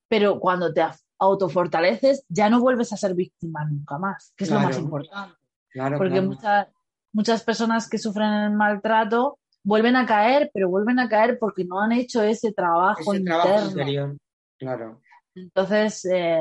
Pero 0.08 0.40
cuando 0.40 0.74
te 0.74 0.84
autofortaleces, 1.20 2.26
ya 2.30 2.50
no 2.50 2.60
vuelves 2.60 2.94
a 2.94 2.98
ser 2.98 3.16
víctima 3.16 3.66
nunca 3.66 3.98
más, 3.98 4.34
que 4.36 4.44
es 4.44 4.52
lo 4.52 4.60
más 4.60 4.78
importante. 4.78 5.36
Claro, 5.70 5.98
Porque 5.98 6.22
Muchas, 6.22 6.68
muchas 7.12 7.44
personas 7.44 7.90
que 7.90 7.98
sufren 7.98 8.32
el 8.32 8.52
maltrato 8.52 9.40
vuelven 9.64 9.96
a 9.96 10.06
caer, 10.06 10.52
pero 10.54 10.70
vuelven 10.70 11.00
a 11.00 11.10
caer 11.10 11.38
porque 11.40 11.66
no 11.66 11.82
han 11.82 11.94
hecho 11.94 12.22
ese 12.22 12.52
trabajo 12.52 13.14
ese 13.14 13.24
Trabajo 13.24 13.70
interior. 13.70 14.18
Claro. 14.60 15.02
Entonces, 15.36 16.06
eh, 16.06 16.40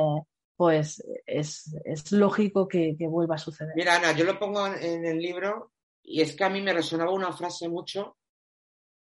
pues 0.55 1.03
es, 1.25 2.11
lógico 2.11 2.67
que, 2.67 2.95
vuelva 3.09 3.35
a 3.35 3.39
suceder. 3.39 3.73
Mira, 3.75 3.95
Ana, 3.95 4.11
yo 4.11 4.25
lo 4.25 4.37
pongo 4.39 4.67
en 4.67 5.05
el 5.05 5.17
libro 5.17 5.72
y 6.03 6.21
es 6.21 6.35
que 6.35 6.43
a 6.43 6.49
mí 6.49 6.61
me 6.61 6.73
resonaba 6.73 7.11
una 7.11 7.31
frase 7.31 7.69
mucho 7.69 8.17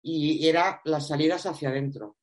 y 0.01 0.47
era 0.47 0.81
las 0.85 1.07
salidas 1.07 1.45
hacia 1.45 1.69
adentro. 1.69 2.17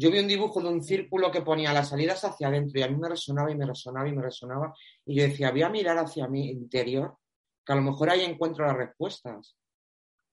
Yo 0.00 0.10
vi 0.10 0.18
un 0.18 0.28
dibujo 0.28 0.62
de 0.62 0.68
un 0.68 0.82
círculo 0.82 1.30
que 1.30 1.42
ponía 1.42 1.72
las 1.72 1.90
salidas 1.90 2.24
hacia 2.24 2.48
adentro 2.48 2.80
y 2.80 2.82
a 2.82 2.88
mí 2.88 2.96
me 2.96 3.08
resonaba 3.08 3.50
y 3.50 3.54
me 3.54 3.66
resonaba 3.66 4.08
y 4.08 4.12
me 4.12 4.22
resonaba 4.22 4.74
y 5.04 5.16
yo 5.16 5.24
decía, 5.24 5.50
voy 5.50 5.62
a 5.62 5.68
mirar 5.68 5.98
hacia 5.98 6.26
mi 6.26 6.48
interior, 6.48 7.18
que 7.64 7.72
a 7.72 7.76
lo 7.76 7.82
mejor 7.82 8.08
ahí 8.08 8.22
encuentro 8.22 8.64
las 8.64 8.76
respuestas. 8.76 9.56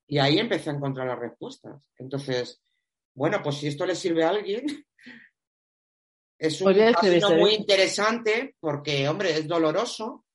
Y 0.08 0.20
ahí 0.20 0.40
empecé 0.40 0.70
a 0.70 0.74
encontrar 0.74 1.08
las 1.08 1.20
respuestas. 1.20 1.84
Entonces, 1.98 2.62
bueno, 3.14 3.42
pues 3.44 3.58
si 3.58 3.68
esto 3.68 3.86
le 3.86 3.96
sirve 3.96 4.24
a 4.24 4.30
alguien, 4.30 4.64
es 6.40 6.62
un 6.62 6.74
camino 6.94 7.32
muy 7.32 7.56
interesante 7.56 8.56
porque, 8.62 9.10
hombre, 9.10 9.32
es 9.32 9.48
doloroso, 9.48 10.27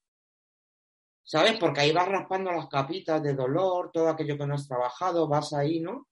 ¿sabes? 1.24 1.58
Porque 1.58 1.80
ahí 1.80 1.92
vas 1.92 2.08
raspando 2.08 2.52
las 2.52 2.68
capitas 2.68 3.22
de 3.22 3.34
dolor, 3.34 3.90
todo 3.92 4.08
aquello 4.08 4.36
que 4.36 4.46
no 4.46 4.54
has 4.54 4.66
trabajado, 4.66 5.28
vas 5.28 5.52
ahí, 5.52 5.80
¿no? 5.80 6.08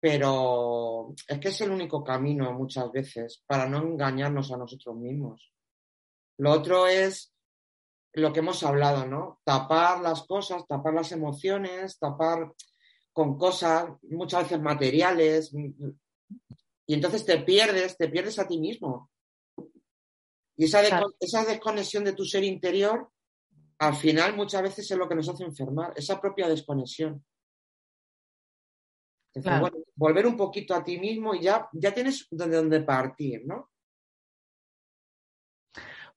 Pero 0.00 1.14
es 1.26 1.38
que 1.38 1.48
es 1.48 1.60
el 1.60 1.70
único 1.70 2.04
camino 2.04 2.52
muchas 2.52 2.90
veces 2.92 3.42
para 3.46 3.68
no 3.68 3.78
engañarnos 3.78 4.52
a 4.52 4.56
nosotros 4.56 4.96
mismos. 4.96 5.52
Lo 6.38 6.52
otro 6.52 6.86
es 6.86 7.34
lo 8.12 8.32
que 8.32 8.40
hemos 8.40 8.62
hablado, 8.62 9.06
¿no? 9.06 9.40
Tapar 9.44 10.00
las 10.00 10.22
cosas, 10.26 10.66
tapar 10.66 10.94
las 10.94 11.12
emociones, 11.12 11.98
tapar 11.98 12.52
con 13.12 13.36
cosas 13.36 13.90
muchas 14.02 14.44
veces 14.44 14.60
materiales, 14.60 15.52
y 16.86 16.94
entonces 16.94 17.24
te 17.26 17.38
pierdes, 17.38 17.96
te 17.96 18.08
pierdes 18.08 18.38
a 18.38 18.46
ti 18.46 18.58
mismo. 18.58 19.10
Y 20.56 20.64
esa, 20.64 20.80
esa 21.20 21.44
desconexión 21.44 22.02
de 22.04 22.14
tu 22.14 22.24
ser 22.24 22.44
interior, 22.44 23.10
al 23.78 23.94
final 23.94 24.34
muchas 24.34 24.62
veces 24.62 24.90
es 24.90 24.98
lo 24.98 25.08
que 25.08 25.14
nos 25.14 25.28
hace 25.28 25.44
enfermar, 25.44 25.92
esa 25.96 26.20
propia 26.20 26.48
desconexión. 26.48 27.24
volver 29.94 30.26
un 30.26 30.36
poquito 30.36 30.74
a 30.74 30.82
ti 30.82 30.98
mismo 30.98 31.34
y 31.34 31.42
ya, 31.42 31.68
ya 31.72 31.94
tienes 31.94 32.26
de 32.30 32.48
dónde 32.48 32.80
partir, 32.80 33.46
¿no? 33.46 33.70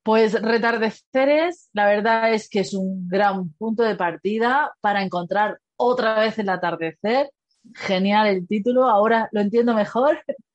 Pues 0.04 0.42
retardeceres, 0.42 1.70
la 1.74 1.86
verdad 1.86 2.34
es 2.34 2.50
que 2.50 2.62
es 2.62 2.74
un 2.74 3.08
gran 3.08 3.52
punto 3.54 3.84
de 3.84 3.96
partida 3.96 4.74
para 4.82 5.04
encontrar 5.04 5.60
otra 5.76 6.20
vez 6.20 6.40
el 6.40 6.50
atardecer 6.50 7.30
Genial 7.74 8.28
el 8.28 8.48
título, 8.48 8.86
ahora 8.86 9.30
lo 9.32 9.42
entiendo 9.42 9.74
mejor. 9.74 10.20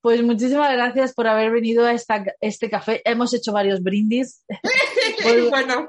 Pues 0.00 0.20
muchísimas 0.22 0.72
gracias 0.72 1.14
por 1.14 1.28
haber 1.28 1.52
venido 1.52 1.84
a 1.84 1.92
esta, 1.92 2.24
este 2.40 2.68
café. 2.68 3.02
Hemos 3.04 3.32
hecho 3.34 3.52
varios 3.52 3.82
brindis. 3.82 4.44
bueno. 5.50 5.88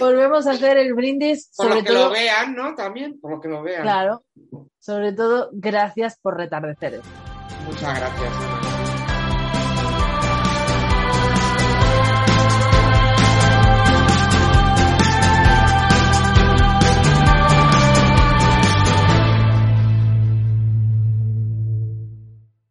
Volvemos 0.00 0.46
a 0.46 0.52
hacer 0.52 0.76
el 0.78 0.94
brindis. 0.94 1.52
Por 1.56 1.74
lo 1.74 1.84
que 1.84 1.92
lo 1.92 2.10
vean, 2.10 2.56
¿no? 2.56 2.74
También, 2.74 3.20
por 3.20 3.40
que 3.40 3.48
lo 3.48 3.62
vean. 3.62 3.82
Claro. 3.82 4.24
Sobre 4.80 5.12
todo, 5.12 5.50
gracias 5.52 6.18
por 6.20 6.36
retardeceres. 6.36 7.02
Muchas 7.66 7.96
gracias. 7.96 8.67